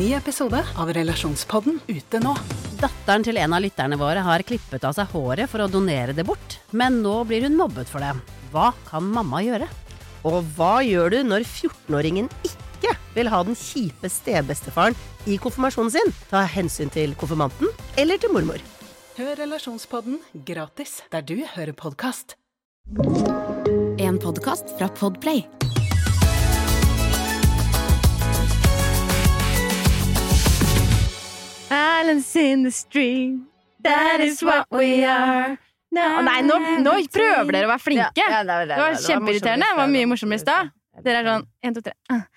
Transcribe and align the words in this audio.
Ny 0.00 0.14
episode 0.16 0.56
av 0.80 0.88
Relasjonspodden 0.96 1.74
ute 1.90 2.18
nå. 2.22 2.30
Datteren 2.80 3.24
til 3.26 3.36
en 3.36 3.52
av 3.52 3.60
lytterne 3.60 3.98
våre 4.00 4.22
har 4.24 4.40
klippet 4.48 4.86
av 4.88 4.94
seg 4.96 5.10
håret 5.12 5.50
for 5.52 5.60
å 5.60 5.68
donere 5.68 6.14
det 6.16 6.24
bort, 6.24 6.56
men 6.72 7.02
nå 7.04 7.18
blir 7.28 7.44
hun 7.44 7.58
mobbet 7.58 7.90
for 7.90 8.00
det. 8.00 8.14
Hva 8.48 8.70
kan 8.86 9.04
mamma 9.04 9.42
gjøre? 9.44 9.68
Og 10.24 10.38
hva 10.56 10.78
gjør 10.86 11.12
du 11.12 11.18
når 11.28 11.44
14-åringen 11.44 12.30
ikke 12.48 12.94
vil 13.12 13.28
ha 13.28 13.42
den 13.44 13.58
kjipe 13.58 14.08
stebestefaren 14.08 14.96
i 15.28 15.36
konfirmasjonen 15.42 15.92
sin? 15.92 16.16
Ta 16.32 16.46
hensyn 16.48 16.88
til 16.94 17.12
konfirmanten 17.20 17.68
eller 18.00 18.22
til 18.22 18.32
mormor. 18.32 18.62
Hør 19.20 19.36
Relasjonspodden 19.42 20.22
gratis 20.48 21.02
der 21.12 21.28
du 21.28 21.42
hører 21.44 21.76
podkast. 21.76 22.38
En 24.00 24.16
podkast 24.16 24.78
fra 24.78 24.88
Podplay. 24.96 25.44
Islands 31.70 32.34
in 32.36 32.64
the 32.64 32.70
stream, 32.70 33.46
that 33.82 34.20
is 34.20 34.42
what 34.42 34.66
we 34.70 35.04
are. 35.04 35.56
Å, 35.90 36.22
nei, 36.22 36.40
nå, 36.46 36.56
nå 36.84 36.92
prøver 37.10 37.50
dere 37.54 37.66
å 37.66 37.70
være 37.72 37.82
flinke! 37.82 38.10
Ja, 38.18 38.28
ja, 38.30 38.42
det, 38.46 38.58
Det 38.70 38.78
var 38.78 38.98
kjempeirriterende. 39.02 39.70
Det 39.70 39.78
var 39.78 39.88
mye 39.90 40.10
morsommere 40.10 40.38
i 40.38 40.42
stad. 40.42 40.70
Dere 41.02 41.22
er 41.22 41.30
sånn 41.30 41.46
én, 41.66 41.74
to, 41.74 41.82
tre. 41.82 41.94
Ah. 42.12 42.28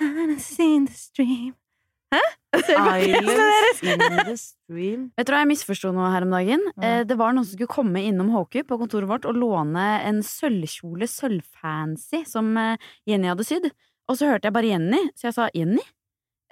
Islands 0.00 0.48
in 0.64 0.86
the 0.88 0.96
stream. 0.96 1.50
Hæ? 2.12 2.20
Deres? 2.52 3.82
in 3.84 4.00
the 4.28 4.36
stream. 4.36 5.04
Vet 5.16 5.28
du 5.28 5.32
hva 5.32 5.40
jeg 5.42 5.50
misforsto 5.52 5.92
noe 5.96 6.10
her 6.12 6.26
om 6.26 6.32
dagen? 6.34 6.64
Eh, 6.80 7.00
det 7.08 7.16
var 7.20 7.32
noen 7.32 7.46
som 7.48 7.56
skulle 7.56 7.72
komme 7.72 8.02
innom 8.04 8.32
HQ 8.34 8.62
på 8.68 8.78
kontoret 8.80 9.08
vårt 9.08 9.28
og 9.28 9.38
låne 9.40 9.86
en 10.08 10.20
sølvkjole, 10.26 11.08
sølvfancy, 11.08 12.24
som 12.28 12.52
eh, 12.60 12.90
Jenny 13.08 13.30
hadde 13.32 13.48
sydd. 13.48 13.70
Og 14.08 14.18
så 14.20 14.28
hørte 14.28 14.48
jeg 14.48 14.56
bare 14.56 14.72
Jenny, 14.74 15.00
så 15.16 15.30
jeg 15.30 15.36
sa 15.38 15.48
Jenny? 15.56 15.84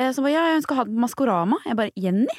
Eh, 0.01 0.13
så 0.17 0.25
bare 0.25 0.33
ja, 0.33 0.47
hun 0.55 0.65
skal 0.65 0.81
ha 0.81 0.87
den 0.89 0.97
på 0.97 1.05
Maskorama. 1.05 1.59
Jeg 1.67 1.77
bare 1.79 1.93
Jenny? 2.01 2.39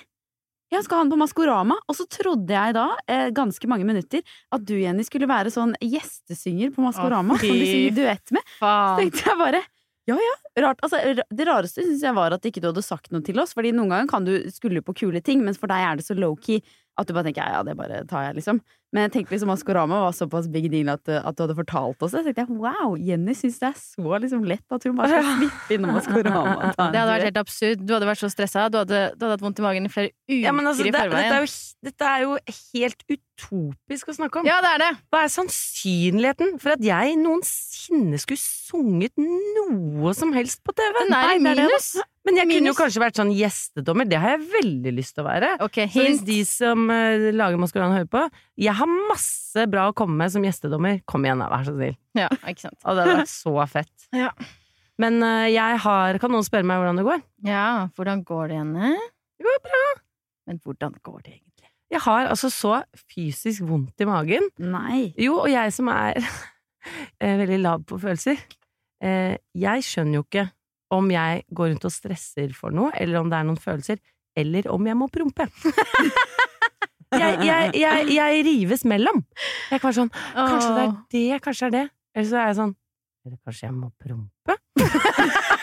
Hun 0.72 0.86
skal 0.86 0.98
ha 0.98 1.04
den 1.04 1.12
på 1.14 1.20
Maskorama. 1.22 1.78
Og 1.92 1.98
så 2.00 2.08
trodde 2.10 2.56
jeg 2.56 2.78
da, 2.78 2.88
eh, 3.12 3.28
ganske 3.36 3.70
mange 3.70 3.86
minutter, 3.86 4.24
at 4.52 4.66
du, 4.66 4.74
Jenny, 4.80 5.06
skulle 5.06 5.30
være 5.30 5.52
sånn 5.54 5.76
gjestesynger 5.84 6.74
på 6.74 6.86
Maskorama. 6.86 7.38
Å, 7.38 7.44
som 7.44 7.62
du 7.62 7.68
synger 7.68 7.96
duett 8.00 8.34
med. 8.34 8.58
Så 8.58 8.98
tenkte 9.04 9.30
jeg 9.30 9.40
bare 9.44 9.62
ja 10.10 10.16
ja, 10.18 10.36
rart. 10.64 10.80
Altså, 10.82 10.98
det 11.30 11.46
rareste 11.46 11.84
syns 11.86 12.02
jeg 12.04 12.18
var 12.18 12.34
at 12.34 12.46
ikke 12.48 12.64
du 12.64 12.72
hadde 12.72 12.84
sagt 12.84 13.12
noe 13.14 13.22
til 13.26 13.38
oss. 13.40 13.54
Fordi 13.54 13.74
noen 13.76 13.94
ganger 13.94 14.10
kan 14.10 14.26
du 14.26 14.34
skulle 14.52 14.82
på 14.82 14.96
kule 15.04 15.22
ting, 15.22 15.44
mens 15.46 15.62
for 15.62 15.72
deg 15.72 15.86
er 15.86 16.00
det 16.00 16.08
så 16.08 16.18
low-key 16.18 16.64
at 17.00 17.08
du 17.08 17.14
bare 17.14 17.30
tenker 17.30 17.46
ja, 17.46 17.60
ja, 17.60 17.64
det 17.68 17.78
bare 17.78 18.02
tar 18.10 18.26
jeg, 18.30 18.40
liksom. 18.42 18.60
Men 18.92 19.06
jeg 19.06 19.12
tenkte 19.14 19.32
liksom 19.36 19.48
Maskorama 19.52 20.02
var 20.04 20.16
såpass 20.16 20.50
big 20.52 20.66
deal 20.72 20.90
at, 20.92 21.04
uh, 21.08 21.22
at 21.24 21.38
du 21.38 21.46
hadde 21.46 21.56
fortalt 21.56 22.04
oss 22.04 22.12
det. 22.12 22.26
Så 22.26 22.34
tenkte 22.34 22.44
jeg 22.44 22.60
wow, 22.60 22.98
Jenny 23.00 23.36
syns 23.38 23.62
det 23.62 23.70
er 23.70 23.78
så 23.80 24.20
liksom 24.26 24.44
lett 24.50 24.76
at 24.76 24.88
hun 24.88 24.98
bare 25.00 25.22
skal 25.22 25.30
slippe 25.40 25.78
innom 25.78 25.96
Maskorama. 25.96 26.74
Det 26.76 27.00
hadde 27.00 27.06
vært 27.14 27.28
helt 27.30 27.42
absurd. 27.42 27.86
Du 27.88 27.96
hadde 27.96 28.10
vært 28.12 28.24
så 28.24 28.32
stressa. 28.34 28.68
Du 28.74 28.82
hadde, 28.82 29.04
du 29.16 29.24
hadde 29.26 29.38
hatt 29.38 29.46
vondt 29.46 29.62
i 29.64 29.68
magen 29.68 29.88
i 29.88 29.94
flere 29.94 30.12
uker 30.28 30.44
Ja, 30.44 30.52
men 30.56 30.68
altså, 30.68 30.84
i 30.88 30.92
forveien. 30.92 31.32
dette, 31.32 31.40
er 31.40 31.88
dette 31.92 32.12
er 32.12 32.26
jo 32.26 32.36
helt 32.74 33.08
utopisk 33.42 34.12
å 34.12 34.16
snakke 34.16 34.42
om. 34.42 34.48
Ja, 34.48 34.60
det 34.64 34.72
er 34.76 34.82
det. 34.82 34.90
Hva 35.12 35.24
er 35.26 35.32
sannsynligheten 35.34 36.56
for 36.62 36.76
at 36.76 36.84
jeg 36.86 37.18
noensinne 37.20 38.20
skulle 38.22 38.42
sunget 38.42 39.18
noe 39.18 40.14
som 40.18 40.34
helst 40.36 40.62
på 40.66 40.74
TV? 40.78 40.94
Den 41.02 41.16
er 41.18 41.34
i 41.36 41.42
minus. 41.42 41.58
det 41.58 41.66
minus. 41.66 41.90
Men 42.28 42.38
jeg 42.38 42.50
kunne 42.52 42.70
jo 42.72 42.78
kanskje 42.78 43.02
vært 43.02 43.18
sånn 43.18 43.34
gjestedommer. 43.34 44.08
Det 44.10 44.20
har 44.22 44.36
jeg 44.36 44.46
veldig 44.54 44.94
lyst 44.94 45.16
til 45.18 45.24
å 45.24 45.28
være. 45.28 45.52
Ok, 45.66 45.82
Så 45.90 46.06
hvis 46.06 46.24
de 46.28 46.38
som 46.46 46.86
uh, 46.92 47.30
lager 47.34 47.62
Maskorama 47.62 47.98
hører 47.98 48.12
på 48.12 48.24
Jeg 48.62 48.78
har 48.78 48.96
masse 49.10 49.66
bra 49.72 49.88
å 49.90 49.96
komme 49.98 50.20
med 50.22 50.34
som 50.34 50.46
gjestedommer. 50.46 51.02
Kom 51.10 51.26
igjen, 51.26 51.42
da, 51.42 51.50
vær 51.52 51.66
så 51.66 51.74
snill. 51.76 51.98
Ja, 52.18 52.30
ikke 52.46 52.68
sant. 52.68 52.78
Og 52.86 52.98
det 52.98 53.08
hadde 53.08 53.22
vært 53.24 53.36
så 53.36 53.56
fett. 53.72 53.94
Ja. 54.22 54.34
Men 55.02 55.24
uh, 55.24 55.48
jeg 55.50 55.78
har 55.82 56.18
Kan 56.22 56.34
noen 56.36 56.46
spørre 56.46 56.68
meg 56.68 56.78
hvordan 56.78 57.00
det 57.00 57.06
går? 57.08 57.22
Ja, 57.48 57.88
hvordan 57.98 58.22
går 58.28 58.52
det, 58.52 58.60
igjen? 58.60 58.76
Det 59.40 59.48
går 59.48 59.62
bra. 59.66 59.86
Men 60.50 60.60
hvordan 60.62 61.00
går 61.02 61.24
det 61.24 61.32
egentlig? 61.32 61.51
Jeg 61.92 62.00
har 62.06 62.30
altså 62.32 62.48
så 62.52 62.78
fysisk 63.12 63.66
vondt 63.68 64.00
i 64.00 64.08
magen. 64.08 64.48
Nei. 64.64 65.12
Jo, 65.20 65.42
og 65.44 65.52
jeg 65.52 65.74
som 65.76 65.90
er 65.92 66.22
eh, 67.22 67.38
veldig 67.42 67.60
lav 67.60 67.84
på 67.88 68.00
følelser, 68.02 68.40
eh, 69.04 69.36
jeg 69.58 69.88
skjønner 69.88 70.22
jo 70.22 70.26
ikke 70.28 70.48
om 70.92 71.08
jeg 71.12 71.46
går 71.56 71.74
rundt 71.74 71.88
og 71.88 71.94
stresser 71.94 72.52
for 72.56 72.70
noe, 72.76 72.92
eller 73.00 73.22
om 73.22 73.32
det 73.32 73.40
er 73.40 73.48
noen 73.48 73.60
følelser, 73.60 74.02
eller 74.36 74.68
om 74.72 74.88
jeg 74.88 74.98
må 75.00 75.08
prompe. 75.12 75.48
jeg, 77.22 77.40
jeg, 77.44 77.72
jeg, 77.80 78.12
jeg 78.16 78.44
rives 78.48 78.86
mellom. 78.88 79.24
Jeg 79.72 79.80
kan 79.80 79.90
være 79.90 80.00
sånn 80.00 80.14
Kanskje 80.36 80.72
det 80.76 80.86
er 80.86 80.94
det, 81.16 81.40
kanskje 81.44 81.66
det 81.66 81.68
er 81.68 81.76
det. 81.76 81.86
Eller 82.16 82.28
så 82.28 82.38
er 82.40 82.46
jeg 82.50 82.58
sånn 82.60 82.74
Eller 83.28 83.38
kanskje 83.48 83.68
jeg 83.68 83.76
må 83.76 83.88
prompe? 84.00 84.54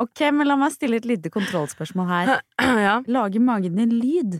Ok, 0.00 0.22
men 0.34 0.48
la 0.48 0.56
meg 0.58 0.72
stille 0.74 0.98
et 1.00 1.06
lite 1.08 1.30
kontrollspørsmål 1.32 2.06
her. 2.10 2.32
ja. 2.86 2.94
Lager 3.10 3.42
magen 3.44 3.76
din 3.78 3.92
lyd? 4.00 4.32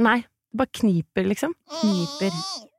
Nei. 0.00 0.18
Det 0.50 0.58
bare 0.58 0.72
kniper, 0.80 1.28
liksom. 1.30 1.52
Kniper. 1.80 2.34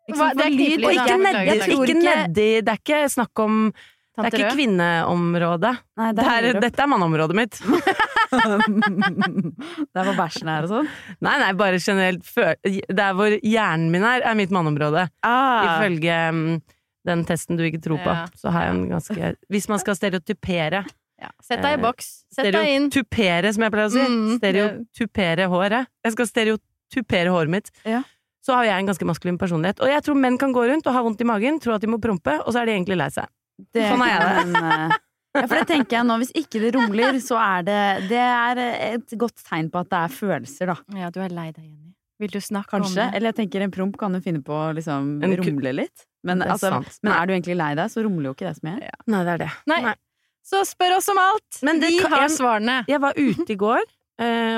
Ikke 0.09 0.17
Hva- 0.19 0.33
det 0.35 0.43
er 0.43 0.51
kniper, 0.57 0.85
Og 0.85 0.93
ikke 0.97 1.17
nedi, 1.21 1.57
ikke 1.71 1.95
nedi 2.01 2.47
Det 2.65 2.71
er 2.73 2.79
ikke 2.81 3.01
snakk 3.13 3.39
om 3.43 3.59
Det 3.71 4.25
er 4.27 4.37
ikke 4.41 4.55
kvinneområdet. 4.57 5.71
Nei, 6.01 6.09
Det 6.17 6.25
er, 6.25 6.41
det 6.41 6.55
er, 6.55 6.59
dette 6.65 6.83
er 6.83 6.89
manneområdet 6.91 7.37
mitt. 7.37 7.61
det 8.31 10.01
er 10.01 10.07
hvor 10.07 10.17
bæsjen 10.17 10.49
er 10.51 10.65
og 10.67 10.71
sånn? 10.71 10.89
Nei, 11.23 11.35
nei, 11.41 11.51
bare 11.59 11.79
generelt 11.81 12.27
Det 12.35 12.83
Der 12.91 13.15
hvor 13.17 13.31
hjernen 13.39 13.89
min 13.93 14.03
er, 14.07 14.23
er 14.25 14.37
mitt 14.39 14.51
manneområde. 14.53 15.07
Ah. 15.23 15.77
Ifølge 15.77 16.17
mm, 16.35 16.61
den 17.07 17.23
testen 17.29 17.57
du 17.59 17.63
ikke 17.65 17.81
tror 17.83 18.01
på. 18.03 18.11
Ja. 18.13 18.25
Så 18.37 18.51
har 18.53 18.67
jeg 18.67 18.75
en 18.75 18.83
ganske 18.91 19.31
Hvis 19.51 19.69
man 19.71 19.79
skal 19.83 19.97
stereotypere 19.99 20.83
Ja. 21.21 21.29
Sett 21.45 21.61
deg 21.61 21.77
i 21.77 21.81
boks. 21.83 22.11
Sett 22.33 22.51
deg 22.51 22.67
inn. 22.75 22.89
Stereotupere, 22.89 23.53
som 23.53 23.61
jeg 23.67 23.73
pleier 23.75 23.89
å 23.89 23.93
si. 23.93 24.05
Mm, 24.09 24.29
Stereotupere 24.39 25.45
håret. 25.51 25.85
Jeg 26.03 26.15
skal 26.15 26.27
stereotupere 26.91 27.31
håret 27.31 27.49
mitt. 27.49 27.71
Ja. 27.85 28.03
Så 28.41 28.55
har 28.57 28.65
jeg 28.65 28.79
en 28.81 28.87
ganske 28.89 29.05
maskulin 29.05 29.37
personlighet. 29.37 29.79
Og 29.81 29.87
jeg 29.91 30.01
tror 30.03 30.17
menn 30.17 30.37
kan 30.41 30.51
gå 30.53 30.63
rundt 30.67 30.87
og 30.89 30.93
ha 30.95 31.01
vondt 31.05 31.21
i 31.21 31.27
magen, 31.29 31.59
tro 31.61 31.73
at 31.75 31.81
de 31.81 31.87
må 31.87 31.99
prompe, 32.01 32.39
og 32.41 32.51
så 32.53 32.61
er 32.61 32.65
de 32.65 32.71
egentlig 32.79 32.97
lei 32.97 33.09
seg. 33.13 33.27
Det 33.73 33.83
Sånn 33.91 34.01
er 34.01 34.09
jeg 34.09 34.19
det. 34.21 34.35
kan, 34.35 34.91
eh, 34.91 34.97
Ja, 35.33 35.45
for 35.47 35.55
det 35.61 35.67
tenker 35.69 35.95
jeg 35.95 36.05
nå, 36.09 36.15
hvis 36.19 36.31
ikke 36.35 36.59
det 36.59 36.73
rumler, 36.75 37.13
så 37.23 37.37
er 37.39 37.61
det 37.63 38.09
Det 38.09 38.17
er 38.19 38.57
et 38.97 39.13
godt 39.15 39.37
tegn 39.47 39.69
på 39.71 39.79
at 39.79 39.89
det 39.89 39.99
er 40.01 40.09
følelser, 40.11 40.65
da. 40.73 40.75
Ja, 40.99 41.09
du 41.09 41.21
er 41.21 41.29
lei 41.29 41.51
deg, 41.53 41.63
Jenny. 41.63 41.93
Vil 42.19 42.29
du 42.33 42.39
snakke 42.39 42.69
Kanskje. 42.75 42.89
om 42.89 42.95
det? 42.99 43.15
Eller 43.15 43.31
jeg 43.31 43.35
tenker 43.37 43.61
en 43.63 43.71
promp 43.71 43.95
kan 43.97 44.13
jo 44.13 44.19
finne 44.19 44.43
på 44.43 44.51
å 44.51 44.73
liksom 44.75 45.23
En 45.23 45.37
rumle 45.39 45.71
litt. 45.73 46.03
Men, 46.23 46.41
er 46.41 46.51
altså, 46.53 46.83
men 47.01 47.13
er 47.13 47.25
du 47.25 47.33
egentlig 47.33 47.55
lei 47.57 47.73
deg, 47.75 47.87
så 47.89 48.03
rumler 48.03 48.29
jo 48.29 48.33
ikke 48.35 48.49
det 48.49 48.57
så 48.59 48.65
mye. 48.67 48.91
Nei, 49.07 49.23
det 49.23 49.31
er 49.31 49.37
det. 49.45 49.49
Nei. 49.71 49.95
Så 50.43 50.65
spør 50.67 50.97
oss 50.97 51.07
om 51.09 51.17
alt! 51.21 51.61
Men 51.63 51.79
det 51.79 51.89
Vi 51.95 51.99
har 52.11 52.27
svarene. 52.27 52.83
Jeg 52.89 52.99
var 53.01 53.13
ute 53.15 53.49
i 53.53 53.55
går, 53.55 53.81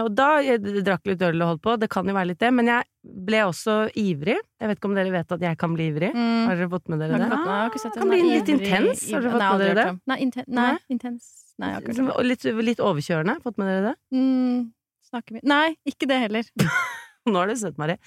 og 0.04 0.10
da 0.16 0.42
jeg 0.44 0.60
drakk 0.84 1.06
litt 1.08 1.22
øl 1.24 1.42
og 1.42 1.48
holdt 1.54 1.62
på. 1.64 1.76
Det 1.80 1.90
kan 1.94 2.06
jo 2.10 2.14
være 2.14 2.28
litt 2.34 2.40
det, 2.40 2.50
men 2.54 2.68
jeg 2.68 2.84
ble 3.04 3.44
også 3.48 3.76
ivrig. 3.96 4.36
Jeg 4.60 4.68
vet 4.72 4.78
ikke 4.80 4.90
om 4.90 4.96
dere 4.98 5.12
vet 5.14 5.32
at 5.32 5.42
jeg 5.46 5.58
kan 5.62 5.74
bli 5.78 5.88
ivrig. 5.92 6.10
Mm. 6.16 6.48
Har 6.50 6.56
dere 6.60 6.70
fått 6.74 6.90
med 6.90 7.00
dere 7.00 7.18
det? 7.22 7.30
fått- 7.32 7.46
jeg 7.46 7.54
har 7.54 7.70
ikke 7.70 7.80
sett 7.84 7.94
det. 7.94 8.00
Kan 8.02 8.10
bli 8.10 8.22
litt 8.24 8.52
ivrig- 8.52 8.68
intens. 8.74 9.06
Har 9.14 9.22
dere 9.22 9.32
fått 9.32 9.40
Nei, 9.44 9.52
med 9.52 9.66
dere 9.66 9.76
det? 9.76 10.00
Nei, 10.12 10.18
inten 10.26 10.44
nei, 10.48 10.78
intens. 10.90 11.32
Nei. 11.60 11.74
Og 12.18 12.24
litt, 12.26 12.44
litt 12.44 12.80
overkjørende. 12.80 13.38
Fått 13.44 13.58
med 13.62 13.68
dere 13.72 13.92
det? 13.94 13.96
Mm, 14.18 14.72
snakker 15.12 15.38
mye 15.38 15.44
Nei, 15.44 15.76
ikke 15.88 16.08
det 16.10 16.20
heller. 16.28 16.44
Nå 17.28 17.36
har 17.38 17.48
du 17.48 17.56
sett, 17.56 17.78
Mari. 17.78 17.98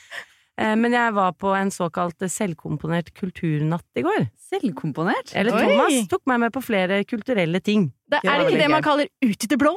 Eh, 0.56 0.75
Men 0.77 0.94
jeg 0.97 1.12
var 1.17 1.34
på 1.37 1.53
en 1.56 1.71
såkalt 1.71 2.22
selvkomponert 2.33 3.12
kulturnatt 3.17 4.00
i 4.00 4.05
går. 4.06 4.28
Selvkomponert? 4.49 5.34
Eller 5.37 5.53
Oi. 5.53 5.65
Thomas 5.67 6.09
tok 6.09 6.25
meg 6.31 6.41
med 6.47 6.55
på 6.55 6.62
flere 6.65 7.03
kulturelle 7.05 7.61
ting. 7.61 7.91
Det, 8.09 8.22
Det 8.22 8.31
er 8.31 8.41
det 8.41 8.49
ikke 8.53 8.62
det 8.62 8.71
man 8.72 8.87
kaller 8.87 9.11
ut 9.21 9.44
i 9.44 9.50
det 9.50 9.59
blå? 9.61 9.75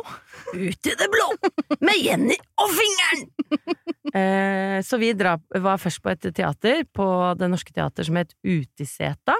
Ut 0.53 0.89
i 0.91 0.95
det 1.01 1.09
blå! 1.11 1.27
Med 1.81 1.99
Jenny 1.99 2.37
og 2.61 2.71
fingeren! 2.77 3.27
eh, 4.19 4.77
så 4.85 4.99
vi 5.01 5.11
dra, 5.17 5.35
var 5.59 5.81
først 5.81 6.03
på 6.05 6.13
et 6.13 6.29
teater 6.31 6.85
på 6.95 7.07
Det 7.39 7.49
Norske 7.51 7.73
Teater 7.75 8.07
som 8.07 8.19
het 8.21 8.35
Utiseta. 8.45 9.35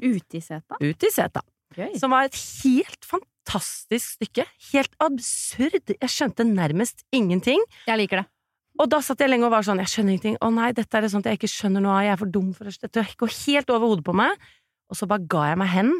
Utiseta? 0.00 0.80
Utiseta. 0.80 1.42
Gøy. 1.76 1.92
Som 2.00 2.12
var 2.12 2.26
et 2.28 2.36
helt 2.64 3.06
fantastisk 3.06 4.16
stykke. 4.18 4.46
Helt 4.72 4.96
absurd. 5.04 5.94
Jeg 5.94 6.12
skjønte 6.12 6.46
nærmest 6.48 7.04
ingenting. 7.12 7.60
Jeg 7.86 8.00
liker 8.00 8.22
det. 8.22 8.28
Og 8.80 8.88
da 8.88 9.02
satt 9.04 9.20
jeg 9.20 9.28
lenge 9.28 9.44
og 9.46 9.52
var 9.52 9.66
sånn, 9.66 9.80
jeg 9.82 9.90
skjønner 9.92 10.14
ingenting. 10.14 10.36
Å 10.40 10.48
nei, 10.54 10.70
dette 10.72 10.96
er 10.96 11.04
det 11.04 11.10
sånt 11.12 11.26
jeg 11.28 11.36
ikke 11.38 11.50
skjønner 11.50 11.82
noe 11.84 11.92
av. 11.98 12.04
Jeg 12.06 12.14
er 12.14 12.20
for 12.22 12.30
dum 12.32 12.48
for 12.56 12.68
det. 12.68 12.78
Dette 12.86 13.04
går 13.20 13.34
helt 13.42 13.70
over 13.74 13.92
hodet 13.92 14.06
på 14.06 14.14
meg. 14.16 14.46
Og 14.90 14.98
så 14.98 15.08
bare 15.10 15.26
ga 15.28 15.42
jeg 15.50 15.60
meg 15.60 15.70
hen 15.74 15.92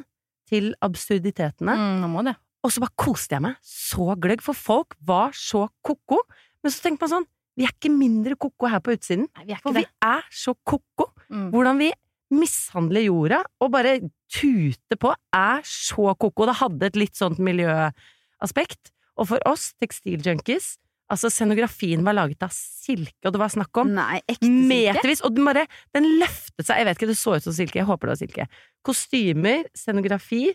til 0.48 0.70
absurditetene. 0.84 1.74
Mm, 1.78 2.00
nå 2.02 2.08
må 2.12 2.24
det. 2.26 2.34
Og 2.64 2.72
så 2.72 2.82
bare 2.84 2.94
koste 3.00 3.36
jeg 3.36 3.42
meg 3.44 3.56
så 3.66 4.14
gløgg, 4.22 4.42
for 4.44 4.56
folk 4.56 4.96
var 5.04 5.34
så 5.36 5.66
ko-ko. 5.84 6.20
Men 6.62 6.72
så 6.74 6.84
tenkte 6.84 7.04
man 7.06 7.12
sånn, 7.16 7.28
vi 7.58 7.66
er 7.68 7.74
ikke 7.74 7.92
mindre 7.92 8.36
ko-ko 8.40 8.70
her 8.72 8.80
på 8.84 8.94
utsiden. 8.96 9.26
Nei, 9.36 9.46
vi 9.50 9.56
er 9.56 9.60
For 9.64 9.76
det. 9.76 9.84
vi 9.84 10.08
er 10.08 10.24
så 10.32 10.54
ko-ko. 10.64 11.10
Mm. 11.28 11.48
Hvordan 11.52 11.80
vi 11.82 11.90
mishandler 12.32 13.04
jorda 13.04 13.42
og 13.60 13.72
bare 13.74 13.98
tuter 14.32 14.96
på, 15.00 15.12
er 15.36 15.60
så 15.68 16.14
ko-ko. 16.16 16.46
Det 16.48 16.56
hadde 16.62 16.88
et 16.88 16.96
litt 17.02 17.18
sånt 17.18 17.42
miljøaspekt. 17.42 18.92
Og 19.20 19.28
for 19.28 19.44
oss, 19.48 19.72
tekstiljunkies, 19.82 20.76
altså 21.12 21.30
scenografien 21.32 22.04
var 22.06 22.16
laget 22.16 22.44
av 22.46 22.52
silke, 22.54 23.20
og 23.28 23.34
det 23.34 23.40
var 23.42 23.52
snakk 23.52 23.82
om 23.82 23.92
Nei, 23.96 24.22
ekte 24.24 24.46
silke? 24.46 24.68
metervis, 24.70 25.24
og 25.26 25.36
den 25.36 25.48
bare, 25.48 25.66
den 25.96 26.08
løftet 26.22 26.64
seg, 26.64 26.80
jeg 26.80 26.88
vet 26.88 27.00
ikke, 27.00 27.10
det 27.12 27.18
så 27.20 27.36
ut 27.36 27.46
som 27.46 27.56
silke, 27.56 27.80
jeg 27.82 27.88
håper 27.88 28.08
det 28.08 28.14
var 28.14 28.22
silke. 28.22 28.48
Kostymer, 28.88 29.68
scenografi, 29.76 30.46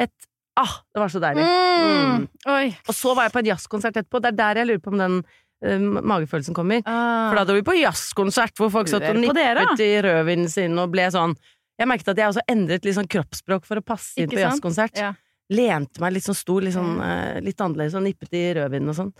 et 0.00 0.28
Ah, 0.54 0.74
det 0.92 1.00
var 1.00 1.08
så 1.08 1.20
deilig. 1.22 1.44
Mm. 1.46 2.26
Oi. 2.52 2.66
Og 2.84 2.92
så 2.96 3.14
var 3.16 3.24
jeg 3.24 3.32
på 3.32 3.40
en 3.40 3.48
jazzkonsert 3.48 3.96
etterpå. 3.96 4.20
Det 4.20 4.32
er 4.32 4.36
der 4.36 4.60
jeg 4.60 4.68
lurer 4.68 4.82
på 4.84 4.92
om 4.92 5.00
den 5.00 5.14
uh, 5.24 6.02
magefølelsen 6.12 6.56
kommer. 6.56 6.82
Ah. 6.84 7.30
For 7.30 7.38
da 7.38 7.44
hadde 7.46 7.56
vi 7.56 7.64
på 7.70 7.76
jazzkonsert 7.78 8.60
hvor 8.60 8.72
folk 8.74 8.90
satt 8.92 9.06
og 9.08 9.20
nippet 9.22 9.80
i 9.80 9.90
rødvinen 10.04 10.52
sin 10.52 10.76
og 10.76 10.92
ble 10.92 11.08
sånn 11.14 11.32
Jeg 11.80 11.88
merket 11.88 12.12
at 12.12 12.20
jeg 12.20 12.34
også 12.34 12.44
endret 12.52 12.84
litt 12.84 12.98
sånn 12.98 13.08
kroppsspråk 13.10 13.64
for 13.64 13.80
å 13.80 13.84
passe 13.84 14.20
inn 14.20 14.28
Ikke 14.28 14.36
på 14.36 14.44
jazzkonsert. 14.44 15.00
Ja. 15.00 15.14
Lente 15.52 16.04
meg 16.04 16.18
litt 16.18 16.28
sånn 16.28 16.36
stor, 16.36 16.60
litt, 16.64 16.76
sånn, 16.76 16.98
uh, 17.00 17.40
litt 17.40 17.64
annerledes 17.64 17.96
og 17.96 18.04
nippet 18.04 18.36
i 18.36 18.44
rødvinen 18.60 18.92
og 18.92 18.98
sånn. 19.00 19.14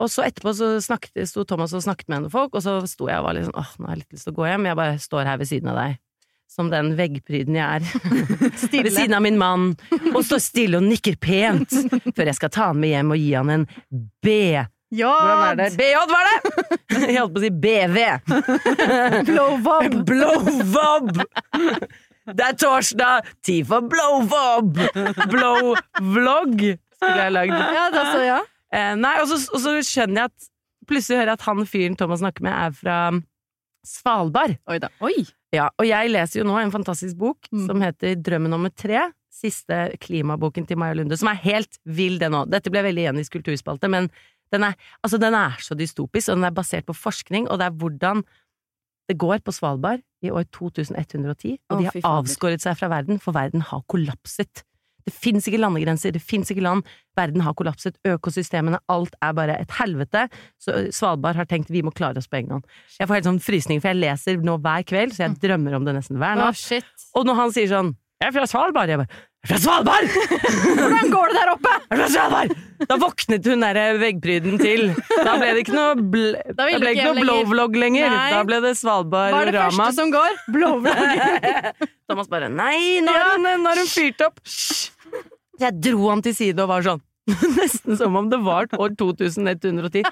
Og 0.00 0.08
så 0.08 0.24
etterpå 0.24 0.52
så 0.56 0.72
snakket, 0.80 1.26
sto 1.28 1.44
Thomas 1.44 1.74
og 1.76 1.84
snakket 1.84 2.08
med 2.08 2.24
noen 2.24 2.32
folk, 2.32 2.54
og 2.56 2.64
så 2.64 2.78
sto 2.88 3.10
jeg 3.10 3.20
og 3.20 3.26
var 3.28 3.36
litt 3.36 3.50
sånn 3.50 3.58
åh, 3.60 3.74
nå 3.76 3.88
har 3.88 3.98
jeg 3.98 4.02
litt 4.04 4.16
lyst 4.16 4.28
til 4.28 4.32
å 4.32 4.38
gå 4.38 4.46
hjem. 4.48 4.68
Jeg 4.70 4.78
bare 4.80 5.02
står 5.02 5.28
her 5.28 5.40
ved 5.42 5.50
siden 5.50 5.72
av 5.72 5.80
deg. 5.80 5.98
Som 6.50 6.66
den 6.72 6.94
veggpryden 6.98 7.54
jeg 7.54 7.78
er. 7.78 7.84
Ved 8.74 8.90
siden 8.90 9.14
av 9.14 9.22
min 9.22 9.36
mann. 9.38 9.68
Og 10.10 10.24
står 10.26 10.40
stille 10.42 10.80
og 10.80 10.88
nikker 10.88 11.14
pent. 11.22 11.70
Før 12.10 12.26
jeg 12.26 12.38
skal 12.40 12.50
ta 12.50 12.72
han 12.72 12.80
med 12.82 12.90
hjem 12.90 13.12
og 13.14 13.20
gi 13.20 13.28
han 13.36 13.52
en 13.54 13.66
B. 14.24 14.34
Ja! 14.90 15.12
Hvordan 15.14 15.44
er 15.46 15.58
det? 15.60 15.68
BJ, 15.78 15.94
var 16.10 16.26
det? 16.26 16.38
Jeg 17.06 17.20
holdt 17.20 17.36
på 17.36 17.38
å 17.38 17.44
si 17.44 17.50
BV. 17.62 17.98
Blowvob. 19.30 19.98
Blowvob! 20.10 21.12
Det 22.30 22.46
er 22.46 22.56
torsdag, 22.58 23.30
tid 23.46 23.68
for 23.70 23.86
blowvob! 23.90 24.74
Blowvlogg 25.30 26.66
skulle 26.98 27.22
jeg 27.22 27.34
lagd. 27.34 27.54
Ja, 27.54 27.86
da 27.94 28.04
så 28.10 28.24
ja. 28.26 28.40
Eh, 28.72 28.94
nei, 28.98 29.16
og 29.22 29.26
så, 29.30 29.38
og 29.54 29.60
så 29.64 29.76
skjønner 29.82 30.24
jeg 30.24 30.32
at 30.32 30.48
Plutselig 30.90 31.18
hører 31.20 31.28
jeg 31.30 31.38
at 31.38 31.42
han 31.46 31.66
fyren 31.68 31.96
Thomas 32.00 32.18
snakker 32.22 32.42
med, 32.42 32.54
er 32.56 32.72
fra 32.74 32.94
Svalbard. 33.86 34.56
Oi 34.68 34.78
da. 34.82 34.88
Oi! 35.04 35.22
Ja, 35.54 35.68
og 35.78 35.86
jeg 35.86 36.10
leser 36.10 36.40
jo 36.40 36.46
nå 36.48 36.56
en 36.60 36.72
fantastisk 36.74 37.18
bok 37.20 37.46
Mm. 37.52 37.66
som 37.66 37.80
heter 37.84 38.16
Drømmen 38.16 38.50
nummer 38.50 38.70
tre. 38.74 39.12
Siste 39.30 39.96
klimaboken 40.02 40.66
til 40.66 40.76
Maja 40.80 40.94
Lunde, 40.98 41.16
som 41.16 41.28
er 41.30 41.38
helt 41.44 41.78
vill, 41.86 42.18
den 42.18 42.32
òg. 42.34 42.50
Dette 42.50 42.70
ble 42.72 42.82
veldig 42.82 43.04
igjen 43.06 43.20
i 43.20 43.24
Kulturspalte, 43.24 43.88
men 43.88 44.10
den 44.52 44.64
er, 44.66 44.74
altså, 45.04 45.20
den 45.22 45.34
er 45.34 45.56
så 45.62 45.76
dystopisk, 45.78 46.28
og 46.32 46.36
den 46.40 46.44
er 46.48 46.50
basert 46.56 46.86
på 46.88 46.96
forskning, 46.96 47.46
og 47.48 47.58
det 47.60 47.68
er 47.70 47.76
hvordan 47.78 48.24
det 49.08 49.16
går 49.18 49.38
på 49.46 49.52
Svalbard 49.54 50.02
i 50.22 50.30
år 50.30 50.44
2110, 50.50 51.58
og 51.70 51.78
de 51.80 51.86
har 51.86 52.02
avskåret 52.18 52.60
seg 52.62 52.76
fra 52.78 52.88
verden, 52.90 53.18
for 53.22 53.32
verden 53.32 53.62
har 53.62 53.82
kollapset. 53.88 54.64
Det 55.06 55.14
fins 55.14 55.48
ikke 55.48 55.60
landegrenser, 55.62 56.14
det 56.16 56.22
fins 56.22 56.50
ikke 56.52 56.64
land, 56.64 56.84
verden 57.18 57.44
har 57.44 57.56
kollapset, 57.58 57.96
økosystemene, 58.06 58.80
alt 58.92 59.16
er 59.22 59.32
bare 59.36 59.56
et 59.60 59.72
helvete. 59.80 60.26
Så 60.60 60.90
Svalbard 60.94 61.38
har 61.40 61.48
tenkt 61.50 61.72
vi 61.72 61.82
må 61.86 61.92
klare 61.94 62.20
oss 62.20 62.30
på 62.30 62.40
egen 62.40 62.56
hånd. 62.56 62.68
Jeg 62.98 63.08
får 63.08 63.20
helt 63.20 63.30
sånn 63.30 63.42
frysning, 63.44 63.82
for 63.82 63.92
jeg 63.92 64.02
leser 64.02 64.44
nå 64.46 64.58
hver 64.62 64.86
kveld, 64.88 65.16
så 65.16 65.26
jeg 65.26 65.40
drømmer 65.42 65.78
om 65.78 65.88
det 65.88 65.96
nesten 65.98 66.20
hver 66.20 66.38
natt. 66.40 66.54
Oh, 66.54 66.54
Og 67.20 67.26
når 67.28 67.42
han 67.44 67.52
sier 67.56 67.68
sånn 67.72 67.96
'Jeg 68.20 68.28
er 68.28 68.32
fra 68.36 68.44
Svalbard', 68.44 68.90
jeg 68.92 68.98
bare 69.00 69.16
fra 69.46 69.58
Svalbard!' 69.60 70.08
Hvordan 70.10 71.12
går 71.14 71.32
det 71.32 71.36
der 71.38 71.52
oppe? 71.54 71.72
Fra 71.88 72.08
Svalbard! 72.12 72.54
Da 72.88 72.96
våknet 73.00 73.46
hun 73.50 73.64
derre 73.64 73.84
veggpryden 74.00 74.56
til. 74.60 74.86
Da 75.10 75.34
ble 75.40 75.50
det 75.56 75.64
ikke 75.66 75.76
noe, 75.76 75.96
bl 76.12 76.30
Da 76.48 76.68
da 76.70 76.78
ble 76.80 76.94
ikke 76.94 77.08
noe 77.10 77.24
blowvlog 77.24 77.76
lenger. 77.76 78.08
Nei. 78.12 78.30
Da 78.32 78.40
ble 78.48 78.60
det 78.64 78.72
Hva 78.80 79.42
er 79.42 79.50
det 79.50 79.60
første 79.60 79.90
som 79.98 80.14
går? 80.14 80.38
Blowblogger. 80.54 81.74
Thomas 82.08 82.32
bare 82.32 82.48
'Nei, 82.48 83.00
nå 83.04 83.12
har 83.12 83.82
hun 83.82 83.86
fyrt 83.90 84.24
opp'. 84.28 84.40
Så 84.44 84.90
jeg 85.60 85.76
dro 85.84 86.08
han 86.08 86.22
til 86.24 86.34
side 86.34 86.62
og 86.64 86.70
var 86.72 86.86
sånn 86.86 87.02
Nesten 87.58 87.98
som 87.98 88.16
om 88.18 88.30
det 88.30 88.40
var 88.44 88.68
år 88.78 88.94
2110. 88.98 90.06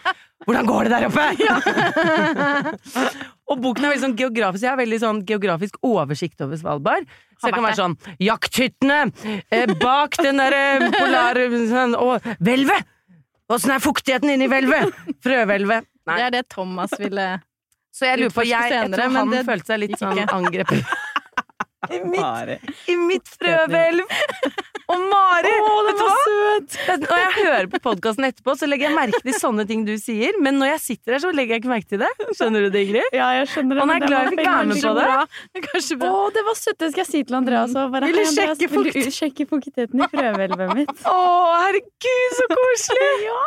Hvordan 0.47 0.69
går 0.69 0.88
det 0.88 0.93
der 0.94 1.06
oppe?! 1.09 1.25
og 3.50 3.62
boken 3.65 3.87
er 3.87 3.94
veldig 3.94 4.05
sånn 4.05 4.19
geografisk. 4.19 4.65
Jeg 4.67 4.73
har 4.73 4.81
veldig 4.81 5.00
sånn 5.03 5.25
geografisk 5.29 5.81
oversikt 5.87 6.44
over 6.44 6.61
Svalbard. 6.61 7.09
Så 7.38 7.50
jeg 7.50 7.56
kan 7.56 7.67
være 7.67 7.79
sånn 7.79 7.99
Jakthyttene! 8.23 9.00
Eh, 9.55 9.75
bak 9.79 10.19
den 10.23 10.41
derre 10.43 10.91
polar... 10.94 11.43
Sånn, 11.70 11.99
og 11.99 12.25
hvelvet! 12.43 12.88
Åssen 13.49 13.73
er 13.73 13.81
fuktigheten 13.81 14.35
inni 14.35 14.49
hvelvet? 14.50 14.93
Frøhvelvet. 15.25 15.87
Det 16.09 16.25
er 16.26 16.32
det 16.35 16.43
Thomas 16.53 16.93
ville 17.00 17.29
Så 17.94 18.09
jeg 18.09 18.21
lurer 18.21 18.35
på 18.35 18.44
jeg, 18.44 18.73
jeg 18.73 18.91
tror 18.93 19.14
han 19.17 19.32
det 19.32 19.44
følte 19.49 19.73
seg 19.73 19.81
litt 19.85 19.97
sånn 20.00 20.21
angrepet. 20.25 20.97
I 21.94 21.98
mitt, 22.02 22.70
I 22.90 22.94
mitt 22.98 23.28
frøhvelv! 23.38 24.02
Og 24.88 25.02
Mari! 25.10 25.50
vet 25.86 26.00
var 26.00 26.22
søt! 26.25 26.76
Når 27.04 27.20
jeg 27.20 27.34
hører 27.36 27.69
på 27.70 27.80
podkasten 27.84 28.26
etterpå, 28.26 28.54
så 28.58 28.66
legger 28.66 28.88
jeg 28.88 28.96
merke 28.96 29.20
til 29.22 29.36
sånne 29.38 29.66
ting 29.69 29.84
du 29.86 29.92
sier. 30.00 30.34
Men 30.42 30.58
når 30.58 30.72
jeg 30.72 30.80
sitter 30.86 31.14
her, 31.14 31.22
så 31.22 31.30
legger 31.30 31.54
jeg 31.54 31.62
ikke 31.62 31.70
merke 31.70 31.90
til 31.92 32.02
det. 32.02 32.08
Skjønner 32.38 32.66
du 32.66 32.70
det, 32.75 32.82
Ingrid? 32.88 33.14
Ja, 33.14 33.28
jeg 33.36 33.50
skjønner 33.52 33.78
det. 33.78 33.84
Han 33.84 33.92
er 33.94 34.06
glad 34.06 34.26
var 34.26 34.32
fikk 34.34 34.42
være 34.48 34.64
med 34.72 34.82
på 34.88 34.94
det. 34.98 36.08
Å, 36.08 36.25
det 36.34 36.44
var 36.48 36.58
søtt! 36.58 36.80
Det 36.82 36.90
skal 36.94 37.04
jeg 37.04 37.10
si 37.12 37.22
til 37.28 37.38
Andreas. 37.38 37.76
òg. 37.78 37.94
Vil 38.08 38.19
du 38.19 39.12
sjekke 39.20 39.46
fuktigheten 39.52 40.02
i 40.02 40.10
frøhvelvet 40.16 40.75
mitt? 40.80 41.06
Å, 41.14 41.20
herregud, 41.62 42.34
så 42.40 42.48
koselig! 42.56 43.38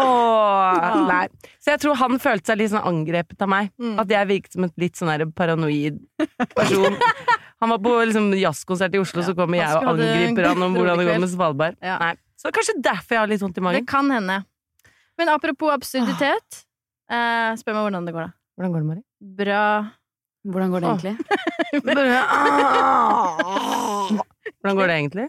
Åh, 0.00 1.00
nei. 1.08 1.24
Så 1.60 1.74
jeg 1.74 1.82
tror 1.82 1.98
han 1.98 2.20
følte 2.22 2.52
seg 2.52 2.60
litt 2.60 2.72
sånn 2.72 2.86
angrepet 2.88 3.42
av 3.42 3.50
meg. 3.50 3.72
Mm. 3.80 3.96
At 4.00 4.12
jeg 4.12 4.28
virket 4.30 4.56
som 4.56 4.66
en 4.66 4.74
litt 4.80 5.00
sånn 5.00 5.32
paranoid 5.36 5.98
person. 6.54 6.96
Han 7.60 7.74
var 7.74 7.80
på 7.84 7.92
liksom 8.08 8.30
jazzkonsert 8.40 8.94
i 8.96 9.00
Oslo, 9.02 9.20
så 9.24 9.34
kommer 9.36 9.60
jeg 9.60 9.76
og 9.76 9.90
angriper 9.92 10.48
han 10.48 10.62
om 10.64 10.76
hvordan 10.78 11.00
det 11.00 11.06
går 11.10 11.18
med 11.20 11.32
Svalbard. 11.32 11.76
Ja. 11.84 11.98
Nei. 12.00 12.14
Så 12.40 12.48
det 12.48 12.54
er 12.54 12.56
kanskje 12.56 12.80
derfor 12.86 13.16
jeg 13.16 13.20
har 13.20 13.28
litt 13.28 13.42
vondt 13.44 13.58
i 13.60 13.72
Det 13.76 13.84
kan 13.88 14.06
hende. 14.08 14.38
Men 15.20 15.28
apropos 15.28 15.68
absurditet. 15.74 16.62
Eh, 17.10 17.50
spør 17.60 17.74
meg 17.76 17.82
hvordan 17.88 18.06
det 18.08 18.14
går, 18.16 18.30
da. 18.30 18.32
Hvordan 18.56 18.72
går 18.72 18.80
det, 18.80 18.88
Mari? 18.88 19.02
Bra. 19.40 19.64
Hvordan 20.48 20.70
går 20.72 20.80
det 20.80 20.88
egentlig? 20.88 21.14
Hvordan 24.60 24.76
går 24.78 24.86
det 24.86 24.94
egentlig? 24.96 25.26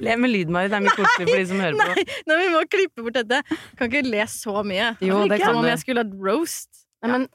Le 0.00 0.16
med 0.16 0.30
lyd, 0.32 0.48
Mari. 0.48 0.72
Det 0.72 0.76
er 0.78 0.84
mye 0.86 0.96
koselig 0.96 1.28
for 1.28 1.36
de 1.36 1.44
som 1.52 1.60
hører 1.60 1.76
på. 1.76 1.84
Nei, 1.92 2.04
nei, 2.30 2.36
vi 2.40 2.48
må 2.54 2.60
klippe 2.70 3.00
bort 3.04 3.18
dette. 3.18 3.38
Kan 3.76 3.92
ikke 3.92 4.08
le 4.08 4.24
så 4.30 4.62
mye. 4.64 4.96
Jo, 5.04 5.28
det 5.28 5.38
kan 5.42 5.52
Som 5.52 5.60
om 5.66 5.68
jeg 5.68 5.78
skulle 5.84 6.00
hatt 6.06 6.16
roast. 6.16 6.85
Nei, 7.06 7.20
men? 7.20 7.28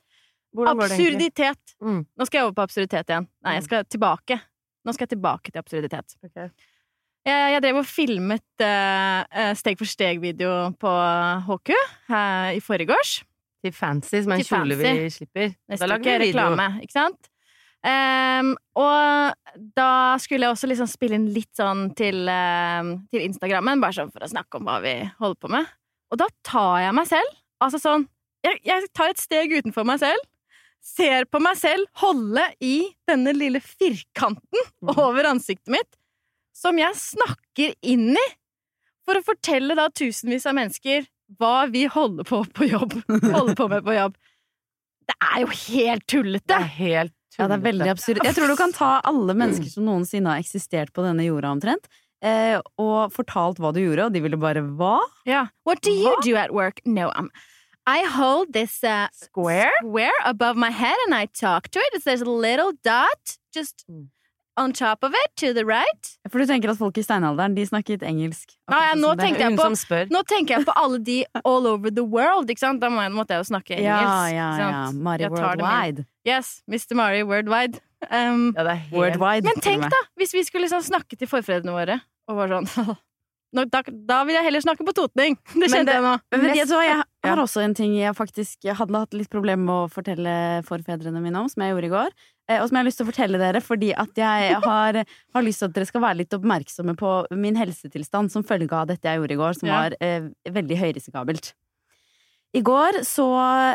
Absurditet. 0.68 1.78
Mm. 1.80 2.04
Nå 2.04 2.28
skal 2.28 2.42
jeg 2.42 2.50
over 2.50 2.58
på 2.58 2.66
absurditet 2.68 3.12
igjen. 3.12 3.28
Nei, 3.46 3.56
jeg 3.56 3.68
skal 3.70 3.88
tilbake. 3.88 4.38
Nå 4.84 4.94
skal 4.96 5.06
jeg 5.06 5.14
tilbake 5.16 5.54
til 5.54 5.62
absurditet. 5.62 6.16
Okay. 6.28 6.50
Jeg, 7.22 7.52
jeg 7.54 7.64
drev 7.64 7.82
og 7.84 7.86
filmet 7.88 8.64
eh, 8.66 9.20
eh, 9.30 9.52
steg 9.58 9.78
for 9.80 9.90
steg-video 9.90 10.72
på 10.82 10.94
HQ 11.48 11.74
uh, 11.76 12.50
i 12.58 12.62
forgårs. 12.66 13.20
Til 13.62 13.76
fancy, 13.78 14.24
som 14.26 14.34
er 14.34 14.42
en 14.42 14.48
kjole 14.48 14.78
vi 14.80 14.94
slipper. 15.14 15.52
Neste 15.70 15.86
Da 15.86 15.92
lager 15.92 16.18
vi 16.18 16.32
video. 16.32 16.32
reklame, 16.34 16.66
ikke 16.82 16.98
sant? 16.98 17.30
Um, 17.82 18.52
og 18.78 19.54
da 19.78 20.18
skulle 20.22 20.46
jeg 20.46 20.54
også 20.54 20.70
liksom 20.70 20.90
spille 20.90 21.18
inn 21.18 21.30
litt 21.34 21.50
sånn 21.58 21.88
til, 21.98 22.26
um, 22.30 22.92
til 23.14 23.26
Instagrammen, 23.26 23.82
bare 23.82 23.98
sånn 23.98 24.12
for 24.14 24.26
å 24.26 24.30
snakke 24.30 24.58
om 24.58 24.68
hva 24.70 24.80
vi 24.84 24.96
holder 25.22 25.40
på 25.42 25.54
med. 25.54 25.70
Og 26.14 26.20
da 26.22 26.28
tar 26.46 26.82
jeg 26.88 26.98
meg 26.98 27.10
selv, 27.10 27.38
altså 27.62 27.82
sånn 27.82 28.10
Jeg, 28.46 28.60
jeg 28.66 28.88
tar 28.98 29.12
et 29.14 29.22
steg 29.22 29.52
utenfor 29.60 29.86
meg 29.86 30.00
selv, 30.02 30.22
ser 30.82 31.28
på 31.30 31.38
meg 31.44 31.58
selv 31.62 31.86
holde 32.02 32.42
i 32.66 32.76
denne 33.10 33.34
lille 33.38 33.60
firkanten 33.62 34.64
Mm. 34.82 34.96
over 34.98 35.28
ansiktet 35.30 35.70
mitt, 35.76 35.92
som 36.58 36.78
jeg 36.82 36.96
snakker 36.98 37.76
inn 37.86 38.16
i, 38.18 38.24
for 39.06 39.18
å 39.20 39.24
fortelle 39.26 39.76
da 39.78 39.88
tusenvis 39.94 40.48
av 40.50 40.56
mennesker 40.58 41.06
hva 41.40 41.68
vi 41.72 41.86
holder 41.90 42.26
på 42.28 42.42
på 42.58 42.66
jobb. 42.72 42.96
Holder 43.38 43.56
på 43.56 43.68
med 43.72 43.86
på 43.86 43.94
jobb. 43.96 44.18
Det 45.08 45.16
er 45.30 45.40
jo 45.46 45.48
helt 45.54 46.04
Det 46.08 46.12
tullete! 46.18 46.58
er 46.58 46.68
helt 46.80 47.14
Ja, 47.38 47.48
det 47.48 47.56
er 47.60 47.64
veldig 47.64 47.86
tullete. 47.86 47.94
absurd. 47.96 48.20
Jeg 48.26 48.36
tror 48.36 48.48
du 48.52 48.56
kan 48.60 48.74
ta 48.76 48.90
alle 49.08 49.34
mennesker 49.38 49.70
som 49.72 49.86
noensinne 49.88 50.34
har 50.34 50.42
eksistert 50.44 50.92
på 50.94 51.06
denne 51.06 51.24
jorda 51.26 51.54
omtrent, 51.56 51.88
eh, 52.26 52.58
og 52.82 53.14
fortalt 53.16 53.62
hva 53.64 53.72
du 53.74 53.80
gjorde, 53.86 54.10
og 54.10 54.14
de 54.18 54.22
ville 54.26 54.38
bare 54.42 54.62
hva? 54.66 54.98
Yeah. 55.30 55.48
What 55.64 55.82
do 55.86 55.94
you 55.94 56.10
Hva? 56.10 56.22
do 56.26 56.36
at 56.42 56.52
work? 56.52 56.82
No, 56.86 57.10
um, 57.16 57.30
I 57.88 58.04
hold 58.06 58.54
this 58.54 58.84
uh, 58.84 59.08
Square? 59.14 59.72
square 59.82 60.12
above 60.26 60.56
my 60.56 60.70
head 60.70 60.96
and 61.08 61.16
I 61.16 61.26
talk 61.26 61.70
to 61.70 61.80
it. 61.80 62.04
There's 62.04 62.22
a 62.22 62.26
little 62.30 62.72
dot 62.84 63.38
just 63.54 63.86
Mm. 63.90 64.08
on 64.58 64.74
top 64.74 65.04
of 65.04 65.14
it 65.16 65.32
to 65.38 65.54
the 65.54 65.66
right. 65.66 66.18
For 66.30 66.38
du 66.40 66.46
tenker 66.46 66.70
at 66.70 66.78
folk 66.78 66.98
i 66.98 67.02
steinalderen, 67.02 67.56
de 67.56 67.66
snakket 67.66 68.04
engelsk. 68.04 68.54
Nei, 68.70 68.82
ja, 68.90 68.94
nå 68.96 69.16
tenkte 69.18 69.48
på- 69.58 70.10
Nå 70.12 70.22
tenker 70.28 70.58
jeg 70.58 70.66
på 70.66 70.74
alle 70.76 71.00
de 71.00 71.26
all 71.46 71.66
over 71.68 71.90
the 71.90 72.04
world, 72.04 72.50
ikke 72.50 72.60
sant? 72.60 72.80
Da 72.82 72.90
måtte 72.90 73.30
jeg 73.34 73.40
jo 73.46 73.50
snakke 73.56 73.78
engelsk. 73.80 73.84
Ja, 73.84 74.26
ja, 74.28 74.58
ja. 74.60 74.92
Mari. 74.92 75.28
Worldwide. 75.30 76.06
Yes, 76.26 76.62
Mr. 76.70 76.94
Mari 76.96 77.24
worldwide. 77.24 77.80
Um, 78.12 78.54
Ja, 78.58 78.64
det 78.64 78.72
er 78.72 78.76
helt 78.76 78.94
Worldwide. 78.94 79.44
men 79.44 79.56
tenk 79.62 79.82
da, 79.90 79.98
hvis 80.20 80.34
vi 80.34 80.44
skulle 80.44 80.68
liksom 80.68 80.82
snakke 80.84 81.18
til 81.18 81.28
forfedrene 81.28 81.72
våre, 81.74 82.02
og 82.28 82.36
var 82.38 82.48
sånn 82.48 82.68
da, 83.52 83.82
da 84.08 84.18
vil 84.28 84.38
jeg 84.38 84.46
heller 84.48 84.64
snakke 84.64 84.86
på 84.88 84.94
totning. 84.96 85.38
Det 85.62 85.70
skjedde 85.72 85.96
jeg 85.98 86.04
nå. 86.06 86.14
Du 86.32 86.38
jeg 87.22 87.30
har 87.30 87.42
også 87.44 87.62
en 87.62 87.74
ting 87.78 87.96
jeg 88.00 88.16
faktisk 88.18 88.64
jeg 88.66 88.76
hadde 88.80 88.98
hatt 89.04 89.14
litt 89.14 89.30
problemer 89.30 89.62
med 89.68 89.76
å 89.76 89.90
fortelle 89.92 90.36
forfedrene 90.68 91.22
mine 91.22 91.38
om, 91.44 91.50
som 91.52 91.62
jeg 91.64 91.74
gjorde 91.76 91.90
i 91.90 91.94
går. 91.94 92.16
eh, 92.50 92.62
Og 92.62 92.70
som 92.70 92.78
jeg 92.78 92.82
har 92.82 92.88
lyst 92.90 93.02
til 93.02 93.06
å 93.06 93.12
fortelle 93.12 93.42
dere, 93.42 93.62
fordi 93.62 93.92
at 93.94 94.16
jeg 94.18 94.56
har, 94.70 95.02
har 95.36 95.46
lyst 95.46 95.62
til 95.62 95.70
at 95.70 95.76
dere 95.76 95.86
skal 95.90 96.02
være 96.02 96.22
litt 96.24 96.34
oppmerksomme 96.38 96.96
på 96.98 97.12
min 97.38 97.60
helsetilstand 97.60 98.32
som 98.34 98.44
følge 98.48 98.72
av 98.74 98.88
dette 98.90 99.06
jeg 99.08 99.22
gjorde 99.22 99.36
i 99.38 99.42
går, 99.44 99.60
som 99.60 99.70
Ja. 99.70 99.82
var 99.84 99.98
eh, 100.02 100.30
veldig 100.50 100.80
høyrisikabelt. 100.82 101.54
I 102.52 102.62
går 102.68 102.98
så 103.08 103.26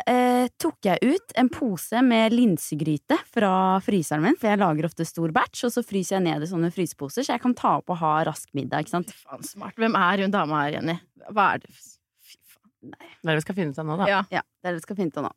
eh, 0.05 0.51
tok 0.61 0.85
jeg 0.85 1.01
ut 1.01 1.33
en 1.41 1.49
pose 1.49 2.03
med 2.05 2.35
linsegryte 2.37 3.17
fra 3.33 3.53
fryseren 3.85 4.27
min, 4.27 4.37
for 4.37 4.51
jeg 4.53 4.61
lager 4.61 4.89
ofte 4.89 5.07
stor 5.09 5.33
batch, 5.33 5.65
og 5.65 5.73
så 5.73 5.85
fryser 5.87 6.19
jeg 6.19 6.27
ned 6.27 6.45
i 6.45 6.51
sånne 6.51 6.69
fryseposer, 6.75 7.25
så 7.25 7.37
jeg 7.37 7.45
kan 7.45 7.57
ta 7.57 7.79
opp 7.81 7.95
og 7.95 8.01
ha 8.03 8.13
rask 8.29 8.53
middag, 8.57 8.85
ikke 8.85 8.99
sant. 8.99 9.15
Faen, 9.25 9.47
smart. 9.49 9.79
Hvem 9.81 9.97
er 9.97 10.27
hun 10.27 10.35
dama 10.35 10.67
her, 10.67 10.77
Jenny? 10.77 10.99
Hva 11.31 11.55
er 11.55 11.65
det 11.65 11.73
Fy 11.73 12.37
faen. 12.43 12.93
Nei. 12.93 13.11
Det 13.17 13.25
er 13.25 13.33
det 13.33 13.41
vi 13.41 13.47
skal 13.49 13.59
finne 13.63 13.73
ut 13.73 13.81
av 13.81 13.89
nå, 13.89 13.99
da. 14.03 14.13
Ja. 14.13 14.23
Ja, 14.43 14.45
det 14.45 14.69
er 14.69 14.77
det 14.77 14.83
vi 14.83 14.89
skal 14.91 15.01
finne 15.01 15.15
ut 15.15 15.21
av 15.23 15.29
nå. 15.31 15.35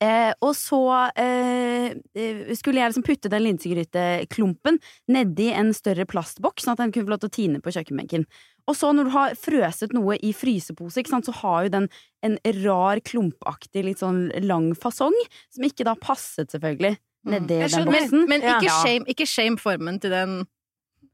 Eh, 0.00 0.32
og 0.42 0.54
så 0.56 0.80
eh, 1.18 1.92
eh, 2.16 2.52
skulle 2.58 2.80
jeg 2.80 2.92
liksom 2.92 3.04
putte 3.06 3.30
den 3.32 3.44
linsegryteklumpen 3.44 4.78
nedi 5.12 5.50
en 5.54 5.72
større 5.76 6.06
plastboks, 6.08 6.64
sånn 6.64 6.76
at 6.76 6.82
den 6.84 6.94
kunne 6.94 7.06
få 7.06 7.14
lov 7.14 7.22
til 7.24 7.32
å 7.32 7.36
tine 7.36 7.62
på 7.62 7.74
kjøkkenbenken. 7.74 8.26
Og 8.70 8.78
så 8.78 8.92
når 8.94 9.08
du 9.08 9.12
har 9.16 9.36
frøset 9.38 9.94
noe 9.96 10.16
i 10.22 10.32
frysepose, 10.36 11.02
ikke 11.02 11.14
sant, 11.16 11.28
så 11.28 11.34
har 11.42 11.66
jo 11.66 11.74
den 11.76 11.88
en 12.22 12.38
rar, 12.62 13.02
klumpaktig, 13.02 13.82
litt 13.88 14.02
sånn 14.02 14.28
lang 14.46 14.70
fasong, 14.78 15.16
som 15.50 15.66
ikke 15.66 15.86
da 15.88 15.96
passet, 15.98 16.52
selvfølgelig, 16.54 16.94
nedi 17.26 17.58
mm. 17.58 17.68
den 17.74 17.90
boksen. 17.90 18.26
men, 18.26 18.28
men 18.30 18.48
ikke, 18.54 18.68
Ja. 18.70 18.82
shame, 18.84 19.08
ikke 19.10 19.26
shame 19.26 19.58
formen 19.58 19.98
til 20.02 20.14
den 20.14 20.42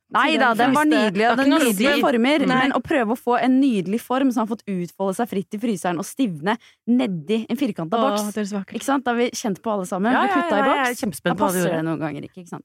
Nei 0.08 0.38
da, 0.40 0.54
den 0.56 0.72
var 0.72 0.86
nydelig, 0.88 1.24
og 1.28 1.36
Det 1.36 1.44
den 1.44 1.52
nydelige 1.52 1.98
former, 2.00 2.44
Nei. 2.48 2.60
men 2.62 2.72
å 2.72 2.80
prøve 2.80 3.12
å 3.12 3.18
få 3.18 3.34
en 3.44 3.58
nydelig 3.60 4.00
form 4.00 4.30
som 4.32 4.46
har 4.46 4.48
fått 4.48 4.64
utfolde 4.64 5.18
seg 5.18 5.28
fritt 5.28 5.52
i 5.52 5.60
fryseren 5.60 6.00
og 6.00 6.06
stivne 6.08 6.54
nedi 6.88 7.42
en 7.44 7.60
firkanta 7.60 8.00
boks. 8.00 8.30
Åh. 8.32 8.64
Ikke 8.72 8.86
sant? 8.86 9.04
Da 9.04 9.12
har 9.12 9.20
vi 9.20 9.28
kjent 9.36 9.60
på 9.60 9.74
alle 9.74 9.84
sammen. 9.84 10.16
Ja, 10.16 10.24
ja, 10.24 10.30
ja, 10.32 10.40
ja, 10.40 10.48
i 10.48 10.48
jeg 10.48 10.64
er 10.64 10.70
boks. 10.72 11.02
kjempespent 11.02 11.34
Da 11.34 11.36
på 11.36 11.44
hva 11.44 11.52
du 11.52 11.60
passer 11.60 11.76
det 11.76 11.84
noen 11.84 12.00
ganger 12.00 12.24
ikke, 12.24 12.40
ikke 12.40 12.54
sant. 12.54 12.64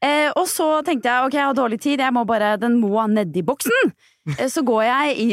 Eh, 0.00 0.30
og 0.32 0.46
så 0.48 0.66
tenkte 0.86 1.10
jeg 1.12 1.26
ok, 1.28 1.34
jeg 1.36 1.44
har 1.44 1.56
dårlig 1.58 1.76
tid, 1.84 2.00
jeg 2.00 2.14
må 2.16 2.22
bare, 2.28 2.54
den 2.60 2.78
må 2.80 3.04
nedi 3.12 3.44
boksen. 3.46 3.92
Eh, 4.36 4.50
så 4.52 4.60
går 4.62 4.82
jeg 4.84 5.14
i, 5.24 5.28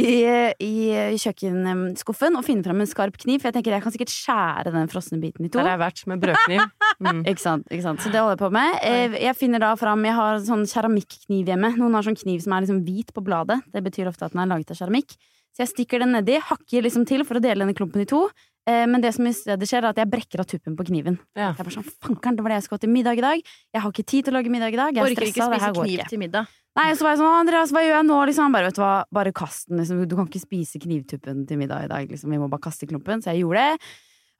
i 0.64 1.18
kjøkkenskuffen 1.20 2.38
og 2.40 2.46
finner 2.48 2.66
frem 2.66 2.80
en 2.82 2.88
skarp 2.90 3.18
kniv, 3.20 3.42
for 3.42 3.50
jeg 3.50 3.58
tenker 3.58 3.76
jeg 3.76 3.84
kan 3.84 3.94
sikkert 3.94 4.14
skjære 4.14 4.72
den 4.74 4.88
frosne 4.90 5.20
biten 5.22 5.46
i 5.46 5.50
to. 5.52 5.60
Der 5.60 5.68
er 5.68 5.76
jeg 5.76 5.82
vært 5.82 6.04
med 6.10 6.22
brødkniv. 6.24 6.64
Mm. 7.04 7.20
Ikke 7.34 7.44
sant, 7.44 7.68
ikke 7.68 7.84
sant. 7.84 8.02
Så 8.02 8.10
det 8.14 8.22
holder 8.24 8.38
jeg 8.38 8.42
på 8.46 8.50
med. 8.56 8.78
Eh, 8.88 9.18
Jeg 9.28 9.36
finner 9.38 9.62
da 9.62 9.74
fram 9.78 10.08
Jeg 10.08 10.16
har 10.18 10.40
sånn 10.48 10.64
keramikkniv 10.72 11.52
hjemme. 11.52 11.74
Noen 11.78 12.00
har 12.00 12.08
sånn 12.08 12.18
kniv 12.18 12.42
som 12.46 12.56
er 12.56 12.64
liksom 12.64 12.80
hvit 12.88 13.12
på 13.14 13.24
bladet. 13.28 13.60
Det 13.76 13.84
betyr 13.86 14.10
ofte 14.10 14.26
at 14.30 14.34
den 14.34 14.46
er 14.46 14.50
laget 14.56 14.72
av 14.74 14.80
keramikk. 14.80 15.18
Så 15.52 15.66
jeg 15.66 15.74
stikker 15.76 16.02
den 16.06 16.16
nedi, 16.16 16.40
hakker 16.48 16.88
liksom 16.88 17.06
til 17.12 17.28
for 17.28 17.38
å 17.38 17.44
dele 17.44 17.66
denne 17.66 17.76
klumpen 17.78 18.02
i 18.06 18.10
to. 18.10 18.24
Eh, 18.68 18.84
Men 18.86 19.00
det 19.02 19.14
som 19.16 19.26
i 19.26 19.32
stedet 19.32 19.64
skjer, 19.64 19.86
er 19.86 19.94
at 19.94 20.00
jeg 20.02 20.10
brekker 20.12 20.42
av 20.44 20.48
tuppen 20.50 20.76
på 20.76 20.84
kniven. 20.90 21.16
Ja. 21.38 21.54
Jeg 21.56 21.62
er 21.62 21.64
bare 21.70 21.76
sånn, 21.78 21.88
fankeren, 22.04 22.36
det 22.36 22.44
var 22.44 22.52
det 22.52 22.58
jeg 22.60 22.66
skulle 22.68 22.84
til 22.84 22.92
middag 22.92 23.18
i 23.18 23.24
dag. 23.24 23.44
Jeg 23.74 23.82
har 23.82 23.92
ikke 23.94 24.06
tid 24.06 24.26
til 24.28 24.34
å 24.34 24.38
lage 24.38 24.52
middag 24.52 24.74
i 24.76 24.80
dag. 24.80 24.92
Jeg 24.92 25.04
er 25.04 25.08
Orker 25.08 25.30
stressa, 25.32 25.50
det 25.54 25.62
her 25.64 25.74
går 25.78 25.92
ikke. 25.94 26.10
til 26.12 26.20
middag. 26.20 26.50
Nei, 26.78 26.92
så 26.94 27.08
var 27.08 27.16
jeg 27.16 27.22
sånn, 27.24 27.38
Andreas, 27.40 27.72
hva 27.72 27.82
gjør 27.82 27.96
jeg 27.96 28.06
nå? 28.06 28.18
Liksom, 28.30 28.52
bare, 28.54 28.68
vet 28.68 28.76
du 28.76 28.82
hva, 28.84 29.06
bare 29.10 29.32
kast 29.34 29.70
den. 29.72 29.80
Liksom. 29.80 30.04
Du 30.06 30.16
kan 30.20 30.28
ikke 30.28 30.44
spise 30.44 30.78
knivtuppen 30.84 31.48
til 31.48 31.58
middag 31.58 31.88
i 31.88 31.88
dag. 31.88 32.12
Liksom. 32.12 32.30
Vi 32.30 32.38
må 32.38 32.50
bare 32.52 32.62
kaste 32.68 32.86
klumpen. 32.86 33.24
Så 33.24 33.32
jeg 33.32 33.42
gjorde 33.46 33.64
det. 33.64 33.88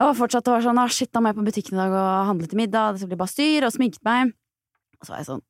Og 0.06 0.12
fortsatte 0.20 0.52
å 0.52 0.58
være 0.58 0.68
sånn, 0.68 0.78
ah, 0.78 0.92
shit, 0.92 1.10
da 1.16 1.24
må 1.24 1.32
jeg 1.32 1.40
på 1.40 1.48
butikken 1.48 1.74
i 1.74 1.82
dag 1.82 1.96
og 1.98 2.28
handle 2.30 2.48
til 2.52 2.60
middag. 2.60 3.00
Det 3.00 3.08
blir 3.10 3.18
bare 3.18 3.32
styr. 3.34 3.66
Og 3.66 3.74
sminket 3.74 4.04
meg. 4.06 4.36
Og 5.00 5.08
så 5.08 5.16
var 5.16 5.24
jeg 5.24 5.30
sånn, 5.32 5.42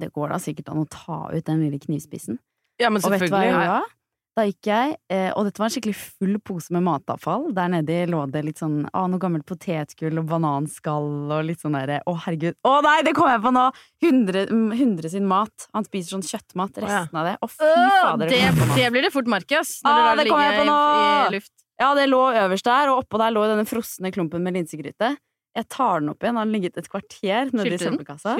det 0.00 0.10
går 0.16 0.32
da 0.34 0.40
sikkert 0.42 0.72
an 0.72 0.82
å 0.82 0.88
ta 0.90 1.28
ut 1.30 1.44
den 1.44 1.60
lille 1.62 1.78
knivspissen. 1.78 2.40
Ja, 2.80 2.90
men 2.90 3.04
Og 3.04 3.10
vet 3.12 3.20
du 3.20 3.30
hva 3.30 3.44
jeg 3.44 3.52
gjorde 3.52 3.68
gjorde 3.68 3.97
da? 4.38 4.46
Gikk 4.48 4.68
jeg, 4.70 4.96
eh, 5.12 5.28
og 5.34 5.46
dette 5.48 5.60
var 5.60 5.68
en 5.68 5.74
skikkelig 5.74 5.96
full 5.98 6.38
pose 6.46 6.74
med 6.74 6.84
matavfall. 6.86 7.48
Der 7.56 7.70
nedi 7.72 7.98
lå 8.10 8.22
det 8.32 8.44
litt 8.46 8.62
sånn 8.62 8.80
ah, 8.92 9.06
noe 9.10 9.20
gammelt 9.22 9.46
potetgull 9.48 10.22
og 10.22 10.28
bananskall 10.30 11.10
og 11.34 11.46
litt 11.48 11.62
sånn 11.64 11.76
derre 11.76 12.00
Å, 12.08 12.16
herregud. 12.24 12.58
Å 12.66 12.74
nei, 12.86 12.96
det 13.06 13.14
kom 13.18 13.30
jeg 13.30 13.42
på 13.44 13.54
nå! 13.54 13.68
100, 14.04 14.48
mm, 14.54 14.68
100 14.78 15.14
sin 15.16 15.28
mat. 15.28 15.68
Han 15.76 15.86
spiser 15.86 16.16
sånn 16.16 16.26
kjøttmat. 16.26 16.82
Resten 16.84 17.20
av 17.20 17.30
det. 17.32 17.36
Å, 17.42 17.50
fy 17.52 17.70
fader. 17.70 18.32
det, 18.32 18.42
nå. 18.54 18.68
det 18.78 18.90
blir 18.94 19.08
det 19.08 19.14
fort 19.14 19.30
merke, 19.30 19.62
ass. 19.62 19.78
Når 19.84 19.98
Ah, 19.98 20.10
det 20.14 20.28
det 20.28 20.32
kom 20.32 20.40
ligge 20.40 20.52
jeg 20.52 20.60
på 20.60 20.68
i, 20.68 21.08
i 21.08 21.38
luft. 21.38 21.54
Ja, 21.78 21.92
det 21.94 22.08
lå 22.10 22.24
øverst 22.34 22.66
der, 22.66 22.90
og 22.90 23.04
oppå 23.04 23.20
der 23.22 23.34
lå 23.34 23.44
denne 23.46 23.66
frosne 23.68 24.10
klumpen 24.14 24.42
med 24.42 24.56
linsegryte. 24.58 25.14
Jeg 25.58 25.66
tar 25.74 26.02
den 26.02 26.12
opp 26.12 26.22
igjen. 26.22 26.36
Den 26.36 26.38
har 26.38 26.50
ligget 26.52 26.76
et 26.78 26.88
kvarter 26.90 27.50
nedi 27.56 27.78
søppelkassa. 27.80 28.36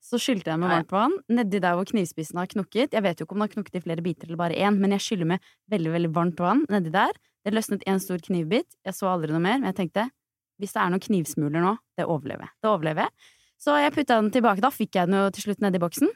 Så 0.00 0.20
skylte 0.22 0.54
jeg 0.54 0.60
med 0.62 0.72
varmt 0.72 0.94
vann 0.94 1.18
nedi 1.28 1.60
der 1.60 1.76
hvor 1.76 1.88
knivspissen 1.88 2.40
har 2.40 2.48
knukket. 2.48 2.96
Jeg 2.96 3.04
vet 3.04 3.20
jo 3.20 3.26
ikke 3.26 3.36
om 3.36 3.42
den 3.42 3.48
har 3.48 3.52
knukket 3.52 3.76
i 3.76 3.84
flere 3.84 4.04
biter 4.04 4.30
eller 4.30 4.40
bare 4.40 4.56
én, 4.56 4.78
men 4.80 4.96
jeg 4.96 5.04
skyller 5.04 5.28
med 5.34 5.52
veldig 5.72 5.92
veldig 5.98 6.12
varmt 6.16 6.40
vann 6.40 6.64
nedi 6.72 6.94
der. 6.94 7.12
Det 7.44 7.52
løsnet 7.52 7.84
en 7.90 8.00
stor 8.00 8.22
knivbit. 8.24 8.70
Jeg 8.86 8.96
så 8.96 9.10
aldri 9.12 9.34
noe 9.34 9.42
mer, 9.42 9.60
men 9.60 9.68
jeg 9.72 9.80
tenkte 9.82 10.08
hvis 10.62 10.72
det 10.76 10.80
er 10.80 10.92
noen 10.94 11.02
knivsmuler 11.02 11.64
nå, 11.64 11.76
det 11.98 12.06
overlever 12.06 12.46
jeg. 12.46 12.54
Det 12.62 12.70
overlever 12.70 13.08
jeg. 13.08 13.30
Så 13.62 13.76
jeg 13.82 13.94
putta 13.94 14.18
den 14.20 14.32
tilbake. 14.34 14.62
Da 14.62 14.70
fikk 14.74 14.96
jeg 14.96 15.10
den 15.10 15.18
jo 15.18 15.28
til 15.34 15.48
slutt 15.48 15.64
nedi 15.64 15.80
boksen. 15.82 16.10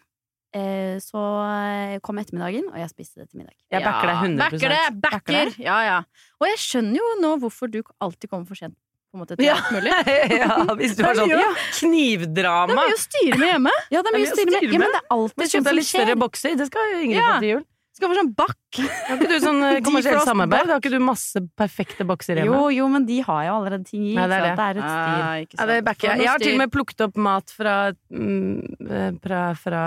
Eh, 0.57 0.97
så 1.03 1.23
eh, 1.45 1.97
kom 2.05 2.21
ettermiddagen, 2.23 2.71
og 2.71 2.79
jeg 2.81 2.93
spiste 2.93 3.21
det 3.21 3.29
til 3.29 3.43
middag. 3.43 3.57
Jeg 3.75 3.85
backer 3.85 4.09
deg 4.09 4.21
100 4.23 4.41
Backer 4.41 4.73
det! 4.73 4.83
Backer! 5.03 5.53
Ja, 5.61 5.77
ja. 5.85 5.99
Og 6.41 6.49
jeg 6.49 6.63
skjønner 6.63 7.01
jo 7.01 7.09
nå 7.21 7.33
hvorfor 7.43 7.71
du 7.73 7.83
alltid 8.01 8.31
kommer 8.31 8.49
for 8.49 8.59
sent 8.59 8.79
på 9.11 9.17
en 9.17 9.23
måte, 9.23 9.37
til 9.37 9.47
Ja. 9.47 9.55
alt 9.57 9.71
mulig. 9.73 9.93
ja, 10.43 10.75
hvis 10.81 10.97
du 10.97 11.03
har 11.07 11.15
sånn 11.15 11.31
Ja. 11.31 11.39
Det 11.47 12.45
er 12.45 12.75
mye 12.75 12.97
å 12.97 13.01
styre 13.01 13.39
med 13.39 13.49
hjemme. 13.55 13.73
Ja, 13.91 14.03
det 14.03 14.11
er 14.13 14.19
mye 14.19 14.27
å 14.27 14.35
styre 14.35 14.51
med. 14.51 14.63
Ja, 14.67 14.79
men 14.83 14.93
det 14.93 15.01
er 15.01 15.09
alltid 15.17 15.49
sånn 15.55 15.65
som 15.71 15.77
litt 15.81 15.89
større 15.89 16.17
bokser. 16.21 16.57
Det 16.59 16.67
skal 16.69 16.95
Ingrid 17.01 17.19
Ja. 17.21 17.33
få 17.37 17.41
til 17.41 17.51
jul. 17.57 17.65
Skal 17.97 18.11
få 18.13 18.17
sånn 18.19 18.35
bakk. 18.37 18.81
Har 19.09 19.17
ikke 19.17 19.29
du 19.31 19.39
sånn 19.41 19.63
eh, 19.65 19.79
kommersielt 19.81 20.27
samarbeid? 20.29 20.69
Har 20.69 20.83
ikke 20.83 20.91
du 20.93 20.99
masse 21.01 21.41
perfekte 21.57 22.05
bokser 22.05 22.37
hjemme? 22.37 22.53
Jo, 22.53 22.67
jo, 22.69 22.89
men 22.93 23.07
de 23.09 23.23
har 23.25 23.47
jo 23.47 23.55
allerede 23.63 23.87
ting 23.89 24.03
i. 24.11 24.15
Nei, 24.19 24.27
det 24.29 24.37
er 24.37 24.43
så 24.45 24.57
det 24.59 24.67
er 24.67 24.81
et 24.83 24.91
styr. 24.91 25.23
Ah, 25.25 25.37
ikke 25.47 25.57
Ja, 25.63 25.67
det 25.71 25.79
backer 25.87 26.09
jeg. 26.11 26.19
Jeg 26.27 26.29
har 26.29 26.43
til 26.45 26.53
og 26.53 26.61
med 26.61 26.75
plukket 26.75 27.07
opp 27.07 27.17
mat 27.17 27.55
fra, 27.57 27.77
mm, 28.13 28.91
eh, 28.91 29.13
fra, 29.25 29.41
fra 29.57 29.85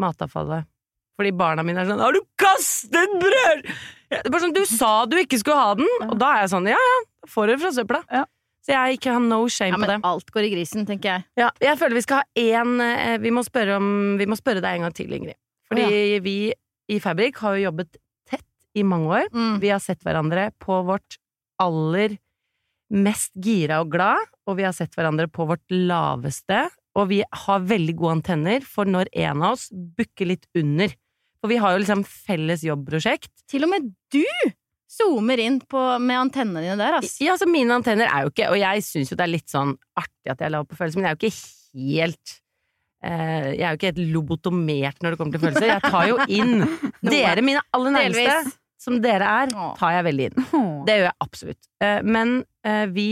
matavfallet. 0.00 0.64
Fordi 1.20 1.30
barna 1.38 1.62
mine 1.62 1.78
er 1.84 1.86
sånn 1.86 2.00
'Har 2.00 2.12
du 2.16 2.20
kastet 2.40 3.12
brød?' 3.20 3.62
Det 4.10 4.26
er 4.26 4.30
bare 4.30 4.40
sånn, 4.42 4.54
'Du 4.54 4.64
sa 4.66 5.04
du 5.06 5.16
ikke 5.18 5.38
skulle 5.38 5.60
ha 5.60 5.74
den!' 5.74 6.10
Og 6.10 6.18
da 6.18 6.32
er 6.34 6.40
jeg 6.42 6.50
sånn 6.50 6.66
'Ja 6.66 6.80
ja, 6.80 6.96
får 7.28 7.46
det 7.46 7.60
fra 7.60 7.70
søpla'. 7.70 8.02
Ja. 8.10 8.24
Så 8.64 8.72
jeg 8.72 8.96
ikke 8.98 9.12
har 9.12 9.20
no 9.20 9.42
shame 9.52 9.74
Ja, 9.74 9.76
på 9.76 9.86
det. 9.90 9.96
men 10.00 10.06
alt 10.08 10.30
går 10.32 10.46
i 10.48 10.50
grisen, 10.54 10.86
tenker 10.88 11.10
jeg. 11.10 11.24
Ja, 11.36 11.50
jeg 11.60 11.76
føler 11.78 11.94
vi 11.98 12.04
skal 12.06 12.22
ha 12.22 12.24
én 12.40 12.80
eh, 12.80 13.18
vi, 13.20 13.30
må 13.30 13.42
spørre 13.44 13.76
om- 13.76 14.16
vi 14.18 14.24
må 14.30 14.38
spørre 14.40 14.62
deg 14.64 14.78
en 14.78 14.86
gang 14.86 14.94
til, 14.96 15.12
Ingrid. 15.12 15.36
Fordi 15.68 16.20
vi 16.24 16.36
i 16.88 16.98
Fabrik 17.00 17.36
har 17.44 17.56
jo 17.58 17.66
jobbet 17.70 17.96
tett 18.28 18.44
i 18.74 18.82
mange 18.82 19.06
år. 19.20 19.28
Mm. 19.32 19.58
Vi 19.60 19.68
har 19.68 19.80
sett 19.84 20.00
hverandre 20.04 20.50
på 20.60 20.80
vårt 20.88 21.18
aller 21.60 22.16
mest 22.94 23.32
gira 23.40 23.80
og 23.82 23.90
glad, 23.92 24.24
og 24.46 24.56
vi 24.58 24.62
har 24.66 24.72
sett 24.76 24.94
hverandre 24.96 25.26
på 25.32 25.46
vårt 25.48 25.64
laveste. 25.72 26.68
Og 26.96 27.08
vi 27.10 27.22
har 27.32 27.60
veldig 27.60 27.94
gode 27.98 28.16
antenner 28.20 28.60
for 28.64 28.84
når 28.86 29.08
en 29.12 29.42
av 29.42 29.56
oss 29.56 29.68
bukker 29.72 30.28
litt 30.30 30.46
under. 30.54 30.92
For 31.40 31.48
vi 31.50 31.56
har 31.60 31.74
jo 31.74 31.82
liksom 31.82 32.04
felles 32.06 32.62
jobbprosjekt. 32.64 33.28
Til 33.50 33.64
og 33.66 33.72
med 33.72 33.88
du 34.14 34.24
zoomer 34.94 35.40
inn 35.42 35.58
på, 35.70 35.80
med 36.00 36.18
antennene 36.20 36.62
dine 36.64 36.76
der, 36.78 37.00
ass. 37.00 37.16
Ja, 37.22 37.34
altså 37.34 37.48
mine 37.50 37.74
antenner 37.74 38.06
er 38.10 38.24
jo 38.26 38.30
ikke 38.32 38.48
Og 38.52 38.58
jeg 38.60 38.84
syns 38.86 39.10
jo 39.12 39.16
det 39.18 39.24
er 39.26 39.32
litt 39.34 39.50
sånn 39.50 39.74
artig 39.98 40.32
at 40.34 40.40
jeg 40.44 40.54
la 40.54 40.60
opp 40.62 40.70
på 40.70 40.78
følelser, 40.78 41.00
men 41.00 41.08
jeg 41.08 41.14
er 41.14 41.18
jo 41.18 41.30
ikke 41.30 41.92
helt 41.98 42.34
eh, 43.04 43.48
Jeg 43.54 43.62
er 43.64 43.70
jo 43.74 43.78
ikke 43.80 43.90
helt 43.92 44.02
lobotomert 44.14 45.02
når 45.02 45.14
det 45.16 45.20
kommer 45.20 45.36
til 45.38 45.44
følelser. 45.46 45.70
Jeg 45.74 45.86
tar 45.90 46.10
jo 46.12 46.18
inn 46.28 46.54
Dere, 47.14 47.42
mine 47.44 47.62
aller 47.74 47.96
nærmeste, 47.98 48.24
Delvis. 48.38 48.58
som 48.84 48.98
dere 49.04 49.30
er, 49.44 49.54
tar 49.78 49.96
jeg 49.98 50.04
veldig 50.10 50.28
inn. 50.30 50.44
Det 50.88 50.98
gjør 50.98 51.08
jeg 51.10 51.16
absolutt. 51.26 51.62
Eh, 51.84 51.98
Men 52.04 52.36
eh, 52.66 52.84
vi 52.94 53.08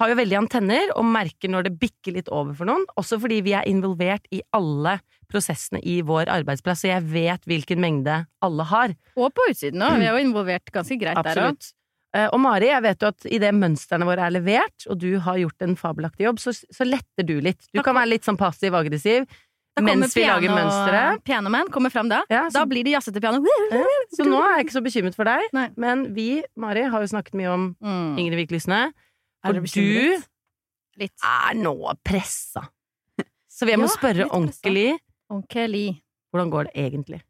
har 0.00 0.08
jo 0.08 0.14
veldig 0.18 0.38
antenner 0.38 0.92
og 0.96 1.04
merker 1.04 1.50
når 1.52 1.66
det 1.68 1.74
bikker 1.82 2.14
litt 2.16 2.28
over 2.32 2.54
for 2.56 2.64
noen, 2.68 2.86
også 2.98 3.18
fordi 3.20 3.42
vi 3.44 3.52
er 3.58 3.66
involvert 3.68 4.24
i 4.32 4.40
alle 4.56 4.96
prosessene 5.32 5.80
i 5.84 6.00
vår 6.04 6.28
arbeidsplass, 6.32 6.80
så 6.84 6.90
jeg 6.94 7.04
vet 7.12 7.44
hvilken 7.48 7.80
mengde 7.80 8.16
alle 8.44 8.64
har. 8.68 8.94
Og 9.16 9.30
på 9.36 9.46
utsiden 9.50 9.84
òg. 9.84 9.98
Vi 10.00 10.08
er 10.08 10.16
jo 10.16 10.24
involvert 10.26 10.72
ganske 10.74 10.98
greit 11.00 11.16
der 11.20 11.22
òg. 11.44 11.52
Absolutt. 11.54 11.72
Eh, 12.14 12.26
Og 12.32 12.40
Mari, 12.44 12.66
jeg 12.68 12.82
vet 12.84 13.00
jo 13.00 13.08
at 13.08 13.24
idet 13.32 13.54
mønstrene 13.56 14.04
våre 14.04 14.26
er 14.26 14.34
levert, 14.34 14.84
og 14.92 14.98
du 15.00 15.18
har 15.24 15.38
gjort 15.40 15.64
en 15.64 15.76
fabelaktig 15.80 16.26
jobb, 16.26 16.38
så, 16.42 16.52
så 16.52 16.84
letter 16.84 17.24
du 17.24 17.38
litt. 17.40 17.64
Du 17.72 17.80
kan 17.82 17.94
være 17.96 18.10
litt 18.12 18.24
sånn 18.28 18.36
passiv-aggressiv 18.40 19.24
mens 19.80 20.12
vi 20.12 20.26
lager 20.28 20.52
mønstre. 20.52 20.98
Pianoman 21.24 21.70
kommer 21.72 21.88
fram 21.88 22.10
da. 22.10 22.18
Ja, 22.28 22.42
Da 22.52 22.60
så, 22.60 22.66
blir 22.68 22.84
det 22.84 22.92
jazzete 22.92 23.22
piano. 23.24 23.40
så 24.12 24.26
nå 24.28 24.36
er 24.44 24.58
jeg 24.58 24.66
ikke 24.66 24.74
så 24.76 24.82
bekymret 24.84 25.16
for 25.16 25.24
deg. 25.24 25.46
Nei. 25.56 25.70
Men 25.80 26.02
vi, 26.12 26.42
Mari, 26.60 26.82
har 26.92 27.00
jo 27.00 27.08
snakket 27.08 27.32
mye 27.40 27.48
om 27.54 27.64
Mm. 27.80 28.18
Ingrid 28.20 28.36
Vik 28.42 28.52
Lysne. 28.52 28.92
Er 29.44 29.56
du 29.56 29.60
bekymret? 29.64 30.28
Litt. 31.00 31.14
er 31.24 31.56
nå 31.56 31.74
pressa. 32.04 32.66
Så 33.52 33.68
jeg 33.68 33.80
må 33.80 33.88
Ja, 33.88 33.96
spørre 33.96 34.28
ordentlig. 34.28 34.98
Ordentlig. 35.32 35.86
Hvordan 36.32 36.50
går 36.52 36.68
det 36.68 36.74
egentlig? 36.86 37.20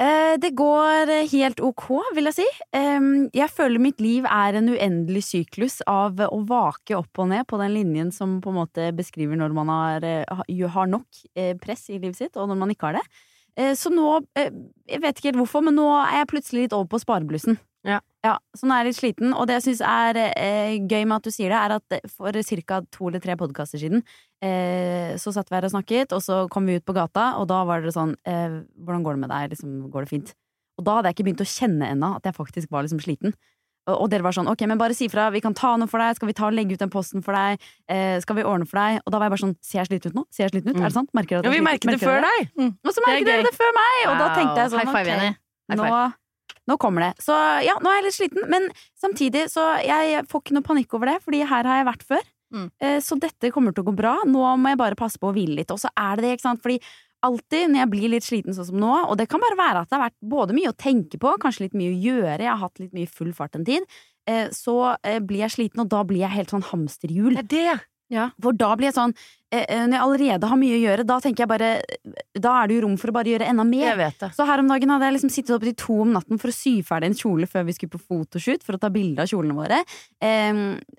Eh, 0.00 0.36
det 0.40 0.54
går 0.56 1.10
eh, 1.12 1.26
helt 1.28 1.60
ok, 1.60 1.88
vil 2.16 2.30
jeg 2.30 2.38
si. 2.38 2.46
Jeg 2.72 3.50
føler 3.52 3.82
mitt 3.82 4.00
liv 4.00 4.24
er 4.24 4.56
en 4.56 4.70
uendelig 4.72 5.26
syklus 5.28 5.80
av 5.90 6.22
å 6.24 6.38
vake 6.48 6.96
opp 6.96 7.20
og 7.20 7.28
ned 7.34 7.44
på 7.50 7.58
den 7.60 7.74
linjen 7.74 8.12
som 8.14 8.38
på 8.40 8.48
en 8.54 8.60
måte 8.62 8.86
beskriver 8.96 9.36
når 9.36 9.52
man 9.58 9.68
har, 9.68 10.06
eh, 10.06 10.70
har 10.72 10.88
nok 10.88 11.20
press 11.60 11.90
i 11.90 11.98
livet 11.98 12.16
sitt, 12.16 12.38
og 12.40 12.48
når 12.48 12.62
man 12.62 12.72
ikke 12.72 12.88
har 12.88 13.00
det. 13.00 13.04
Eh, 13.58 13.74
Så 13.76 13.92
nå, 13.92 14.22
jeg 14.38 15.02
vet 15.02 15.18
ikke 15.18 15.32
helt 15.34 15.42
hvorfor, 15.42 15.66
men 15.66 15.76
nå 15.76 15.88
er 16.06 16.22
jeg 16.22 16.30
plutselig 16.32 16.62
litt 16.64 16.72
over 16.78 16.88
på 16.88 17.02
spareblussen. 17.02 17.58
Ja. 17.86 18.00
Ja, 18.20 18.34
så 18.52 18.66
nå 18.68 18.74
er 18.76 18.84
jeg 18.84 18.90
litt 18.90 18.98
sliten, 18.98 19.30
og 19.32 19.46
det 19.48 19.54
jeg 19.56 19.64
syns 19.70 19.80
er 19.88 20.18
eh, 20.36 20.74
gøy 20.84 21.06
med 21.08 21.14
at 21.16 21.24
du 21.24 21.32
sier 21.32 21.48
det, 21.48 21.56
er 21.56 21.72
at 21.78 22.10
for 22.12 22.36
ca. 22.36 22.80
to 22.92 23.06
eller 23.08 23.22
tre 23.24 23.36
podkaster 23.40 23.80
siden 23.80 24.02
eh, 24.44 25.16
så 25.16 25.32
satt 25.32 25.48
vi 25.48 25.56
her 25.56 25.64
og 25.64 25.72
snakket, 25.72 26.12
og 26.12 26.20
så 26.20 26.42
kom 26.52 26.68
vi 26.68 26.76
ut 26.76 26.84
på 26.84 26.92
gata, 26.96 27.30
og 27.40 27.48
da 27.48 27.62
var 27.64 27.80
det 27.80 27.94
sånn 27.96 28.12
eh, 28.28 28.60
Hvordan 28.76 29.06
går 29.06 29.16
det 29.16 29.22
med 29.24 29.32
deg? 29.32 29.54
Liksom, 29.54 29.78
går 29.94 30.04
det 30.04 30.12
fint? 30.12 30.34
Og 30.76 30.84
da 30.84 30.98
hadde 30.98 31.08
jeg 31.08 31.16
ikke 31.16 31.26
begynt 31.30 31.46
å 31.46 31.48
kjenne 31.48 31.88
ennå 31.94 32.12
at 32.18 32.28
jeg 32.28 32.36
faktisk 32.36 32.70
var 32.72 32.84
liksom 32.84 33.00
sliten. 33.00 33.32
Og, 33.88 33.94
og 33.96 34.06
dere 34.12 34.24
var 34.24 34.36
sånn 34.36 34.48
ok, 34.52 34.66
men 34.68 34.80
bare 34.80 34.96
si 34.96 35.08
fra, 35.08 35.30
vi 35.32 35.40
kan 35.40 35.56
ta 35.56 35.72
noe 35.80 35.88
for 35.88 36.04
deg, 36.04 36.20
skal 36.20 36.28
vi 36.28 36.36
ta 36.36 36.48
og 36.50 36.56
legge 36.56 36.76
ut 36.76 36.84
den 36.84 36.92
posten 36.92 37.24
for 37.24 37.36
deg, 37.36 37.64
eh, 37.88 38.20
skal 38.20 38.36
vi 38.36 38.44
ordne 38.44 38.68
for 38.68 38.80
deg? 38.82 39.00
Og 39.06 39.14
da 39.14 39.20
var 39.20 39.30
jeg 39.30 39.36
bare 39.38 39.44
sånn, 39.46 39.56
ser 39.64 39.80
jeg 39.80 39.94
sliten 39.94 40.12
ut 40.12 40.20
nå? 40.20 40.28
Ser 40.28 40.44
jeg 40.46 40.58
sliten 40.58 40.74
ut? 40.74 40.76
Mm. 40.76 40.84
Er 40.84 40.92
det 40.92 40.98
sant? 41.00 41.12
Merker 41.16 41.38
dere 41.38 41.46
at 41.46 41.48
Ja, 41.48 41.56
vi 41.56 41.64
merket 41.64 41.94
det 41.96 42.00
før 42.04 42.20
deg! 42.28 42.50
deg! 42.52 42.74
Og 42.84 42.92
så 42.92 43.00
er 43.00 43.08
merket 43.08 43.30
dere 43.32 43.48
det 43.48 43.56
før 43.56 43.76
meg, 43.80 44.00
og 44.04 44.20
da 44.20 44.32
tenkte 44.36 44.66
jeg 44.66 44.74
sånn 44.76 44.92
ok, 44.92 45.78
nå. 45.80 45.94
Nå 46.70 46.78
kommer 46.80 47.08
det. 47.08 47.12
Så 47.26 47.34
ja, 47.66 47.74
nå 47.82 47.90
er 47.90 48.00
jeg 48.00 48.06
litt 48.08 48.18
sliten, 48.18 48.46
men 48.52 48.70
samtidig 49.02 49.48
så 49.52 49.66
jeg 49.84 50.24
får 50.30 50.44
ikke 50.44 50.56
noe 50.56 50.66
panikk 50.70 50.96
over 50.98 51.12
det, 51.12 51.18
fordi 51.26 51.42
her 51.42 51.66
har 51.68 51.82
jeg 51.82 51.90
vært 51.90 52.06
før. 52.14 52.24
Mm. 52.54 52.66
Eh, 52.82 52.98
Så 53.04 53.18
dette 53.20 53.52
kommer 53.54 53.74
til 53.74 53.84
å 53.84 53.90
gå 53.90 53.94
bra. 53.98 54.16
Nå 54.26 54.42
må 54.58 54.72
jeg 54.72 54.80
bare 54.80 54.98
passe 54.98 55.20
på 55.20 55.30
å 55.30 55.34
hvile 55.36 55.60
litt. 55.60 55.70
Og 55.74 55.78
så 55.82 55.90
er 55.94 56.16
det 56.18 56.26
det, 56.26 56.32
ikke 56.38 56.48
sant. 56.48 56.62
Fordi 56.64 56.80
alltid 57.26 57.68
når 57.70 57.82
jeg 57.82 57.90
blir 57.92 58.12
litt 58.14 58.26
sliten 58.26 58.56
sånn 58.56 58.70
som 58.70 58.80
nå, 58.80 58.92
og 59.10 59.18
det 59.20 59.28
kan 59.30 59.42
bare 59.42 59.58
være 59.58 59.82
at 59.84 59.90
det 59.90 59.98
har 59.98 60.06
vært 60.08 60.18
både 60.32 60.56
mye 60.56 60.72
å 60.72 60.78
tenke 60.78 61.20
på, 61.20 61.34
kanskje 61.42 61.66
litt 61.66 61.76
mye 61.76 61.92
å 61.92 62.00
gjøre, 62.06 62.40
jeg 62.40 62.50
har 62.50 62.62
hatt 62.62 62.80
litt 62.80 62.96
mye 62.96 63.10
full 63.12 63.34
fart 63.36 63.58
en 63.58 63.66
tid, 63.68 63.84
eh, 64.30 64.48
så 64.56 64.96
eh, 65.04 65.18
blir 65.20 65.44
jeg 65.44 65.54
sliten, 65.56 65.84
og 65.84 65.90
da 65.92 66.00
blir 66.08 66.24
jeg 66.24 66.32
helt 66.38 66.54
sånn 66.54 66.64
hamsterhjul. 66.70 67.36
Det 67.36 67.44
er 67.44 67.50
det! 67.52 67.78
For 68.42 68.56
da 68.58 68.72
blir 68.78 68.88
jeg 68.90 68.96
sånn 68.96 69.12
eh, 69.52 69.62
eh, 69.62 69.84
Når 69.86 69.94
jeg 69.94 70.02
allerede 70.04 70.48
har 70.50 70.58
mye 70.58 70.74
å 70.74 70.80
gjøre, 70.82 71.06
da 71.06 71.18
tenker 71.22 71.44
jeg 71.44 71.50
bare 71.52 71.68
Da 72.34 72.54
er 72.58 72.68
det 72.70 72.76
jo 72.76 72.82
rom 72.84 72.96
for 72.98 73.12
å 73.12 73.14
bare 73.14 73.30
gjøre 73.30 73.48
enda 73.50 73.66
mer. 73.68 73.86
Jeg 73.86 74.00
vet 74.00 74.18
det. 74.24 74.30
Så 74.34 74.46
her 74.48 74.62
om 74.62 74.70
dagen 74.70 74.90
hadde 74.94 75.08
jeg 75.08 75.16
liksom 75.16 75.32
sittet 75.34 75.54
opp 75.56 75.66
til 75.68 75.76
to 75.78 75.98
om 76.04 76.14
natten 76.16 76.42
for 76.42 76.50
å 76.50 76.56
sy 76.56 76.74
ferdig 76.86 77.12
en 77.12 77.18
kjole 77.22 77.48
før 77.50 77.66
vi 77.68 77.76
skulle 77.76 77.94
på 77.94 78.02
fotoshoot, 78.02 78.66
for 78.66 78.78
å 78.78 78.82
ta 78.82 78.90
bilde 78.92 79.22
av 79.22 79.30
kjolene 79.30 79.56
våre. 79.56 79.82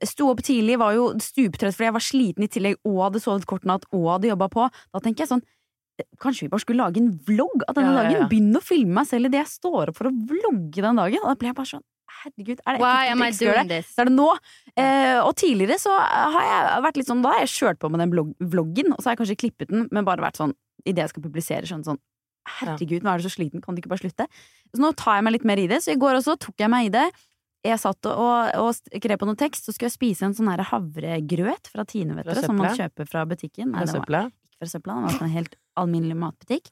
Sto 0.08 0.30
opp 0.32 0.44
tidlig, 0.46 0.80
var 0.82 0.96
jo 0.96 1.10
stuptrøtt 1.22 1.76
fordi 1.76 1.90
jeg 1.90 1.98
var 1.98 2.06
sliten 2.08 2.48
i 2.48 2.52
tillegg 2.52 2.80
og 2.88 3.02
hadde 3.06 3.24
sovet 3.24 3.48
kort 3.50 3.68
natt 3.68 3.88
og 3.92 4.08
hadde 4.16 4.32
jobba 4.32 4.48
på. 4.52 4.70
Da 4.92 5.04
tenker 5.04 5.26
jeg 5.26 5.36
sånn 5.36 5.44
Kanskje 6.22 6.48
vi 6.48 6.50
bare 6.50 6.64
skulle 6.64 6.82
lage 6.82 6.98
en 6.98 7.12
vlogg 7.28 7.62
av 7.68 7.76
denne 7.78 7.92
Ja, 7.92 7.98
ja, 8.00 8.04
ja. 8.08 8.12
dagen? 8.24 8.30
Begynne 8.32 8.58
å 8.58 8.66
filme 8.66 8.96
meg 9.02 9.10
selv 9.10 9.28
idet 9.30 9.44
jeg 9.44 9.52
står 9.52 9.92
opp 9.92 10.00
for 10.00 10.10
å 10.10 10.14
vlogge 10.32 10.82
den 10.82 10.98
dagen. 10.98 11.22
Og 11.22 11.28
da 11.30 11.36
ble 11.38 11.52
jeg 11.52 11.58
bare 11.60 11.70
sånn 11.76 11.84
Herregud, 12.22 12.60
er 12.62 12.78
det 12.78 12.84
Why 12.84 13.10
am 13.12 13.24
I 13.26 13.32
doing 13.34 13.70
this? 13.72 13.90
Så 13.96 14.04
er 14.04 14.12
det 14.12 14.16
nå. 14.16 14.28
Eh, 14.76 15.18
og 15.24 15.34
tidligere 15.40 15.80
så 15.82 15.96
har 15.98 16.46
jeg 16.48 16.84
vært 16.86 17.00
litt 17.02 17.10
sånn 17.10 17.24
Da 17.26 17.34
har 17.34 17.44
jeg 17.44 17.54
kjørt 17.56 17.82
på 17.82 17.90
med 17.92 18.04
den 18.04 18.14
vloggen, 18.54 18.94
og 18.94 19.02
så 19.02 19.10
har 19.10 19.16
jeg 19.18 19.24
kanskje 19.24 19.40
klippet 19.46 19.74
den, 19.74 19.88
men 19.92 20.08
bare 20.08 20.24
vært 20.24 20.40
sånn 20.42 20.54
idet 20.86 21.06
jeg 21.06 21.14
skal 21.16 21.26
publisere, 21.26 21.70
sånn 21.70 21.86
sånn 21.86 22.02
Herregud, 22.60 23.04
nå 23.06 23.12
er 23.12 23.22
du 23.22 23.28
så 23.28 23.34
sliten, 23.36 23.62
kan 23.62 23.76
du 23.76 23.82
ikke 23.82 23.92
bare 23.92 24.02
slutte? 24.02 24.26
Så 24.74 24.82
nå 24.82 24.90
tar 24.98 25.20
jeg 25.20 25.26
meg 25.28 25.36
litt 25.36 25.44
mer 25.46 25.60
i 25.62 25.68
det. 25.70 25.78
Så 25.86 25.94
i 25.94 26.00
går 26.02 26.18
også 26.18 26.40
tok 26.42 26.58
jeg 26.64 26.72
meg 26.74 26.88
i 26.88 26.94
det. 26.96 27.04
Jeg 27.62 27.78
satt 27.78 28.08
og, 28.10 28.56
og 28.58 28.72
skrev 28.74 29.20
på 29.22 29.28
noe 29.30 29.38
tekst, 29.38 29.68
så 29.68 29.74
skulle 29.76 29.92
jeg 29.92 29.98
spise 30.00 30.26
en 30.26 30.34
sånn 30.34 30.50
havregrøt 30.50 31.70
fra 31.70 31.86
Tine, 31.86 32.16
vet 32.18 32.26
dere, 32.26 32.42
som 32.42 32.58
man 32.58 32.74
kjøper 32.74 33.10
fra 33.10 33.28
butikken. 33.30 33.70
Nei, 33.70 33.84
Fra 33.84 34.00
søpla. 34.00 34.24
Søpla, 34.70 34.94
den 35.00 35.04
var 35.08 35.16
fra 35.18 35.26
en 35.26 35.32
helt 35.34 35.56
alminnelig 35.80 36.18
matbutikk. 36.20 36.68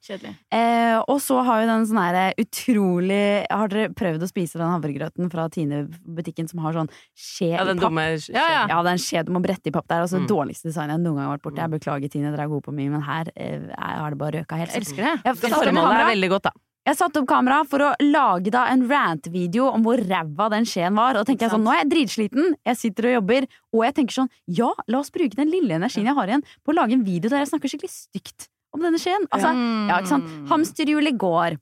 Eh, 0.52 0.98
og 1.08 1.22
så 1.24 1.40
har 1.48 1.62
jo 1.62 1.68
den 1.70 1.86
sånn 1.88 2.02
her 2.04 2.34
utrolig 2.38 3.46
Har 3.50 3.68
dere 3.72 3.90
prøvd 3.96 4.22
å 4.26 4.28
spise 4.30 4.60
den 4.60 4.68
havregrøten 4.70 5.32
fra 5.32 5.48
Tine-butikken 5.50 6.50
som 6.50 6.60
har 6.60 6.74
sånn 6.74 6.90
skje 7.18 7.54
Ja, 7.56 7.64
i 7.64 7.68
den 7.72 7.80
papp? 7.80 7.90
dumme 7.90 8.06
Ja, 8.30 8.46
ja. 8.52 8.68
Ja, 8.68 8.82
det 8.84 8.92
er 8.92 8.98
en 8.98 9.04
skje 9.06 9.26
du 9.26 9.32
må 9.32 9.42
brette 9.42 9.68
i 9.68 9.72
papp. 9.72 9.88
Det 9.88 9.96
er 9.98 10.02
altså 10.06 10.20
Mm. 10.20 10.28
dårligste 10.28 10.68
designet 10.70 10.98
jeg 10.98 11.04
noen 11.06 11.16
gang 11.16 11.26
har 11.30 11.38
vært 11.38 11.46
borti. 11.48 11.62
Jeg 11.64 11.72
beklager, 11.80 12.12
Tine, 12.12 12.32
dere 12.36 12.44
er 12.44 12.48
gode 12.52 12.64
på 12.68 12.74
mye, 12.76 12.90
men 12.92 13.02
her 13.02 13.26
eh, 13.36 13.60
har 13.78 14.10
det 14.12 14.18
bare 14.20 14.32
røka 14.44 14.58
helt. 14.60 14.72
Jeg 14.74 14.82
elsker 14.84 15.04
det. 15.08 15.16
Opp 15.26 15.38
Formålet 15.38 16.00
er 16.04 16.16
veldig 16.16 16.30
godt, 16.30 16.44
da. 16.44 16.52
Jeg 16.90 16.98
satte 16.98 17.22
opp 17.22 17.28
kamera 17.30 17.60
for 17.70 17.84
å 17.86 17.90
lage 18.02 18.50
da 18.54 18.64
en 18.72 18.82
rant-video 18.90 19.68
om 19.70 19.84
hvor 19.86 20.02
ræva 20.02 20.48
den 20.50 20.66
skjeen 20.66 20.96
var. 20.98 21.20
Og 21.20 21.28
tenkte 21.28 21.46
jeg 21.46 21.54
sånn, 21.54 21.62
nå 21.62 21.74
er 21.74 21.84
jeg 21.84 21.90
dritsliten, 21.92 22.56
jeg 22.66 22.80
sitter 22.80 23.12
og 23.12 23.14
jobber, 23.20 23.46
og 23.76 23.84
jeg 23.86 23.96
tenker 24.00 24.16
sånn, 24.16 24.32
ja, 24.58 24.70
la 24.90 25.02
oss 25.04 25.14
bruke 25.14 25.38
den 25.38 25.52
lille 25.54 25.78
energien 25.78 26.10
jeg 26.10 26.18
har 26.18 26.32
igjen 26.32 26.46
på 26.66 26.74
å 26.74 26.78
lage 26.80 26.98
en 26.98 27.04
video 27.06 27.30
der 27.30 27.44
jeg 27.44 27.52
snakker 27.52 27.74
skikkelig 27.76 27.94
stygt 27.94 28.48
om 28.74 28.82
denne 28.82 29.02
skjeen. 29.02 29.28
Altså, 29.30 29.52
ja, 29.54 30.00
ikke 30.00 30.14
sant? 30.16 30.34
Mm. 30.34 30.50
Hamsterhjulet 30.50 31.22
går. 31.22 31.60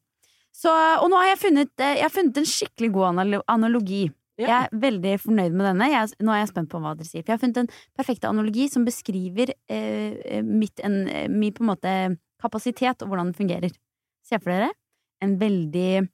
Så, 0.55 0.72
og 0.72 1.12
nå 1.12 1.19
har 1.19 1.34
jeg 1.34 1.41
funnet, 1.43 1.74
eh, 1.75 1.98
jeg 2.00 2.07
har 2.07 2.15
funnet 2.15 2.39
en 2.39 2.50
skikkelig 2.53 2.91
god 2.96 3.10
analogi. 3.12 3.43
analogi. 3.57 4.01
Jeg 4.38 4.53
er 4.53 4.79
veldig 4.79 5.13
fornøyd 5.25 5.53
med 5.57 5.72
denne. 5.74 5.91
Jeg, 5.91 6.15
nå 6.24 6.31
er 6.31 6.43
jeg 6.43 6.53
spent 6.53 6.72
på 6.72 6.79
hva 6.79 6.96
dere 6.96 7.10
sier. 7.10 7.24
For 7.25 7.34
jeg 7.34 7.39
har 7.39 7.43
funnet 7.43 7.63
en 7.65 7.72
perfekt 7.98 8.25
analogi 8.29 8.72
som 8.72 8.88
beskriver 8.88 9.51
eh, 9.67 10.39
mitt, 10.46 10.79
en, 10.88 11.00
eh, 11.12 11.27
min 11.27 11.55
på 11.57 11.65
en 11.65 11.74
måte 11.74 11.93
kapasitet 12.39 13.01
og 13.01 13.12
hvordan 13.12 13.34
den 13.34 13.39
fungerer. 13.43 13.79
Se 14.24 14.38
for 14.39 14.53
dere 14.53 14.72
en 15.21 15.38
veldig 15.41 16.07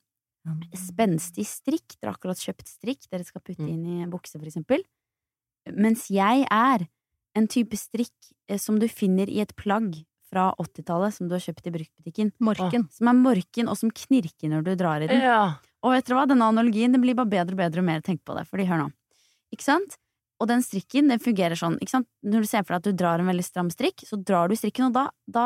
spenstig 0.75 1.45
strikk. 1.47 1.95
Dere 1.99 2.11
har 2.11 2.17
akkurat 2.17 2.41
kjøpt 2.41 2.67
strikk 2.67 3.07
dere 3.11 3.23
skal 3.23 3.41
putte 3.41 3.63
Mm. 3.63 3.69
inn 3.69 3.85
i 4.03 4.05
bukse, 4.11 4.37
for 4.39 4.45
eksempel. 4.45 4.83
Mens 5.71 6.07
jeg 6.11 6.45
er 6.51 6.87
en 7.35 7.47
type 7.47 7.73
strikk 7.77 8.11
eh, 8.49 8.57
som 8.57 8.77
du 8.79 8.87
finner 8.87 9.29
i 9.29 9.39
et 9.39 9.55
plagg 9.55 10.03
fra 10.29 10.53
80-tallet 10.59 11.13
som 11.13 11.27
du 11.29 11.35
har 11.35 11.39
kjøpt 11.39 11.67
i 11.67 11.71
bruktbutikken. 11.71 12.31
Morken. 12.41 12.89
Som 12.91 13.07
er 13.07 13.13
morken, 13.13 13.69
og 13.69 13.77
som 13.77 13.89
knirker 13.91 14.49
når 14.49 14.63
du 14.63 14.75
drar 14.75 15.01
i 15.01 15.07
den. 15.07 15.21
Ja. 15.21 15.59
Og 15.83 15.91
vet 15.93 16.05
dere 16.05 16.17
hva, 16.17 16.27
denne 16.27 16.47
analogien 16.49 16.91
den 16.91 17.01
blir 17.01 17.15
bare 17.15 17.29
bedre 17.29 17.53
og 17.53 17.57
bedre 17.61 17.79
og 17.79 17.85
mer 17.85 18.01
tenkt 18.01 18.23
på 18.25 18.35
det. 18.35 18.47
Fordi 18.47 18.65
hør 18.67 18.83
nå. 18.83 18.91
Ikke 19.53 19.63
sant? 19.63 19.97
Og 20.41 20.47
den 20.49 20.61
strikken 20.65 21.07
den 21.07 21.19
fungerer 21.19 21.55
sånn. 21.55 21.77
Ikke 21.79 21.93
sant? 21.93 22.07
Når 22.25 22.41
du 22.43 22.47
ser 22.49 22.63
for 22.63 22.73
deg 22.73 22.81
at 22.81 22.83
du 22.89 22.91
drar 23.03 23.19
en 23.21 23.29
veldig 23.29 23.45
stram 23.45 23.69
strikk, 23.69 24.03
så 24.03 24.17
drar 24.21 24.49
du 24.49 24.55
strikken, 24.55 24.87
og 24.89 24.93
da, 24.93 25.09
da 25.29 25.45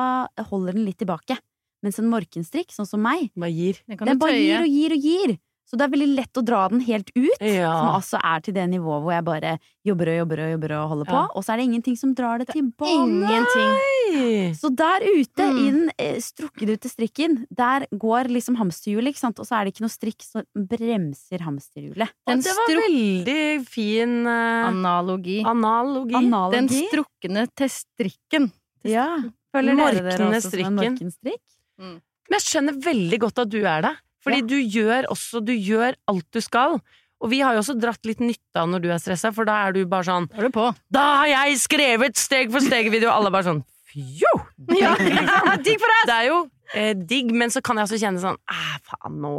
holder 0.49 0.73
den 0.73 0.85
litt 0.87 0.97
tilbake. 0.97 1.37
Mens 1.83 1.99
en 1.99 2.09
morkenstrikk, 2.09 2.71
sånn 2.73 2.87
som 2.89 3.01
meg, 3.01 3.29
Bare 3.37 3.51
gir. 3.53 3.75
Den 3.87 3.97
den 3.97 4.17
bare 4.19 4.31
tøye. 4.31 4.47
gir 4.47 4.61
og 4.63 4.67
gir 4.77 4.91
og 4.97 5.01
gir. 5.11 5.37
Så 5.67 5.75
det 5.75 5.83
er 5.83 5.89
veldig 5.91 6.13
lett 6.15 6.31
å 6.39 6.41
dra 6.47 6.61
den 6.71 6.79
helt 6.79 7.09
ut. 7.11 7.41
Som 7.43 7.89
altså 7.99 8.15
er 8.23 8.39
til 8.39 8.53
det 8.55 8.69
nivået 8.71 9.01
hvor 9.03 9.11
jeg 9.11 9.23
bare 9.27 9.49
jobber 9.83 10.07
og 10.13 10.17
jobber 10.21 10.39
og 10.45 10.51
jobber 10.53 10.71
og 10.77 10.89
holder 10.93 11.05
på. 11.09 11.17
Ja. 11.17 11.23
Og 11.35 11.43
så 11.43 11.51
er 11.53 11.57
det 11.59 11.65
ingenting 11.67 11.97
som 11.99 12.13
drar 12.15 12.37
det 12.39 12.47
tilbake. 12.47 14.55
Så 14.55 14.69
der 14.73 14.99
ute, 15.03 15.43
Mm. 15.43 15.57
i 15.59 15.71
den 15.71 15.91
eh, 15.99 16.15
strukkedute 16.23 16.87
strikken, 16.89 17.45
der 17.51 17.85
går 17.91 18.29
liksom 18.31 18.55
hamsterhjulet, 18.55 19.09
ikke 19.11 19.19
sant? 19.19 19.39
Og 19.39 19.45
så 19.45 19.55
er 19.59 19.65
det 19.65 19.73
ikke 19.75 19.83
noe 19.83 19.91
strikk 19.91 20.23
som 20.23 20.43
bremser 20.55 21.39
hamsterhjulet. 21.43 22.07
Den 22.25 22.39
det 22.39 22.55
var 22.55 22.67
veldig 22.87 23.67
fin 23.67 24.25
eh, 24.25 24.67
Analogi. 24.71 25.43
analogi. 25.43 26.13
Den 26.15 26.31
Analogi. 26.33 26.87
strukne 26.87 27.47
til 27.55 27.67
strikken. 27.69 28.51
Ja. 28.87 29.17
Føler 29.53 29.75
dere 29.75 30.01
dere 30.15 30.31
også 30.31 30.49
som 30.51 30.79
en 30.79 30.95
strikken. 31.11 31.39
Morkenstrikk? 31.77 32.03
Men 32.27 32.35
jeg 32.41 32.43
skjønner 32.43 32.79
veldig 32.83 33.19
godt 33.23 33.39
at 33.39 33.51
du 33.53 33.59
er 33.63 33.85
det. 33.85 33.93
Fordi 34.25 34.41
du 34.43 34.57
gjør 34.59 35.05
også 35.13 35.39
Du 35.45 35.53
gjør 35.53 35.95
alt 36.11 36.25
du 36.35 36.41
skal. 36.43 36.81
Og 37.23 37.31
vi 37.31 37.39
har 37.41 37.55
jo 37.55 37.61
også 37.63 37.73
dratt 37.79 38.03
litt 38.05 38.19
nytte 38.21 38.61
av 38.61 38.67
når 38.69 38.83
du 38.83 38.91
er 38.93 38.99
stressa, 39.01 39.31
for 39.33 39.47
da 39.47 39.55
er 39.65 39.73
du 39.73 39.79
bare 39.89 40.05
sånn 40.05 40.27
er 40.37 40.45
du 40.45 40.53
på. 40.53 40.67
Da 40.93 41.05
har 41.23 41.31
jeg 41.31 41.57
skrevet 41.63 42.19
steg 42.19 42.51
for 42.53 42.61
steg-video! 42.61 43.09
Alle 43.09 43.31
bare 43.33 43.47
sånn 43.47 43.63
Fjo! 43.89 44.33
Ja, 44.77 44.91
digg 45.63 45.79
for 45.81 45.95
Det 46.05 46.13
er 46.13 46.27
jo 46.27 46.37
eh, 46.75 46.91
digg, 46.93 47.31
men 47.33 47.49
så 47.53 47.63
kan 47.65 47.79
jeg 47.79 47.87
også 47.87 47.99
kjenne 48.03 48.21
sånn 48.21 48.37
Æh, 48.51 48.75
faen, 48.85 49.17
nå, 49.23 49.33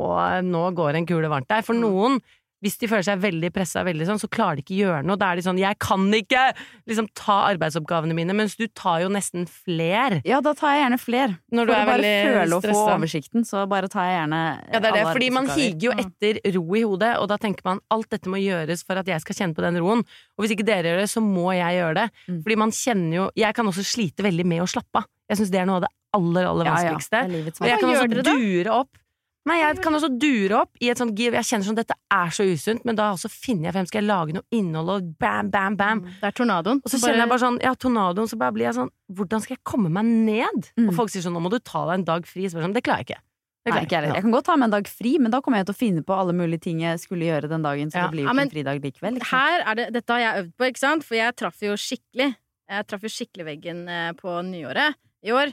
nå 0.48 0.64
går 0.78 0.98
en 0.98 1.06
kule 1.06 1.30
varmt 1.30 1.50
der. 1.52 1.62
For 1.66 1.78
noen, 1.78 2.18
hvis 2.64 2.78
de 2.80 2.88
føler 2.90 3.06
seg 3.06 3.20
veldig 3.22 3.50
pressa, 3.54 3.84
sånn, 3.86 4.20
så 4.20 4.28
klarer 4.30 4.58
de 4.58 4.64
ikke 4.64 4.78
gjøre 4.80 5.02
noe. 5.06 5.18
Da 5.20 5.30
er 5.30 5.38
de 5.38 5.44
sånn 5.46 5.60
Jeg 5.60 5.78
kan 5.82 6.06
ikke 6.14 6.42
liksom 6.90 7.08
ta 7.14 7.36
arbeidsoppgavene 7.52 8.16
mine, 8.16 8.34
mens 8.34 8.56
du 8.58 8.66
tar 8.66 9.04
jo 9.04 9.10
nesten 9.12 9.46
fler 9.46 10.18
Ja, 10.26 10.40
da 10.44 10.54
tar 10.58 10.74
jeg 10.74 10.82
gjerne 10.84 11.00
fler. 11.02 11.36
når 11.54 11.68
du 11.68 11.72
For 11.72 11.78
å 11.78 11.90
bare 11.92 12.12
føle 12.28 12.58
å 12.58 12.64
få 12.64 12.84
oversikten, 12.96 13.46
så 13.46 13.64
bare 13.70 13.90
tar 13.92 14.08
jeg 14.08 14.16
gjerne 14.18 14.42
Ja, 14.72 14.80
det 14.80 14.90
er 14.90 14.98
det, 14.98 15.04
fordi 15.12 15.30
man 15.34 15.50
higer 15.54 15.88
jo 15.88 15.94
etter 16.04 16.40
ro 16.58 16.66
i 16.74 16.82
hodet, 16.82 17.12
og 17.22 17.28
da 17.30 17.38
tenker 17.38 17.66
man 17.68 17.82
alt 17.94 18.10
dette 18.10 18.30
må 18.30 18.40
gjøres 18.42 18.84
for 18.86 18.98
at 18.98 19.06
jeg 19.10 19.22
skal 19.24 19.38
kjenne 19.42 19.58
på 19.58 19.64
den 19.64 19.78
roen. 19.82 20.02
Og 20.36 20.44
hvis 20.44 20.56
ikke 20.56 20.66
dere 20.66 20.94
gjør 20.94 21.04
det, 21.04 21.10
så 21.12 21.22
må 21.22 21.52
jeg 21.54 21.78
gjøre 21.78 21.94
det. 22.02 22.08
Mm. 22.26 22.40
Fordi 22.46 22.58
man 22.64 22.74
kjenner 22.74 23.16
jo 23.18 23.28
Jeg 23.38 23.54
kan 23.54 23.66
også 23.70 23.84
slite 23.86 24.24
veldig 24.26 24.46
med 24.48 24.64
å 24.64 24.70
slappe 24.70 25.02
av. 25.02 25.06
Jeg 25.28 25.40
syns 25.42 25.52
det 25.52 25.60
er 25.60 25.68
noe 25.68 25.78
av 25.78 25.86
det 25.86 25.92
aller, 26.16 26.48
aller 26.48 26.64
Ja, 26.68 26.72
ja. 26.72 26.94
vanskeligste. 26.96 27.20
Det 27.28 27.38
er 27.38 27.62
Og 27.62 27.68
jeg 27.68 27.80
kan 27.82 27.90
også 27.92 28.24
dure 28.24 28.80
opp 28.80 29.04
Nei, 29.48 29.58
jeg 29.62 29.78
kan 29.84 29.96
også 29.96 30.10
dure 30.20 30.58
opp 30.62 30.82
i 30.84 30.90
et 30.92 31.00
sånt 31.00 31.16
giv. 31.16 31.36
Jeg 31.38 31.46
kjenner 31.48 31.68
sånn 31.70 31.78
dette 31.78 31.94
er 32.12 32.32
så 32.34 32.44
usunt, 32.44 32.84
men 32.88 32.98
da 32.98 33.10
også 33.14 33.30
finner 33.32 33.70
jeg 33.70 33.76
frem 33.78 33.88
skal 33.88 34.02
jeg 34.02 34.08
lage 34.10 34.34
noe 34.36 34.44
innhold 34.54 34.92
og 34.92 35.06
bam, 35.22 35.48
bam, 35.54 35.78
bam. 35.78 36.02
Det 36.20 36.28
er 36.28 36.36
tornadoen. 36.36 36.82
Og 36.84 36.92
så 36.92 37.00
kjenner 37.00 37.24
jeg 37.24 37.32
bare 37.32 37.44
sånn, 37.46 37.56
ja, 37.64 37.72
tornadoen, 37.74 38.28
så 38.28 38.38
bare 38.40 38.56
blir 38.56 38.68
jeg 38.68 38.76
sånn 38.76 38.92
Hvordan 39.18 39.40
skal 39.40 39.56
jeg 39.56 39.64
komme 39.64 39.88
meg 39.88 40.04
ned? 40.04 40.68
Mm. 40.76 40.90
Og 40.90 40.98
folk 40.98 41.12
sier 41.12 41.24
sånn, 41.24 41.32
nå 41.38 41.40
må 41.40 41.48
du 41.52 41.56
ta 41.64 41.86
deg 41.88 41.94
en 42.02 42.04
dag 42.10 42.28
fri. 42.28 42.44
Så 42.44 42.58
bare 42.58 42.66
sånn, 42.68 42.76
det 42.76 42.84
klarer 42.84 43.06
jeg 43.06 43.08
ikke. 43.08 43.22
Nei, 43.68 43.82
ikke 43.84 44.00
jeg 44.04 44.22
kan 44.24 44.32
godt 44.32 44.46
ta 44.48 44.56
meg 44.56 44.68
en 44.68 44.74
dag 44.76 44.88
fri, 44.88 45.14
men 45.20 45.32
da 45.32 45.40
kommer 45.44 45.60
jeg 45.60 45.68
til 45.68 45.76
å 45.76 45.78
finne 45.78 46.04
på 46.06 46.14
alle 46.16 46.34
mulige 46.36 46.62
ting 46.68 46.82
jeg 46.84 47.00
skulle 47.02 47.26
gjøre 47.26 47.50
den 47.50 47.64
dagen, 47.64 47.90
så 47.92 48.00
Ja. 48.00 48.06
det 48.06 48.14
blir 48.16 48.24
jo 48.24 48.30
ikke 48.30 48.44
en 48.44 48.52
fridag 48.54 48.84
likevel. 48.84 49.18
Er 49.18 49.74
det, 49.74 49.88
dette 49.92 50.12
har 50.14 50.20
jeg 50.20 50.44
øvd 50.44 50.52
på, 50.56 50.68
ikke 50.70 50.84
sant? 50.84 51.04
For 51.04 51.18
jeg 51.18 51.36
traff 51.36 51.60
jo 51.64 51.74
skikkelig. 51.76 52.28
Jeg 52.68 52.86
traff 52.88 53.04
jo 53.04 53.12
skikkelig 53.12 53.44
veggen 53.48 53.88
eh, 53.88 54.12
på 54.12 54.28
nyåret 54.44 54.96
i 55.24 55.32
år. 55.32 55.52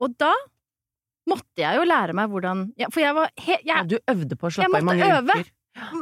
Og 0.00 0.16
da 0.20 0.32
måtte 1.30 1.62
jeg 1.62 1.78
jo 1.78 1.84
lære 1.88 2.14
meg 2.16 2.30
hvordan 2.32 2.64
ja, 2.78 2.88
For 2.94 3.02
jeg 3.02 3.14
var 3.16 3.30
helt 3.46 3.66
Ja, 3.68 3.82
du 3.82 3.96
øvde 3.98 4.38
på 4.38 4.48
å 4.48 4.54
slappe 4.56 4.78
av 4.78 4.82
i 4.84 4.86
mange 4.86 5.06
øve. 5.18 5.36
uker. 5.36 5.52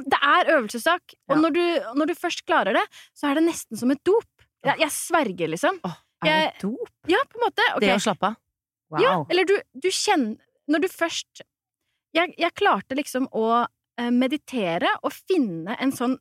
Det 0.06 0.18
er 0.22 0.50
øvelsessak. 0.54 1.14
Og 1.32 1.40
når, 1.42 1.54
du, 1.56 1.62
når 1.98 2.10
du 2.12 2.14
først 2.14 2.44
klarer 2.46 2.76
det, 2.78 2.84
så 3.16 3.30
er 3.30 3.40
det 3.40 3.46
nesten 3.48 3.80
som 3.80 3.90
et 3.90 4.00
dop. 4.06 4.28
Jeg, 4.64 4.78
jeg 4.84 4.92
sverger, 4.94 5.50
liksom. 5.50 5.80
Åh, 5.84 5.96
Er 6.22 6.28
det 6.30 6.44
et 6.52 6.60
dop? 6.62 6.92
ja, 7.10 7.18
på 7.26 7.40
en 7.40 7.44
måte. 7.48 7.64
Okay. 7.74 7.88
Det 7.88 7.96
å 7.96 8.02
slappe 8.04 8.30
av. 8.30 8.37
Wow. 8.94 9.00
Ja, 9.02 9.14
eller 9.32 9.48
du, 9.48 9.56
du 9.80 9.88
kjenner 9.90 10.37
Når 10.70 10.84
du 10.84 10.88
først 10.92 11.42
jeg, 12.14 12.34
jeg 12.38 12.54
klarte 12.54 12.94
liksom 12.94 13.24
å 13.34 13.64
eh, 13.64 14.10
meditere 14.14 14.92
og 15.02 15.10
finne 15.16 15.74
en 15.82 15.90
sånn 15.90 16.14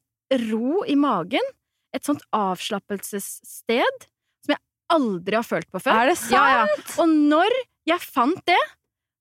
ro 0.50 0.82
i 0.90 0.96
magen. 0.98 1.46
Et 1.94 2.02
sånt 2.08 2.24
avslappelsessted 2.34 4.08
som 4.44 4.56
jeg 4.56 4.62
aldri 4.94 5.38
har 5.38 5.46
følt 5.46 5.70
på 5.70 5.82
før. 5.84 6.00
Er 6.02 6.12
det 6.12 6.18
sant? 6.18 6.34
Ja, 6.34 6.64
ja. 6.64 6.86
Og 7.04 7.12
når 7.14 7.54
jeg 7.90 8.02
fant 8.02 8.42
det, 8.50 8.58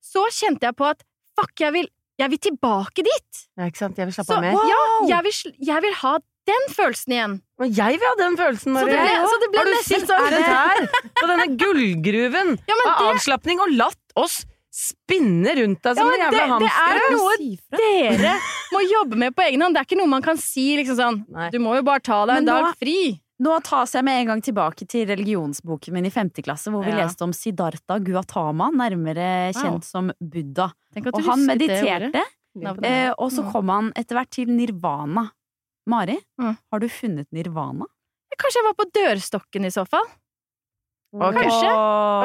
så 0.03 0.27
kjente 0.35 0.67
jeg 0.69 0.77
på 0.77 0.88
at 0.91 1.03
fuck, 1.38 1.55
jeg 1.62 1.73
vil 1.79 1.88
Jeg 2.21 2.29
vil 2.31 2.38
tilbake 2.45 3.03
dit! 3.03 3.38
Ja, 3.57 3.65
ikke 3.71 3.79
sant? 3.81 3.97
Jeg 3.99 4.07
vil 4.07 4.15
slappe 4.15 4.29
Så 4.29 4.37
av 4.37 4.43
mer. 4.45 4.53
ja, 4.69 4.83
jeg 5.17 5.25
vil, 5.25 5.53
jeg 5.71 5.83
vil 5.83 5.95
ha 6.03 6.11
den 6.51 6.65
følelsen 6.75 7.12
igjen. 7.15 7.35
Og 7.62 7.71
jeg 7.79 7.99
vil 8.03 8.09
ha 8.11 8.15
den 8.21 8.37
følelsen, 8.37 8.69
Så 8.69 8.75
Marie. 8.77 8.93
det 8.93 9.01
ble, 9.01 9.31
så 9.33 9.38
det 9.41 9.49
ble 9.51 9.59
Har 9.59 9.65
du 9.65 9.73
nesten 9.73 10.01
sittet 10.03 10.19
her 10.45 10.87
på 11.23 11.29
denne 11.31 11.47
gullgruven 11.62 12.51
Ja, 12.69 12.77
av 12.77 12.83
det, 12.85 13.09
avslapning 13.15 13.62
og 13.65 13.73
latt 13.79 14.17
oss 14.21 14.43
spinne 14.73 15.53
rundt 15.59 15.83
deg 15.85 15.97
som 15.99 16.09
Ja, 16.09 16.15
en 16.15 16.23
jævla 16.27 16.59
det- 16.59 16.69
det 16.69 16.73
er 16.85 17.17
noe 17.17 17.35
Si 17.41 17.59
dere 17.73 18.35
må 18.73 18.81
jobbe 18.91 19.17
med 19.25 19.35
på 19.37 19.43
egen 19.49 19.61
hånd. 19.65 19.75
Det 19.75 19.81
er 19.83 19.88
ikke 19.88 19.99
noe 20.01 20.12
man 20.12 20.23
kan 20.25 20.37
si 20.41 20.77
liksom 20.79 20.97
sånn 21.01 21.19
Nei. 21.33 21.51
Du 21.51 21.59
må 21.65 21.75
jo 21.77 21.83
bare 21.83 22.01
ta 22.01 22.25
deg 22.27 22.37
en 22.43 22.45
dag 22.49 22.75
fri. 22.81 23.21
Nå 23.42 23.57
tas 23.66 23.94
jeg 23.96 24.05
med 24.07 24.20
en 24.20 24.28
gang 24.33 24.42
tilbake 24.44 24.87
til 24.87 25.07
religionsboken 25.11 25.92
min 25.96 26.07
i 26.07 26.12
femte 26.14 26.44
klasse, 26.46 26.70
hvor 26.70 26.85
vi 26.85 26.92
Ja. 26.92 27.00
leste 27.07 27.24
om 27.26 27.33
Siddhartha 27.35 27.98
Guatama, 27.98 28.70
nærmere 28.70 29.52
Wow. 29.55 29.62
kjent 29.62 29.85
som 29.85 30.12
Buddha. 30.20 30.68
Og 31.12 31.22
han 31.24 31.46
mediterte, 31.46 32.22
eh, 32.85 33.11
og 33.18 33.31
så 33.33 33.42
Mm. 33.42 33.52
kom 33.52 33.68
han 33.68 33.92
etter 33.96 34.14
hvert 34.16 34.31
til 34.31 34.46
nirvana. 34.46 35.31
Mari, 35.88 36.18
Mm. 36.40 36.57
har 36.70 36.78
du 36.78 36.87
funnet 36.88 37.26
nirvana? 37.33 37.85
Kanskje 38.38 38.62
jeg 38.62 38.64
var 38.64 38.74
på 38.74 38.90
dørstokken 38.92 39.64
i 39.66 39.70
så 39.70 39.87
fall. 39.88 40.05
Okay. 41.14 41.42
Kanskje. 41.42 41.68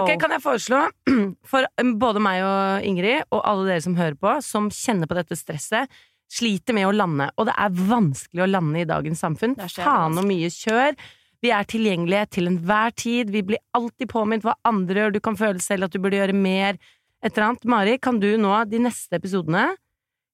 Ok, 0.02 0.20
Kan 0.20 0.32
jeg 0.32 0.42
foreslå, 0.42 0.90
for 1.44 1.66
både 2.00 2.22
meg 2.22 2.42
og 2.44 2.84
Ingrid, 2.88 3.24
og 3.32 3.42
alle 3.44 3.66
dere 3.68 3.82
som 3.82 3.96
hører 3.96 4.16
på, 4.16 4.42
som 4.44 4.70
kjenner 4.70 5.08
på 5.08 5.16
dette 5.16 5.36
stresset, 5.36 5.90
sliter 6.32 6.76
med 6.76 6.90
å 6.90 6.96
lande, 6.96 7.30
og 7.38 7.48
det 7.48 7.56
er 7.56 7.78
vanskelig 7.88 8.44
å 8.44 8.50
lande 8.50 8.82
i 8.82 8.90
dagens 8.90 9.24
samfunn. 9.24 9.56
Faen 9.78 10.20
og 10.20 10.28
mye 10.28 10.50
kjør. 10.52 10.98
Vi 11.46 11.52
er 11.54 11.68
tilgjengelige 11.70 12.30
til 12.38 12.50
enhver 12.50 12.94
tid, 12.98 13.32
vi 13.32 13.44
blir 13.46 13.62
alltid 13.78 14.10
påminnet 14.12 14.46
hva 14.48 14.58
andre 14.68 15.04
gjør, 15.04 15.16
du 15.16 15.22
kan 15.24 15.38
føle 15.40 15.62
selv 15.64 15.88
at 15.88 15.94
du 15.94 16.02
burde 16.02 16.18
gjøre 16.18 16.36
mer, 16.36 16.80
et 17.24 17.32
eller 17.32 17.52
annet. 17.52 17.68
Mari, 17.70 17.98
kan 18.02 18.20
du 18.22 18.32
nå, 18.42 18.54
de 18.70 18.82
neste 18.82 19.20
episodene, 19.20 19.70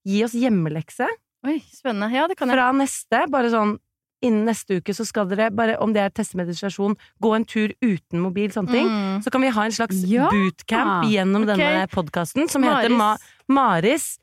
gi 0.08 0.24
oss 0.26 0.36
hjemmelekse? 0.36 1.08
Oi, 1.44 1.58
spennende. 1.76 2.08
Ja, 2.16 2.28
det 2.32 2.40
kan 2.40 2.50
jeg. 2.50 2.56
Fra 2.56 2.72
neste, 2.76 3.26
bare 3.32 3.52
sånn 3.52 3.78
innen 4.24 4.48
neste 4.48 4.80
uke 4.80 4.96
så 4.96 5.06
skal 5.08 5.28
dere, 5.28 5.50
bare 5.52 5.76
om 5.84 5.94
det 5.96 6.04
er 6.04 6.14
testemeditasjon, 6.16 6.96
gå 7.24 7.32
en 7.36 7.46
tur 7.50 7.74
uten 7.84 8.22
mobil, 8.24 8.52
sånne 8.56 8.72
ting. 8.72 8.90
Mm. 8.90 9.22
Så 9.26 9.34
kan 9.34 9.44
vi 9.44 9.52
ha 9.54 9.66
en 9.68 9.76
slags 9.76 10.04
Ja! 10.08 10.30
bootcamp 10.32 11.10
gjennom 11.12 11.44
okay. 11.44 11.60
denne 11.60 11.88
podkasten 11.92 12.48
som 12.52 12.64
heter 12.64 12.94
Ma 12.96 13.16
Maris. 13.52 14.14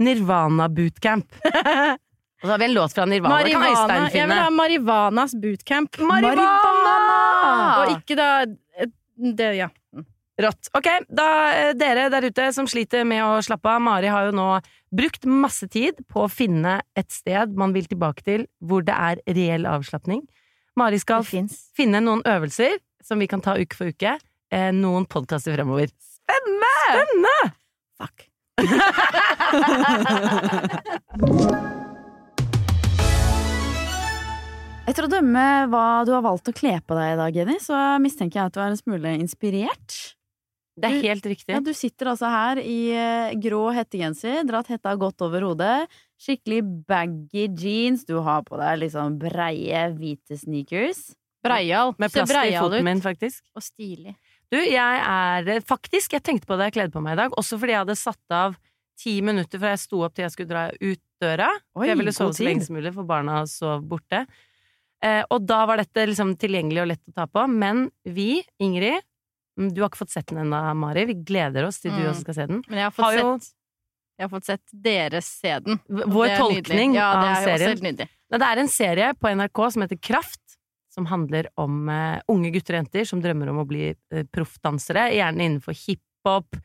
Nirvana 0.00 0.68
Bootcamp. 0.72 1.36
Og 2.40 2.46
så 2.48 2.54
har 2.54 2.58
vi 2.58 2.64
en 2.70 2.74
låt 2.74 2.94
fra 2.96 3.04
Nirvana. 3.04 3.34
Marivana. 3.34 4.08
Jeg 4.08 4.28
vil 4.28 4.38
ha. 4.38 4.48
Marivanas 4.50 5.34
bootcamp. 5.36 5.98
Marivana! 6.08 6.94
Og 7.82 7.92
ikke 7.98 8.16
da 8.16 8.28
det, 9.20 9.50
ja. 9.58 9.68
Rått. 10.40 10.70
Ok, 10.72 10.88
da 11.12 11.26
eh, 11.52 11.72
dere 11.76 12.06
der 12.12 12.24
ute 12.30 12.46
som 12.56 12.68
sliter 12.70 13.04
med 13.04 13.20
å 13.20 13.42
slappe 13.44 13.68
av, 13.68 13.82
Mari 13.84 14.08
har 14.08 14.30
jo 14.30 14.36
nå 14.38 14.46
brukt 14.96 15.26
masse 15.28 15.68
tid 15.68 16.00
på 16.08 16.24
å 16.24 16.30
finne 16.32 16.78
et 16.96 17.10
sted 17.12 17.52
man 17.60 17.76
vil 17.76 17.84
tilbake 17.90 18.24
til 18.24 18.46
hvor 18.64 18.86
det 18.86 18.96
er 18.96 19.20
reell 19.28 19.68
avslapning. 19.68 20.24
Mari 20.80 21.02
skal 21.02 21.26
finne 21.28 22.00
noen 22.00 22.24
øvelser 22.24 22.78
som 23.04 23.20
vi 23.20 23.28
kan 23.28 23.44
ta 23.44 23.58
uke 23.60 23.76
for 23.76 23.92
uke. 23.92 24.16
Eh, 24.50 24.70
noen 24.72 25.04
podkaster 25.10 25.58
fremover. 25.58 25.92
Spennende! 26.00 26.74
Spennende! 26.88 27.38
Fuck. 28.00 28.29
Etter 34.90 35.06
å 35.06 35.10
dømme 35.10 35.42
hva 35.70 36.02
du 36.02 36.10
har 36.16 36.22
valgt 36.24 36.48
å 36.50 36.54
kle 36.56 36.72
på 36.82 36.96
deg 36.98 37.12
i 37.12 37.18
dag, 37.20 37.36
Jenny, 37.36 37.58
så 37.62 37.76
mistenker 38.02 38.40
jeg 38.40 38.50
at 38.50 38.56
du 38.56 38.60
er 38.62 38.72
en 38.72 38.80
smule 38.80 39.12
inspirert. 39.20 39.98
Det 40.80 40.88
er 40.88 41.04
helt 41.04 41.26
riktig. 41.28 41.52
Ja, 41.52 41.60
du 41.62 41.70
sitter 41.76 42.10
altså 42.14 42.30
her 42.32 42.58
i 42.62 42.78
eh, 42.96 43.34
grå 43.42 43.66
hettegenser, 43.76 44.40
dratt 44.48 44.70
hetta 44.72 44.94
godt 44.98 45.20
over 45.26 45.44
hodet, 45.50 45.84
skikkelig 46.20 46.62
baggy 46.88 47.46
jeans, 47.52 48.06
du 48.08 48.16
har 48.24 48.42
på 48.46 48.58
deg 48.60 48.80
liksom 48.86 49.18
breie, 49.20 49.84
hvite 49.98 50.40
sneakers. 50.40 51.10
Breial. 51.44 51.94
Med 52.00 52.12
plast 52.12 52.34
i 52.34 52.56
foten 52.56 52.84
min, 52.84 53.00
faktisk. 53.04 53.44
Og 53.56 53.64
stilig. 53.64 54.14
Du, 54.50 54.58
jeg 54.58 54.76
er 55.06 55.48
eh, 55.54 55.60
faktisk 55.62 56.12
Jeg 56.16 56.24
tenkte 56.26 56.46
på 56.50 56.56
det 56.58 56.70
jeg 56.70 56.76
kledde 56.80 56.92
på 56.96 57.02
meg 57.04 57.14
i 57.14 57.20
dag, 57.22 57.34
også 57.38 57.58
fordi 57.60 57.74
jeg 57.76 57.84
hadde 57.84 57.96
satt 58.00 58.34
av 58.34 58.56
ti 59.00 59.20
minutter 59.24 59.60
fra 59.62 59.70
jeg 59.72 59.80
sto 59.86 60.02
opp 60.04 60.12
til 60.16 60.26
jeg 60.26 60.32
skulle 60.34 60.50
dra 60.50 60.64
ut 60.76 61.00
døra. 61.22 61.46
Oi, 61.78 61.86
jeg 61.88 61.96
ville 62.00 62.12
sove 62.12 62.34
så 62.36 62.44
lenge 62.44 62.64
som 62.66 62.76
mulig, 62.76 62.90
for 62.92 63.06
barna 63.08 63.42
sov 63.48 63.84
borte. 63.88 64.24
Eh, 65.04 65.22
og 65.32 65.46
da 65.48 65.62
var 65.68 65.80
dette 65.80 66.04
liksom 66.10 66.34
tilgjengelig 66.40 66.82
og 66.82 66.90
lett 66.90 67.08
å 67.08 67.14
ta 67.16 67.24
på. 67.30 67.46
Men 67.48 67.86
vi, 68.04 68.42
Ingrid 68.60 68.98
mm, 69.56 69.70
Du 69.72 69.80
har 69.80 69.88
ikke 69.88 70.02
fått 70.02 70.12
sett 70.12 70.26
den 70.28 70.42
ennå, 70.42 70.60
Mari. 70.76 71.06
Vi 71.08 71.16
gleder 71.24 71.64
oss 71.68 71.80
til 71.80 71.92
du 71.94 72.02
Mm. 72.02 72.10
også 72.10 72.26
skal 72.26 72.34
se 72.34 72.46
den. 72.50 72.62
Men 72.68 72.78
jeg 72.82 72.84
har 72.84 72.90
fått 72.98 73.04
Har 73.06 73.16
jo- 73.20 73.38
sett 73.38 73.54
Jeg 74.20 74.28
har 74.28 74.32
fått 74.34 74.44
sett 74.50 74.74
dere 74.84 75.20
se 75.24 75.54
den. 75.64 75.80
Vår 75.88 76.36
tolkning 76.36 76.94
ja, 76.98 77.06
det 77.16 77.28
av 77.30 77.48
er 77.48 77.58
serien. 77.58 77.78
nydelig. 77.80 78.08
Nei, 78.30 78.38
Det 78.38 78.48
er 78.50 78.58
en 78.60 78.68
serie 78.68 79.14
på 79.16 79.30
NRK 79.32 79.70
som 79.72 79.82
heter 79.82 79.96
Kraft, 80.00 80.49
som 80.90 81.06
handler 81.06 81.46
om 81.60 81.88
eh, 81.88 82.20
unge 82.32 82.50
gutter 82.54 82.76
og 82.76 82.82
jenter 82.84 83.06
som 83.08 83.22
drømmer 83.22 83.52
om 83.52 83.62
å 83.62 83.66
bli 83.68 83.88
eh, 83.92 84.24
proffdansere, 84.34 85.08
gjerne 85.14 85.46
innenfor 85.46 85.76
hiphop. 85.78 86.58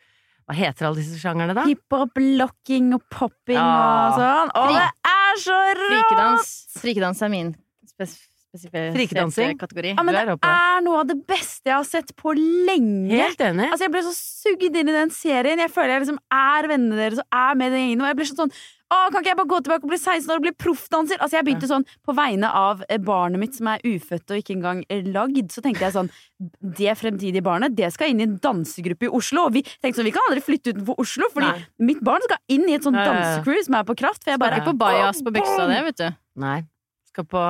Hva 0.46 0.54
heter 0.58 0.86
alle 0.90 1.02
disse 1.02 1.18
sjangerne, 1.22 1.56
da? 1.58 1.64
Hiphop, 1.70 2.18
locking 2.22 2.92
og 2.98 3.06
popping 3.14 3.58
Ja. 3.58 3.66
og 4.12 4.20
sånn. 4.20 4.54
Og 4.62 4.74
det 4.76 4.88
er 5.14 5.42
så 5.42 5.60
rått! 5.80 5.92
Frikedans. 5.92 6.56
Frikedans 6.82 7.22
er 7.26 7.34
min 7.34 7.54
spes 7.90 8.18
Frikedansing? 8.64 9.58
kategori. 9.60 9.96
Ja, 9.98 10.04
men 10.04 10.16
det 10.16 10.22
er 10.24 10.32
er 10.40 10.84
noe 10.86 11.02
av 11.02 11.08
det 11.10 11.18
beste 11.28 11.68
jeg 11.70 11.76
har 11.76 11.88
sett 11.88 12.14
på 12.16 12.32
lenge. 12.38 13.12
Helt 13.12 13.42
enig. 13.44 13.68
Altså, 13.72 13.86
jeg 13.88 13.92
ble 13.92 14.04
så 14.06 14.14
sugd 14.16 14.78
inn 14.80 14.92
i 14.92 14.96
den 14.96 15.12
serien. 15.12 15.60
Jeg 15.60 15.74
føler 15.74 15.96
jeg 15.96 16.06
liksom 16.06 16.20
er 16.32 16.70
vennene 16.72 16.96
deres 17.00 17.20
og 17.20 17.28
er 17.36 17.60
med 17.60 17.68
i 17.68 17.76
den 17.76 17.84
gjengen. 17.84 18.02
Og 18.06 18.08
jeg 18.12 18.20
ble 18.22 18.30
sånn 18.32 18.54
å, 18.96 19.10
kan 19.12 19.24
ikke 19.24 19.32
jeg 19.32 19.40
bare 19.40 19.52
gå 19.52 19.60
tilbake 19.66 19.88
og 19.88 19.92
bli 19.92 20.00
16 20.00 20.32
år 20.32 20.40
og 20.40 20.46
bli 20.46 20.54
proffdanser? 20.66 21.20
Altså, 21.20 21.38
jeg 21.38 21.48
begynte 21.48 21.70
sånn 21.70 21.86
på 22.06 22.16
vegne 22.18 22.52
av 22.56 22.84
eh, 22.88 23.02
barnet 23.02 23.42
mitt 23.42 23.58
som 23.58 23.70
er 23.72 23.84
ufødt 23.86 24.32
og 24.34 24.42
ikke 24.42 24.56
engang 24.58 24.84
er 24.92 25.08
lagd. 25.16 25.52
Så 25.54 25.64
tenkte 25.66 25.88
jeg 25.88 25.96
sånn 25.96 26.12
Det 26.60 26.94
fremtidige 27.00 27.44
barnet, 27.46 27.76
det 27.78 27.92
skal 27.96 28.12
inn 28.12 28.22
i 28.22 28.28
en 28.28 28.38
dansegruppe 28.42 29.10
i 29.10 29.12
Oslo. 29.20 29.48
Og 29.50 29.58
vi 29.58 29.66
tenkte 29.66 30.00
sånn, 30.00 30.10
vi 30.10 30.16
kan 30.16 30.30
aldri 30.30 30.46
flytte 30.46 30.76
utenfor 30.76 31.02
Oslo, 31.04 31.32
fordi 31.34 31.52
Nei. 31.52 31.66
mitt 31.92 32.06
barn 32.06 32.24
skal 32.28 32.42
inn 32.52 32.70
i 32.70 32.78
et 32.78 32.88
ja. 32.88 32.94
dansecrew 32.96 33.60
som 33.68 33.80
er 33.80 33.90
på 33.90 33.98
kraft. 34.00 34.24
For 34.24 34.36
jeg 34.36 34.42
Bare 34.42 34.58
bare 34.58 34.64
ikke 34.64 34.74
på 34.74 34.82
bajas 34.86 35.22
på 35.26 35.36
byksa, 35.36 35.68
det, 35.72 35.82
vet 35.90 36.02
du. 36.02 36.24
Nei. 36.46 36.62
På 37.16 37.42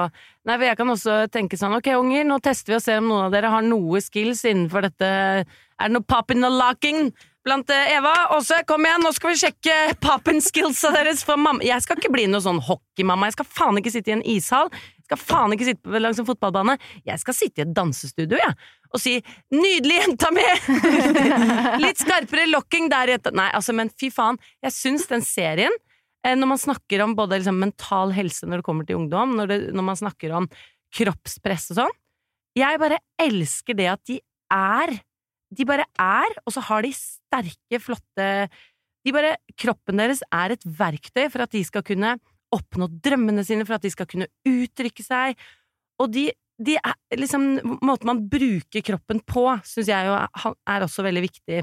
Nei, 0.45 0.59
for 0.59 0.65
jeg 0.67 0.77
kan 0.77 0.91
også 0.93 1.13
tenke 1.33 1.57
sånn 1.57 1.73
Ok, 1.73 1.87
unger, 1.97 2.21
nå 2.29 2.35
tester 2.43 2.75
vi 2.75 2.77
og 2.77 2.83
ser 2.83 2.99
om 3.01 3.07
noen 3.09 3.23
av 3.25 3.31
dere 3.33 3.49
har 3.49 3.63
noe 3.65 3.97
skills 4.03 4.43
innenfor 4.45 4.85
dette 4.85 5.07
Er 5.09 5.87
det 5.87 5.95
noe 5.95 6.05
popping 6.05 6.45
og 6.45 6.53
locking 6.53 7.07
blant 7.45 7.69
eh, 7.73 7.93
Eva? 7.95 8.13
Åse, 8.35 8.61
kom 8.67 8.85
igjen, 8.85 9.03
nå 9.05 9.11
skal 9.15 9.33
vi 9.33 9.39
sjekke 9.43 9.77
popping 10.03 10.41
skillsa 10.43 10.91
deres 10.95 11.23
Jeg 11.63 11.85
skal 11.85 12.01
ikke 12.01 12.13
bli 12.13 12.25
noe 12.31 12.43
sånn 12.43 12.61
hockeymamma. 12.63 13.29
Jeg 13.29 13.37
skal 13.37 13.49
faen 13.59 13.79
ikke 13.79 13.93
sitte 13.93 14.11
i 14.11 14.17
en 14.17 14.25
ishall. 14.25 14.71
Jeg 14.73 15.05
skal 15.07 15.21
faen 15.21 15.53
ikke 15.53 15.69
sitte 15.69 16.01
langs 16.01 16.19
en 16.19 16.27
fotballbane. 16.27 16.77
Jeg 17.05 17.21
skal 17.21 17.37
sitte 17.37 17.61
i 17.61 17.65
et 17.65 17.73
dansestudio, 17.77 18.39
jeg. 18.41 18.57
Og 18.95 19.01
si 19.01 19.17
'nydelig, 19.53 19.97
jenta 20.01 20.31
mi'! 20.33 20.45
Litt 21.85 21.99
skarpere 22.01 22.47
locking 22.49 22.89
der, 22.89 23.15
jenta. 23.15 23.33
Nei, 23.35 23.49
altså, 23.53 23.75
men 23.75 23.91
fy 23.93 24.09
faen. 24.13 24.39
Jeg 24.63 24.73
syns 24.73 25.09
den 25.11 25.25
serien 25.25 25.73
eh, 26.25 26.35
når 26.35 26.55
man 26.55 26.61
snakker 26.61 27.03
om 27.05 27.15
både 27.17 27.41
liksom 27.41 27.59
mental 27.61 28.15
helse 28.15 28.47
når 28.49 28.61
det 28.63 28.67
kommer 28.67 28.87
til 28.87 29.01
ungdom, 29.01 29.35
når, 29.37 29.51
det, 29.51 29.59
når 29.75 29.89
man 29.93 29.99
snakker 29.99 30.33
om 30.41 30.49
kroppspress 30.95 31.73
og 31.73 31.81
sånn 31.83 31.95
Jeg 32.55 32.79
bare 32.79 33.01
elsker 33.19 33.75
det 33.77 33.89
at 33.91 34.01
de 34.07 34.21
er 34.53 34.95
De 35.55 35.67
bare 35.67 35.87
er, 36.01 36.39
og 36.45 36.53
så 36.55 36.63
har 36.67 36.85
de 36.85 36.91
sterke, 36.95 37.81
flotte 37.83 38.29
de 39.05 39.13
bare, 39.13 39.35
Kroppen 39.61 40.01
deres 40.01 40.23
er 40.33 40.55
et 40.55 40.65
verktøy 40.65 41.27
for 41.29 41.45
at 41.45 41.53
de 41.53 41.61
skal 41.65 41.85
kunne 41.85 42.15
oppnå 42.55 42.87
drømmene 43.03 43.43
sine, 43.45 43.65
for 43.67 43.77
at 43.77 43.85
de 43.85 43.91
skal 43.93 44.07
kunne 44.09 44.27
uttrykke 44.47 45.05
seg. 45.05 45.37
Og 46.01 46.09
de, 46.13 46.27
de 46.61 46.77
er, 46.79 46.97
liksom, 47.17 47.45
måten 47.85 48.09
man 48.09 48.23
bruker 48.31 48.83
kroppen 48.85 49.21
på, 49.27 49.45
syns 49.67 49.91
jeg 49.91 50.09
jo 50.09 50.17
er, 50.17 50.85
også 50.85 51.05
veldig 51.05 51.25
viktig. 51.27 51.61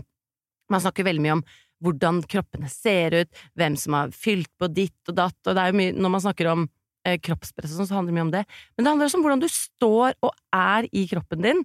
Man 0.73 0.85
snakker 0.85 1.07
veldig 1.09 1.25
mye 1.25 1.37
om 1.41 1.45
hvordan 1.83 2.21
kroppene 2.31 2.71
ser 2.71 3.17
ut, 3.25 3.41
hvem 3.59 3.77
som 3.81 3.99
har 3.99 4.13
fylt 4.15 4.53
på 4.61 4.69
ditt 4.71 5.11
og 5.11 5.19
datt, 5.19 5.39
og 5.43 5.57
det 5.57 5.63
er 5.65 5.73
jo 5.73 5.81
mye, 5.81 5.95
når 5.99 6.13
man 6.15 6.23
snakker 6.23 6.51
om 6.53 6.69
eh, 7.09 7.19
kroppspress 7.19 7.75
sånn, 7.75 7.89
så 7.91 7.99
handler 7.99 8.13
det 8.13 8.19
mye 8.21 8.29
om 8.29 8.37
det. 8.37 8.45
Men 8.77 8.85
det 8.85 8.93
handler 8.93 9.11
også 9.11 9.19
om 9.19 9.25
hvordan 9.27 9.43
du 9.43 9.49
står 9.51 10.15
og 10.23 10.31
er 10.55 10.87
i 10.95 11.03
kroppen 11.11 11.43
din, 11.43 11.65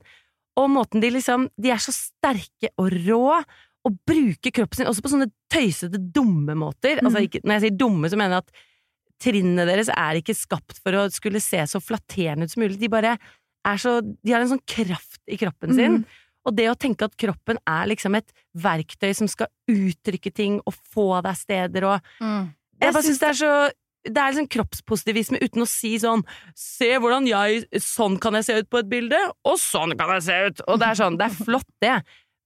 og 0.57 0.69
måten 0.73 1.03
de 1.03 1.11
liksom 1.13 1.47
De 1.59 1.71
er 1.73 1.81
så 1.81 1.93
sterke 1.95 2.71
og 2.81 2.91
rå, 3.07 3.23
og 3.87 3.97
bruker 4.07 4.51
kroppen 4.51 4.81
sin 4.81 4.89
også 4.89 5.03
på 5.05 5.11
sånne 5.13 5.29
tøysete, 5.53 5.99
dumme 6.13 6.57
måter. 6.59 6.99
Altså, 6.99 7.21
ikke, 7.23 7.39
når 7.45 7.55
jeg 7.55 7.63
sier 7.63 7.77
dumme, 7.79 8.09
så 8.11 8.19
mener 8.19 8.35
jeg 8.35 8.45
at 8.45 8.63
trinnene 9.23 9.65
deres 9.69 9.89
er 9.93 10.19
ikke 10.19 10.35
skapt 10.37 10.81
for 10.83 10.97
å 10.97 11.05
skulle 11.13 11.39
se 11.41 11.61
så 11.71 11.79
flatterende 11.81 12.45
ut 12.45 12.53
som 12.53 12.65
mulig. 12.65 12.79
De 12.81 12.91
bare 12.91 13.15
er 13.17 13.81
så 13.81 13.99
De 14.03 14.33
har 14.33 14.43
en 14.43 14.51
sånn 14.51 14.65
kraft 14.67 15.21
i 15.31 15.39
kroppen 15.39 15.73
sin. 15.77 16.01
Og 16.47 16.55
det 16.55 16.67
å 16.71 16.77
tenke 16.79 17.07
at 17.07 17.15
kroppen 17.19 17.59
er 17.67 17.89
liksom 17.91 18.15
et 18.19 18.29
verktøy 18.55 19.09
som 19.15 19.27
skal 19.31 19.49
uttrykke 19.71 20.31
ting 20.31 20.61
og 20.63 20.75
få 20.93 21.09
deg 21.25 21.39
steder 21.39 21.87
og 21.87 22.13
Mm. 22.21 22.53
Jeg 22.77 22.93
bare 22.93 23.03
syns 23.07 23.19
det 23.19 23.29
er 23.31 23.37
så 23.39 23.53
det 24.07 24.21
er 24.21 24.31
liksom 24.33 24.47
kroppspositivisme 24.53 25.39
uten 25.43 25.63
å 25.63 25.67
si 25.69 25.93
sånn 26.01 26.23
Se 26.57 26.89
hvordan 26.97 27.27
jeg 27.29 27.65
Sånn 27.83 28.17
kan 28.23 28.37
jeg 28.39 28.47
se 28.47 28.55
ut 28.61 28.69
på 28.71 28.81
et 28.81 28.89
bilde, 28.91 29.19
og 29.47 29.59
sånn 29.61 29.93
kan 29.99 30.15
jeg 30.17 30.25
se 30.27 30.37
ut! 30.47 30.63
Og 30.67 30.79
det 30.81 30.87
er 30.91 30.99
sånn, 31.01 31.17
det 31.19 31.27
er 31.29 31.37
flott, 31.43 31.67
det. 31.83 31.95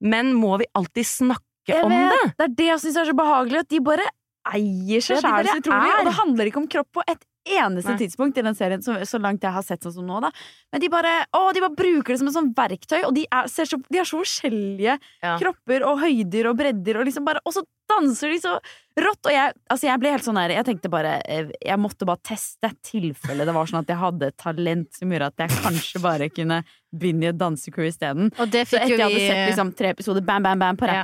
Men 0.01 0.33
må 0.37 0.55
vi 0.61 0.67
alltid 0.77 1.05
snakke 1.07 1.69
Jeg 1.69 1.85
om 1.85 1.93
vet, 1.93 2.11
det? 2.15 2.33
det 2.39 2.47
er 2.47 2.55
det 2.57 2.69
jeg 2.71 2.83
syns 2.85 2.97
er 3.03 3.11
så 3.11 3.17
behagelig, 3.17 3.63
at 3.65 3.69
de 3.73 3.79
bare 3.85 4.07
eier 4.53 5.01
seg 5.03 5.19
sjæl 5.23 5.47
så 5.51 5.59
utrolig. 5.61 5.91
Og 5.99 6.07
det 6.09 6.15
handler 6.21 6.49
ikke 6.51 6.63
om 6.63 6.69
kropp 6.71 6.91
på 6.99 7.03
et 7.07 7.27
eneste 7.41 7.89
Nei. 7.89 7.97
tidspunkt 7.97 8.37
i 8.37 8.43
den 8.45 8.53
serien, 8.53 8.83
så, 8.85 8.99
så 9.09 9.17
langt 9.17 9.41
jeg 9.41 9.49
har 9.55 9.63
sett 9.65 9.81
sånn 9.81 9.95
som 9.95 10.05
nå, 10.05 10.19
da. 10.21 10.29
Men 10.69 10.81
de 10.83 10.89
bare, 10.93 11.13
å, 11.33 11.47
de 11.55 11.63
bare 11.63 11.73
bruker 11.73 12.13
det 12.13 12.19
som 12.21 12.29
et 12.29 12.35
sånn 12.35 12.51
verktøy, 12.53 12.99
og 13.07 13.15
de 13.17 13.23
er, 13.33 13.47
ser 13.49 13.65
så, 13.65 13.79
de 13.89 13.97
har 13.97 14.05
så 14.05 14.19
forskjellige 14.21 14.93
Ja. 15.25 15.31
kropper 15.41 15.81
og 15.89 16.03
høyder 16.03 16.51
og 16.51 16.59
bredder, 16.61 16.99
og 17.01 17.07
liksom 17.09 17.25
bare 17.25 17.41
Og 17.45 17.55
så 17.55 17.63
danser 17.89 18.29
de 18.29 18.37
så 18.43 18.53
rått! 19.01 19.25
Og 19.25 19.33
jeg, 19.33 19.55
altså 19.73 19.89
jeg 19.89 19.99
ble 20.03 20.11
helt 20.13 20.27
sånn 20.27 20.37
der 20.37 20.53
Jeg 20.53 20.67
tenkte 20.69 20.91
bare 20.93 21.15
eh, 21.25 21.49
Jeg 21.65 21.81
måtte 21.81 22.05
bare 22.07 22.21
teste 22.29 22.69
tilfelle 22.85 23.45
det 23.49 23.55
var 23.57 23.65
sånn 23.73 23.81
at 23.81 23.89
jeg 23.89 23.99
hadde 24.03 24.29
et 24.29 24.37
talent 24.37 24.93
som 25.01 25.11
gjorde 25.11 25.31
at 25.33 25.43
jeg 25.47 25.57
kanskje 25.65 26.03
bare 26.05 26.29
kunne 26.29 26.61
begynne 26.93 27.25
i 27.25 27.31
et 27.31 27.37
dansecrew 27.41 27.87
isteden. 27.89 28.29
Så 28.35 28.45
etter 28.77 28.85
jo 28.91 28.97
jeg 28.99 29.05
hadde 29.07 29.25
sett 29.25 29.43
liksom, 29.49 29.73
tre 29.81 29.93
episoder 29.95 30.21
bam, 30.27 30.43
bam, 30.45 30.59
bam 30.61 30.77
på 30.77 30.85
Ja. 30.91 31.01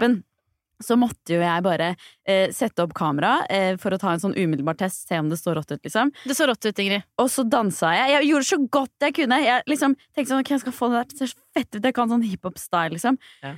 Så 0.83 0.97
måtte 0.99 1.35
jo 1.35 1.41
jeg 1.41 1.63
bare 1.65 1.91
eh, 2.27 2.51
sette 2.55 2.83
opp 2.85 2.93
kamera 2.97 3.39
eh, 3.49 3.75
for 3.81 3.95
å 3.95 3.99
ta 4.01 4.13
en 4.13 4.21
sånn 4.21 4.35
umiddelbar 4.37 4.77
test, 4.79 5.07
se 5.09 5.19
om 5.19 5.29
det 5.31 5.39
står 5.39 5.59
rått 5.59 5.73
ut, 5.73 5.81
liksom. 5.83 6.11
Det 6.23 6.37
så 6.37 6.47
rått 6.49 6.67
ut, 6.67 6.81
Ingrid. 6.83 7.07
Og 7.21 7.31
så 7.33 7.45
dansa 7.47 7.93
jeg. 7.97 8.15
Jeg 8.15 8.31
gjorde 8.31 8.49
så 8.49 8.59
godt 8.77 9.07
jeg 9.07 9.15
kunne. 9.21 9.39
Jeg 9.43 9.65
liksom 9.71 9.95
tenkte 10.11 10.31
sånn, 10.31 10.43
ok, 10.43 10.51
jeg 10.55 10.65
skal 10.65 10.77
få 10.79 10.91
det 10.91 10.99
der 10.99 11.09
til 11.11 11.17
å 11.17 11.21
se 11.21 11.31
så 11.33 11.47
fett 11.57 11.71
ut. 11.71 11.81
Jeg 11.81 11.97
kan 11.97 12.11
sånn 12.11 12.27
hiphop-style, 12.27 12.93
liksom. 12.97 13.17
Ja. 13.45 13.55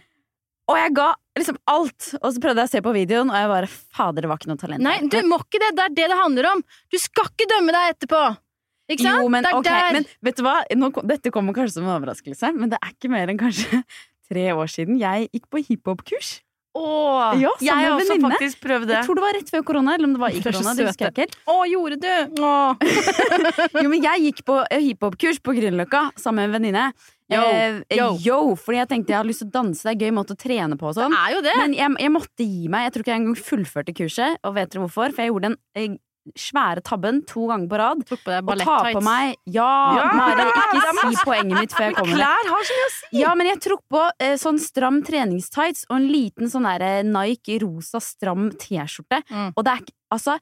Og 0.69 0.77
jeg 0.77 0.93
ga 0.99 1.07
liksom 1.39 1.57
alt. 1.71 2.11
Og 2.19 2.35
så 2.35 2.43
prøvde 2.43 2.63
jeg 2.63 2.69
å 2.69 2.73
se 2.75 2.83
på 2.85 2.93
videoen, 2.95 3.31
og 3.31 3.39
jeg 3.41 3.49
bare 3.51 3.71
fader, 3.71 4.23
det 4.23 4.29
var 4.31 4.41
ikke 4.41 4.51
noe 4.51 4.61
talent. 4.61 4.85
Nei, 4.85 4.99
du 5.09 5.17
må 5.27 5.39
ikke 5.41 5.61
det. 5.63 5.71
Det 5.77 5.87
er 5.87 5.95
det 5.97 6.11
det 6.11 6.19
handler 6.19 6.51
om. 6.51 6.61
Du 6.93 6.99
skal 7.01 7.31
ikke 7.31 7.49
dømme 7.49 7.73
deg 7.75 7.95
etterpå. 7.95 8.21
Ikke 8.89 9.05
sant? 9.05 9.21
Jo, 9.21 9.29
men, 9.29 9.45
det 9.45 9.51
er 9.51 9.59
okay, 9.59 9.81
der. 9.85 9.97
men 9.99 10.07
vet 10.25 10.37
du 10.39 10.45
hva? 10.45 10.55
Nå, 10.77 10.89
dette 11.11 11.33
kommer 11.33 11.57
kanskje 11.57 11.77
som 11.77 11.85
en 11.85 11.95
overraskelse, 11.99 12.53
men 12.57 12.71
det 12.71 12.79
er 12.81 12.93
ikke 12.95 13.11
mer 13.13 13.29
enn 13.29 13.41
kanskje 13.41 13.83
tre 14.29 14.45
år 14.53 14.71
siden 14.71 14.97
jeg 15.01 15.29
gikk 15.29 15.49
på 15.49 15.61
hiphop-kurs. 15.67 16.39
Åh, 16.77 17.39
Ja, 17.41 17.49
jeg 17.59 17.73
har 17.73 17.95
også 17.97 18.13
venninne. 18.13 18.29
faktisk 18.37 18.59
prøvd 18.61 18.85
det. 18.87 18.95
Jeg 18.99 19.05
tror 19.07 19.15
det 19.17 19.23
var 19.25 19.33
rett 19.39 19.49
før 19.49 19.63
korona, 19.65 19.93
eller 19.97 20.05
om 20.05 20.13
det 20.13 20.21
var 20.21 20.29
i 20.29 20.41
korona. 20.43 20.73
Det 20.77 20.85
husker 20.87 21.05
jeg 21.07 21.13
ikke 21.15 21.23
helt. 21.25 21.37
Å, 21.49 21.55
gjorde 21.71 21.97
du? 22.03 22.43
Å. 22.45 22.51
Jo, 23.83 23.87
men 23.89 24.03
jeg 24.03 24.25
gikk 24.27 24.43
på 24.47 24.59
eh, 24.69 24.83
hiphop-kurs 24.89 25.39
på 25.43 25.55
Grünerløkka 25.57 26.03
sammen 26.19 26.43
med 26.45 26.49
en 26.49 26.57
venninne. 26.59 26.85
Yo, 27.29 27.41
Eh, 27.45 27.81
yo. 27.93 28.05
yo, 28.25 28.37
fordi 28.57 28.79
jeg 28.79 28.89
tenkte 28.89 29.13
jeg 29.13 29.19
hadde 29.19 29.29
lyst 29.29 29.43
til 29.43 29.49
å 29.51 29.53
danse, 29.53 29.83
det 29.85 29.89
er 29.91 29.97
en 29.97 30.01
gøy 30.05 30.13
måte 30.17 30.33
å 30.33 30.39
trene 30.39 30.77
på 30.81 30.93
sånn. 30.97 31.13
Men 31.13 31.73
jeg, 31.77 31.95
jeg 32.05 32.11
måtte 32.13 32.45
gi 32.45 32.67
meg. 32.73 32.87
Jeg 32.87 32.93
tror 32.95 33.03
ikke 33.05 33.13
jeg 33.13 33.21
engang 33.21 33.41
fullførte 33.49 33.93
kurset. 33.97 34.39
Og 34.45 34.55
vet 34.57 34.69
dere 34.73 34.81
hvorfor? 34.85 35.13
For 35.13 35.21
jeg 35.25 35.29
gjorde 35.33 35.51
en 35.53 35.57
eh, 35.77 35.97
svære 36.37 36.83
tabben 36.85 37.21
to 37.29 37.47
ganger 37.49 37.69
på 37.71 37.79
rad. 37.81 38.03
Tok 38.09 38.23
på 38.25 38.33
deg 38.33 38.51
Og 38.53 38.63
ta 38.63 38.77
på 38.93 39.03
meg 39.05 39.35
Ja, 39.49 39.69
Ja, 39.97 40.07
Mari, 40.17 40.47
ikke 40.79 40.95
si 40.99 41.21
poenget 41.25 41.55
mitt 41.57 41.75
før 41.75 41.87
jeg 41.89 41.97
kommer. 41.99 42.17
Klær 42.19 42.51
har 42.53 42.67
så 42.69 42.79
mye 42.79 42.87
å 42.87 42.93
si! 42.95 43.11
Ja, 43.21 43.35
men 43.39 43.51
jeg 43.51 43.61
tok 43.65 43.85
på 43.91 44.03
eh, 44.19 44.35
sånn 44.41 44.59
stram 44.61 45.01
treningstights 45.05 45.87
og 45.89 45.97
en 45.99 46.09
liten 46.11 46.51
sånn 46.51 46.67
der 46.69 46.85
eh, 46.85 46.99
Nike 47.07 47.59
rosa 47.63 48.01
stram 48.03 48.51
T-skjorte. 48.59 49.23
Mm. 49.29 49.53
Og 49.55 49.65
det 49.65 49.75
er 49.75 49.85
ikke 49.85 49.97
Altså 50.09 50.39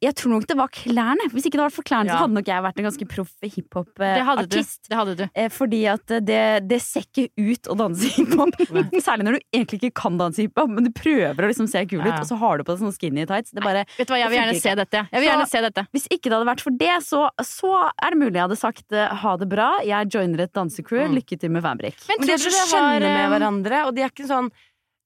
jeg 0.00 0.14
tror 0.14 0.30
nok 0.30 0.46
det 0.46 0.56
var 0.56 0.68
klærne. 0.72 1.26
Hvis 1.32 1.44
ikke 1.48 1.58
det 1.58 1.64
var 1.66 1.70
for 1.74 1.82
klærne, 1.82 2.06
Ja. 2.06 2.14
så 2.14 2.22
hadde 2.24 2.34
nok 2.38 2.46
jeg 2.46 2.62
vært 2.62 2.78
en 2.78 2.84
ganske 2.86 3.06
proff 3.10 3.32
hiphop-artist. 3.42 4.88
Det 4.88 4.96
hadde 4.96 5.14
du. 5.18 5.24
Eh, 5.34 5.48
fordi 5.52 5.80
at 5.90 6.06
det, 6.24 6.38
det 6.70 6.78
ser 6.84 7.02
ikke 7.06 7.28
ut 7.36 7.68
å 7.72 7.76
danse 7.76 8.06
hiphop. 8.14 8.54
Særlig 9.06 9.26
når 9.26 9.38
du 9.38 9.40
egentlig 9.52 9.80
ikke 9.82 9.92
kan 10.02 10.16
danse 10.20 10.42
hiphop, 10.44 10.70
men 10.70 10.86
du 10.86 10.92
prøver 10.94 11.34
å 11.44 11.50
liksom 11.50 11.68
se 11.70 11.82
kul 11.90 12.00
ut, 12.00 12.06
Ja. 12.12 12.20
og 12.22 12.28
så 12.30 12.38
har 12.38 12.58
du 12.58 12.64
på 12.64 12.72
deg 12.76 12.82
sånne 12.84 12.96
skinny 12.96 13.26
tights. 13.28 13.50
Det 13.52 13.62
bare, 13.64 13.84
Vet 13.98 14.06
du 14.08 14.14
hva, 14.14 14.20
Jeg 14.22 14.30
vil 14.30 14.38
gjerne 14.38 14.60
se 14.62 14.74
dette. 14.82 15.02
Jeg 15.12 15.20
vil 15.20 15.28
Så- 15.28 15.32
gjerne 15.34 15.48
se 15.50 15.60
dette. 15.66 15.86
hvis 15.92 16.06
ikke 16.08 16.28
det 16.30 16.32
hadde 16.38 16.50
vært 16.52 16.60
for 16.60 16.70
det, 16.70 16.96
så, 17.02 17.28
så 17.42 17.72
er 17.90 18.10
det 18.10 18.18
mulig 18.22 18.34
jeg 18.38 18.46
hadde 18.48 18.58
sagt 18.62 18.92
eh, 18.92 19.08
ha 19.22 19.36
det 19.36 19.48
bra, 19.48 19.70
jeg 19.84 20.08
joiner 20.10 20.40
et 20.46 20.52
dansecrew, 20.52 21.02
Mm. 21.08 21.16
lykke 21.18 21.38
til 21.40 21.50
med 21.50 21.62
Fabric. 21.62 21.96
Men 22.08 22.16
Men 22.20 22.26
de 22.28 22.32
er 22.32 22.38
så 22.38 22.50
har, 22.50 22.68
skjønne 22.70 23.00
med 23.00 23.24
eh, 23.24 23.30
hverandre, 23.32 23.86
og 23.88 23.94
de 23.96 24.02
er 24.02 24.08
ikke 24.10 24.26
sånn 24.28 24.50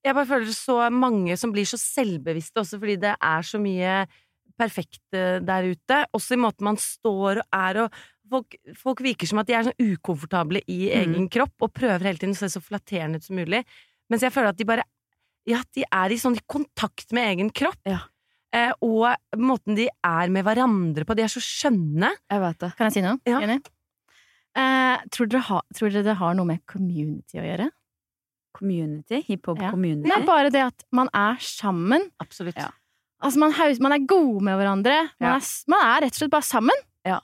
Jeg 0.04 0.14
bare 0.14 0.26
føler 0.26 0.52
så 0.54 0.90
mange 0.92 1.36
som 1.36 1.50
blir 1.52 1.64
så 1.66 1.74
selvbevisste 1.80 2.60
også 2.62 2.78
fordi 2.78 2.94
det 3.00 3.16
er 3.20 3.40
så 3.42 3.58
mye 3.58 4.06
perfekt 4.58 5.00
eh, 5.14 5.38
der 5.44 5.62
ute. 5.72 6.02
Også 6.16 6.32
i 6.36 6.40
måten 6.40 6.64
man 6.68 6.76
står 6.80 7.42
og 7.42 7.46
er 7.52 7.82
og 7.86 8.02
Folk, 8.28 8.56
folk 8.74 8.98
virker 9.04 9.28
som 9.30 9.38
at 9.38 9.46
de 9.46 9.54
er 9.54 9.62
sånn 9.68 9.78
ukomfortable 9.94 10.58
i 10.66 10.88
Mm. 10.90 11.12
egen 11.14 11.28
kropp 11.30 11.62
og 11.62 11.70
prøver 11.72 12.02
hele 12.08 12.18
tiden 12.18 12.32
å 12.34 12.36
se 12.40 12.48
så 12.50 12.58
flatterende 12.60 13.20
ut 13.20 13.22
som 13.22 13.36
mulig. 13.38 13.60
Mens 14.10 14.20
jeg 14.26 14.32
føler 14.34 14.48
at 14.50 14.56
de 14.58 14.64
bare 14.66 14.82
Ja, 15.46 15.60
de 15.76 15.84
er 15.92 16.10
i 16.10 16.16
sånn 16.18 16.34
kontakt 16.50 17.12
med 17.14 17.22
egen 17.36 17.50
kropp. 17.54 17.78
Ja. 17.86 18.00
Eh, 18.52 18.72
og 18.82 19.14
måten 19.38 19.76
de 19.76 19.86
er 20.02 20.28
med 20.28 20.42
hverandre 20.44 21.04
på. 21.06 21.14
De 21.14 21.22
er 21.22 21.28
så 21.30 21.38
skjønne. 21.38 22.10
Jeg 22.28 22.40
vet 22.40 22.58
det. 22.58 22.72
Kan 22.76 22.86
jeg 22.90 22.94
si 22.94 23.00
noe? 23.06 23.20
Ja. 23.24 23.38
Jenny? 23.38 23.60
Eh, 24.56 24.98
tror, 25.14 25.28
dere 25.30 25.42
ha, 25.46 25.60
tror 25.72 25.90
dere 25.94 26.02
det 26.02 26.16
har 26.18 26.34
noe 26.34 26.46
med 26.50 26.66
community 26.66 27.38
å 27.38 27.46
gjøre? 27.46 27.70
Community, 28.58 29.20
hiphop 29.22 29.60
Ja. 29.60 29.70
community. 29.70 30.08
Det 30.08 30.16
er 30.18 30.26
bare 30.26 30.50
det 30.50 30.62
at 30.66 30.82
man 30.90 31.08
er 31.14 31.36
sammen. 31.38 32.10
Absolutt. 32.18 32.56
Ja. 32.56 32.70
Altså 33.22 33.38
man, 33.38 33.52
haus, 33.52 33.80
man 33.80 33.92
er 33.92 34.04
gode 34.06 34.42
med 34.44 34.58
hverandre. 34.60 34.96
Man, 35.20 35.30
Ja. 35.30 35.36
er, 35.36 35.42
man 35.72 35.80
er 35.86 36.00
rett 36.06 36.12
og 36.14 36.20
slett 36.20 36.30
bare 36.30 36.42
sammen. 36.44 36.84
Ja. 37.06 37.20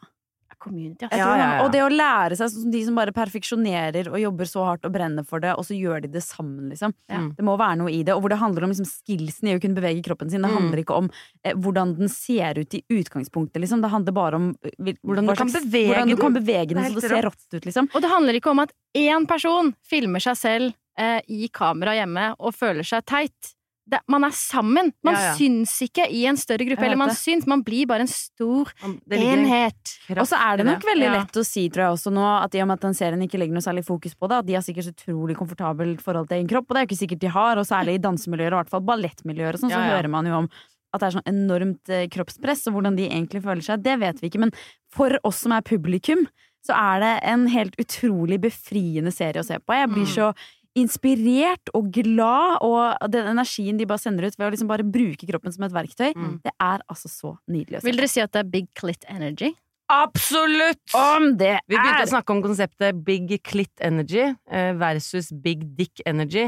Er 0.50 0.56
Community, 0.62 1.04
altså. 1.04 1.18
Ja, 1.18 1.36
ja, 1.36 1.48
ja. 1.58 1.64
Og 1.64 1.72
det 1.72 1.80
å 1.82 1.90
lære 1.90 2.36
seg, 2.38 2.48
sånn 2.48 2.62
som 2.62 2.70
de 2.70 2.84
som 2.84 2.94
bare 2.94 3.12
perfeksjonerer 3.12 4.08
og 4.12 4.18
jobber 4.20 4.44
så 4.48 4.64
hardt 4.64 4.84
og 4.88 4.92
brenner 4.94 5.24
for 5.26 5.40
det, 5.40 5.52
og 5.58 5.64
så 5.66 5.74
gjør 5.76 6.02
de 6.02 6.08
det 6.08 6.22
sammen, 6.22 6.70
liksom. 6.70 6.94
Ja. 7.10 7.18
Mm. 7.18 7.34
Det 7.36 7.44
må 7.44 7.56
være 7.58 7.76
noe 7.82 7.90
i 7.92 8.02
det. 8.02 8.14
Og 8.14 8.22
hvor 8.22 8.30
det 8.32 8.38
handler 8.40 8.64
om 8.64 8.70
liksom, 8.72 8.86
skillsen 8.88 9.48
i 9.50 9.56
å 9.56 9.60
kunne 9.60 9.74
bevege 9.76 10.02
kroppen 10.06 10.30
sin. 10.30 10.40
Det 10.40 10.50
Mm. 10.50 10.56
handler 10.60 10.78
ikke 10.84 10.96
om 10.96 11.10
eh, 11.44 11.52
hvordan 11.54 11.96
den 11.98 12.08
ser 12.08 12.54
ut 12.58 12.74
i 12.74 12.82
utgangspunktet, 12.90 13.60
liksom. 13.60 13.82
Det 13.82 13.90
handler 13.90 14.12
bare 14.12 14.34
om 14.36 14.54
eh, 14.64 14.94
Hvordan 15.04 15.26
du 15.28 15.34
kan 15.34 15.48
slags- 15.48 15.64
bevege 15.66 15.88
hvordan 15.92 16.08
du 16.08 16.16
kan 16.16 16.34
bevege 16.34 16.68
den 16.74 16.84
så 16.84 17.00
det 17.00 17.10
ser 17.10 17.22
rått 17.22 17.52
ut, 17.54 17.64
liksom. 17.64 17.88
Og 17.94 18.00
det 18.00 18.10
handler 18.10 18.34
ikke 18.40 18.50
om 18.50 18.58
at 18.60 18.72
én 18.94 19.26
person 19.28 19.74
filmer 19.84 20.20
seg 20.20 20.36
selv 20.36 20.74
eh, 20.98 21.20
i 21.28 21.48
kamera 21.48 21.92
hjemme 21.96 22.34
og 22.38 22.54
føler 22.54 22.84
seg 22.84 23.04
teit. 23.04 23.54
Det, 23.84 23.98
man 24.08 24.22
er 24.24 24.30
sammen. 24.30 24.92
Man 25.02 25.14
Ja, 25.14 25.20
ja. 25.20 25.34
syns 25.34 25.72
ikke 25.82 26.04
i 26.08 26.24
en 26.30 26.36
større 26.36 26.64
gruppe. 26.64 26.84
Eller 26.86 26.96
man 26.96 27.08
det. 27.10 27.16
syns, 27.18 27.46
man 27.50 27.64
blir 27.66 27.84
bare 27.90 28.00
en 28.06 28.06
stor 28.08 28.70
en 28.84 29.00
enhet. 29.10 29.96
Og 30.16 30.22
så 30.30 30.38
er 30.38 30.56
det 30.58 30.66
nok 30.66 30.82
veldig 30.86 31.08
Ja. 31.08 31.12
lett 31.18 31.32
å 31.36 31.44
si, 31.44 31.68
tror 31.68 31.82
jeg 31.88 31.92
også 31.98 32.12
nå, 32.14 32.22
at 32.44 32.54
i 32.54 32.60
og 32.62 32.68
med 32.68 32.74
at 32.78 32.80
den 32.86 32.94
serien 32.94 33.20
ikke 33.26 33.38
legger 33.42 33.52
noe 33.52 33.60
særlig 33.66 33.84
fokus 33.84 34.14
på 34.14 34.28
det, 34.30 34.38
at 34.38 34.46
de 34.46 34.54
har 34.54 34.62
sikkert 34.62 34.84
så 34.86 34.94
utrolig 34.94 35.36
komfortabelt 35.36 36.00
forhold 36.00 36.28
til 36.28 36.38
egen 36.38 36.48
kropp, 36.48 36.66
og 36.70 36.74
det 36.74 36.78
er 36.78 36.86
jo 36.86 36.90
ikke 36.94 37.02
sikkert 37.08 37.18
de 37.26 37.28
har, 37.34 37.56
og 37.58 37.66
særlig 37.66 37.94
i 37.98 38.02
dansemiljøer, 38.06 38.52
og 38.52 38.58
i 38.58 38.62
hvert 38.62 38.70
fall 38.70 38.86
ballettmiljøer 38.86 39.54
og 39.54 39.60
sånn, 39.60 39.70
så 39.74 39.82
hører 39.90 40.08
man 40.08 40.26
jo 40.26 40.34
om 40.44 40.48
at 40.94 41.00
det 41.00 41.06
er 41.08 41.18
sånn 41.18 41.30
enormt 41.34 41.88
eh, 41.90 42.06
kroppspress, 42.06 42.66
og 42.68 42.74
hvordan 42.78 42.96
de 42.96 43.08
egentlig 43.08 43.42
føler 43.42 43.62
seg, 43.66 43.82
det 43.82 43.98
vet 43.98 44.20
vi 44.20 44.28
ikke, 44.30 44.38
men 44.46 44.52
for 44.92 45.18
oss 45.24 45.38
som 45.42 45.52
er 45.52 45.62
publikum, 45.62 46.26
så 46.64 46.72
er 46.78 47.00
det 47.00 47.12
en 47.24 47.48
helt 47.48 47.74
utrolig 47.82 48.38
befriende 48.40 49.10
serie 49.10 49.40
å 49.42 49.44
se 49.44 49.58
på. 49.58 49.72
Jeg 49.74 49.88
blir 49.90 50.06
Mm. 50.06 50.14
så 50.14 50.34
inspirert 50.78 51.68
og 51.76 51.90
glad, 51.92 52.58
og 52.64 53.10
den 53.12 53.26
energien 53.34 53.76
de 53.78 53.86
bare 53.88 54.00
sender 54.00 54.26
ut 54.28 54.38
ved 54.38 54.46
å 54.46 54.52
liksom 54.54 54.70
bare 54.70 54.86
bruke 54.86 55.26
kroppen 55.28 55.52
som 55.52 55.64
et 55.66 55.72
verktøy, 55.74 56.12
Mm. 56.16 56.40
det 56.44 56.52
er 56.60 56.80
altså 56.88 57.08
så 57.12 57.38
nydelig 57.48 57.78
å 57.78 57.80
se 57.82 57.86
Vil 57.90 57.96
dere 58.00 58.08
si 58.08 58.20
at 58.20 58.32
det 58.32 58.40
er 58.40 58.50
big 58.50 58.68
clit 58.74 59.04
energy? 59.08 59.52
Absolutt! 59.92 60.80
Om 60.96 61.36
det 61.36 61.58
Vi 61.68 61.76
begynte 61.76 62.00
er 62.00 62.06
å 62.06 62.12
snakke 62.14 62.32
om 62.32 62.42
konseptet 62.42 63.04
Big 63.04 63.28
Clit 63.44 63.72
Energy 63.84 64.22
eh, 64.50 64.72
versus 64.80 65.28
Big 65.32 65.66
Dick 65.76 66.00
Energy. 66.06 66.46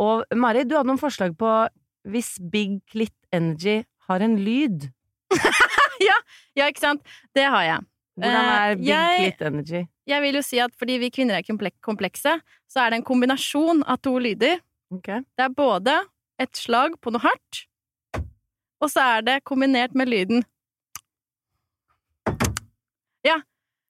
Og 0.00 0.24
Mari, 0.34 0.64
du 0.64 0.74
hadde 0.74 0.88
noen 0.90 0.98
forslag 0.98 1.36
på 1.38 1.52
hvis 2.10 2.32
Big 2.50 2.80
Clit 2.90 3.14
Energy 3.32 3.84
har 4.08 4.20
en 4.26 4.36
lyd. 4.42 4.90
Ja, 6.56 6.66
ikke 6.66 6.80
sant? 6.80 7.02
Det 7.36 7.44
har 7.44 7.62
jeg. 7.62 7.84
Hvordan 8.20 8.44
Eh, 8.44 8.70
er 8.70 8.76
Big 8.76 8.86
jeg- 8.86 9.18
Clit 9.36 9.40
Energy? 9.48 9.82
Jeg 10.06 10.22
vil 10.22 10.34
jo 10.34 10.42
si 10.42 10.58
at 10.60 10.72
fordi 10.76 10.98
vi 10.98 11.10
kvinner 11.10 11.38
er 11.38 11.42
komplekse, 11.82 12.40
så 12.68 12.80
er 12.86 12.90
det 12.90 12.96
en 13.00 13.04
kombinasjon 13.04 13.82
av 13.86 14.00
to 14.02 14.18
lyder. 14.18 14.60
Okay. 14.92 15.20
Det 15.38 15.44
er 15.44 15.48
både 15.54 15.94
et 16.38 16.52
slag 16.56 16.96
på 17.00 17.10
noe 17.12 17.20
hardt, 17.20 17.66
og 18.80 18.88
så 18.90 19.00
er 19.18 19.22
det 19.22 19.44
kombinert 19.44 19.94
med 19.94 20.08
lyden 20.08 20.44
Ja. 23.24 23.36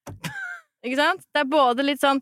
Ikke 0.85 0.97
sant? 0.97 1.23
Det 1.35 1.43
er 1.45 1.51
både 1.51 1.85
litt 1.87 2.01
sånn 2.03 2.21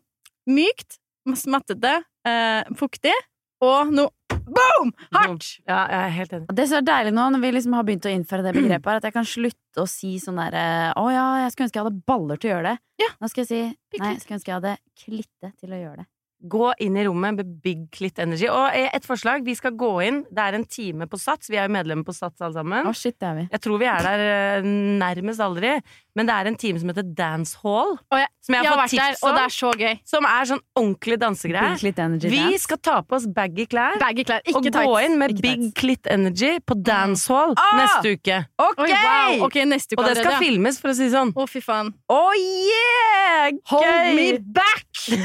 mykt, 0.49 0.97
smattete, 1.37 2.03
eh, 2.25 2.63
fuktig, 2.77 3.13
og 3.61 3.91
noe 3.93 4.09
boom! 4.55 4.91
Hardt! 5.15 5.47
Ja, 5.69 5.79
jeg 5.91 5.99
er 6.01 6.13
helt 6.17 6.35
enig. 6.37 6.49
Og 6.49 6.59
Det 6.59 6.67
som 6.69 6.81
er 6.81 6.87
deilig 6.89 7.15
nå, 7.15 7.25
når 7.35 7.43
vi 7.45 7.51
liksom 7.55 7.75
har 7.77 7.87
begynt 7.87 8.07
å 8.09 8.13
innføre 8.13 8.45
det 8.45 8.53
begrepet, 8.57 8.91
er 8.91 9.01
at 9.01 9.09
jeg 9.09 9.17
kan 9.17 9.27
slutte 9.27 9.83
å 9.83 9.89
si 9.89 10.15
sånn 10.21 10.39
derre 10.41 10.63
Å 10.99 11.09
ja, 11.13 11.25
jeg 11.45 11.55
skulle 11.55 11.69
ønske 11.69 11.79
jeg 11.79 11.87
hadde 11.87 12.07
baller 12.09 12.39
til 12.39 12.51
å 12.51 12.55
gjøre 12.55 12.71
det. 12.71 12.77
Ja. 13.05 13.11
Nå 13.19 13.31
skal 13.31 13.45
jeg 13.45 13.51
si 13.51 13.59
Nei, 13.99 14.13
jeg 14.13 14.23
skulle 14.23 14.39
ønske 14.39 14.51
jeg 14.51 14.59
hadde 14.59 14.77
klitte 15.03 15.53
til 15.59 15.75
å 15.75 15.83
gjøre 15.83 16.01
det. 16.03 16.09
Gå 16.39 16.69
inn 16.79 16.95
i 16.95 17.03
rommet 17.03 17.35
med 17.35 17.47
Big 17.59 17.81
Clit 17.91 18.19
Energy. 18.23 18.45
Og 18.47 18.69
eh, 18.71 18.87
et 18.95 19.03
forslag, 19.03 19.43
vi 19.43 19.57
skal 19.59 19.73
gå 19.75 19.89
inn. 20.05 20.21
Det 20.31 20.39
er 20.39 20.55
en 20.55 20.63
time 20.71 21.03
på 21.11 21.19
Sats. 21.19 21.49
Vi 21.51 21.57
er 21.59 21.67
jo 21.67 21.73
medlemmer 21.75 22.07
på 22.07 22.15
Sats 22.15 22.39
alle 22.39 22.55
sammen. 22.55 22.87
Å, 22.87 22.93
shit, 22.95 23.17
det 23.19 23.27
er 23.27 23.35
vi. 23.41 23.43
Jeg 23.51 23.63
tror 23.65 23.81
vi 23.81 23.89
er 23.91 24.07
der 24.07 24.23
eh, 24.29 24.69
nærmest 25.01 25.43
aldri. 25.43 25.73
Men 26.19 26.27
det 26.27 26.35
er 26.35 26.49
en 26.51 26.57
time 26.59 26.79
som 26.83 26.91
heter 26.91 27.07
Dancehall. 27.15 27.95
Og 28.11 28.17
jeg, 28.19 28.27
Som 28.43 28.55
jeg 28.55 28.63
jeg 28.65 28.69
har 28.69 28.75
har 28.75 28.81
fått 28.83 28.91
vært 28.91 28.99
der, 28.99 29.15
om. 29.15 29.29
og 29.29 29.35
det 29.37 29.43
er 29.45 29.53
så 29.55 29.69
gøy. 29.79 29.93
Som 30.09 30.25
er 30.27 30.43
sånn 30.49 30.61
ordentlig 30.79 31.17
dansegreie. 31.21 31.69
Big 31.71 31.79
Clit 31.83 31.99
Energy 32.03 32.29
Vi 32.33 32.39
Dance. 32.43 32.63
skal 32.67 32.77
ta 32.89 32.95
på 33.07 33.15
oss 33.19 33.25
baggy 33.39 33.65
klær 33.71 33.97
Baggy 34.01 34.23
klær, 34.27 34.41
og 34.51 34.63
tights. 34.63 34.77
gå 34.83 34.95
inn 35.05 35.17
med 35.21 35.31
Ikke 35.35 35.41
Big 35.47 35.59
tights. 35.63 35.77
Clit 35.79 36.03
Energy 36.11 36.51
på 36.67 36.75
dancehall 36.83 37.53
Ah! 37.55 37.77
neste 37.79 38.13
uke. 38.17 38.37
Ok! 38.59 38.79
Oi, 38.83 38.89
wow. 38.91 39.45
okay 39.47 39.63
neste 39.69 39.95
uke 39.95 40.01
Og 40.01 40.07
det 40.09 40.17
skal 40.17 40.25
allerede, 40.25 40.35
ja. 40.35 40.39
filmes, 40.49 40.79
for 40.83 40.89
å 40.91 40.93
si 40.99 41.03
det 41.07 41.13
sånn. 41.15 41.31
Å, 41.35 41.47
fy 41.47 41.61
faen. 41.63 41.93
Oh 42.09 42.33
yeah! 42.35 43.51
Hold 43.71 44.15
me 44.19 44.27
back! 44.43 44.85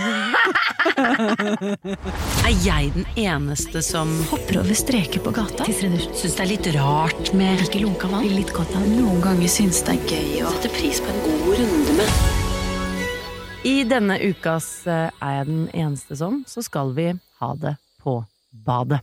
Er 2.45 2.55
jeg 2.65 2.91
den 2.95 3.07
eneste 3.19 3.81
som 3.85 4.11
Hopper 4.31 4.61
over 4.61 4.77
streker 4.77 5.21
på 5.25 5.33
gata. 5.35 5.65
syns 5.65 6.37
det 6.37 6.43
er 6.45 6.51
litt 6.51 6.67
rart 6.77 7.33
med 7.37 7.63
Ikke 7.65 7.81
lunka 7.83 8.07
vann. 8.13 8.27
Litt 8.35 8.53
godt 8.55 8.75
av. 8.77 8.85
Noen 8.89 9.21
ganger 9.25 9.49
syns 9.51 9.81
det 9.87 9.93
er 9.97 10.01
gøy 10.13 10.45
å 10.45 10.53
sette 10.55 10.69
pris 10.77 10.84
på 10.85 10.91
en 10.91 11.21
god 11.25 11.59
runde 11.59 11.93
med 11.97 12.09
I 13.65 13.85
denne 13.89 14.19
ukas 14.21 14.67
eh, 14.87 15.09
Er 15.25 15.39
jeg 15.39 15.47
den 15.49 15.63
eneste 15.73 16.17
som, 16.21 16.43
så 16.45 16.61
skal 16.61 16.93
vi 16.93 17.07
ha 17.41 17.49
det 17.57 17.79
på 18.05 18.19
badet. 18.53 19.01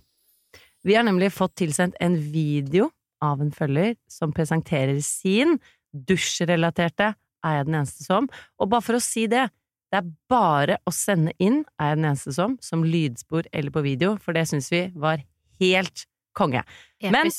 Vi 0.85 0.93
har 0.93 1.07
nemlig 1.07 1.31
fått 1.33 1.55
tilsendt 1.57 1.97
en 1.99 2.19
video 2.21 2.91
av 3.21 3.41
en 3.41 3.49
følger 3.49 3.95
som 4.05 4.29
presenterer 4.29 5.01
sin 5.01 5.57
dusjrelaterte 5.89 7.15
Er 7.41 7.57
jeg 7.57 7.69
den 7.71 7.81
eneste 7.81 8.05
som? 8.05 8.29
Og 8.61 8.69
bare 8.69 8.85
for 8.85 8.99
å 8.99 9.01
si 9.01 9.25
det, 9.25 9.47
det 9.89 10.03
er 10.03 10.13
bare 10.29 10.77
å 10.85 10.93
sende 10.93 11.33
inn 11.41 11.63
Er 11.81 11.95
jeg 11.95 12.03
den 12.03 12.11
eneste 12.13 12.37
som, 12.37 12.59
som 12.61 12.85
lydspor 12.85 13.49
eller 13.49 13.73
på 13.73 13.87
video, 13.89 14.19
for 14.21 14.37
det 14.37 14.45
syns 14.53 14.69
vi 14.69 14.85
var 14.93 15.25
helt 15.57 16.05
konge. 16.37 16.61
Men 17.01 17.33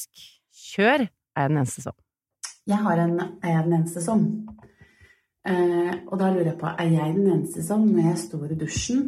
kjør 0.51 1.07
Er 1.07 1.47
jeg 1.47 1.55
den 1.55 1.63
eneste 1.63 1.87
som. 1.87 1.95
Jeg 2.69 2.79
har 2.79 3.01
en 3.03 3.19
Er 3.21 3.49
jeg 3.57 3.65
den 3.67 3.77
eneste 3.81 4.03
som? 4.05 4.25
Eh, 5.43 5.95
og 6.07 6.19
da 6.21 6.31
lurer 6.31 6.53
jeg 6.53 6.59
på, 6.61 6.71
er 6.79 6.91
jeg 6.93 7.15
den 7.17 7.27
eneste 7.33 7.65
som, 7.67 7.83
når 7.91 8.13
jeg 8.13 8.19
står 8.23 8.53
i 8.55 8.59
dusjen, 8.61 9.01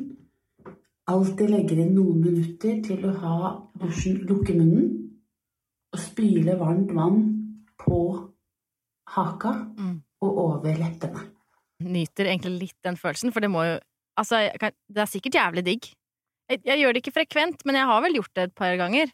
alltid 1.06 1.52
legger 1.52 1.78
inn 1.84 1.92
noen 1.94 2.24
minutter 2.24 2.80
til 2.82 3.04
å 3.06 3.12
ha 3.20 3.36
dusjen 3.78 4.16
lukke 4.26 4.56
munnen 4.56 4.88
og 5.94 6.00
spyle 6.02 6.56
varmt 6.58 6.90
vann 6.96 7.20
på 7.78 8.00
haka 9.14 9.52
Mm. 9.78 10.00
og 10.26 10.38
over 10.38 10.74
leppene? 10.80 11.22
Nyter 11.84 12.32
egentlig 12.32 12.58
litt 12.58 12.80
den 12.82 12.96
følelsen, 12.96 13.30
for 13.32 13.40
det 13.40 13.50
må 13.50 13.64
jo 13.64 13.78
Altså, 14.16 14.38
kan, 14.60 14.70
det 14.86 15.00
er 15.02 15.10
sikkert 15.10 15.34
jævlig 15.34 15.64
digg. 15.66 15.86
Jeg, 16.48 16.60
jeg 16.62 16.78
gjør 16.78 16.92
det 16.94 17.00
ikke 17.02 17.14
frekvent, 17.16 17.64
men 17.66 17.74
jeg 17.74 17.86
har 17.88 18.02
vel 18.04 18.14
gjort 18.14 18.30
det 18.36 18.42
et 18.44 18.54
par 18.54 18.76
ganger. 18.78 19.10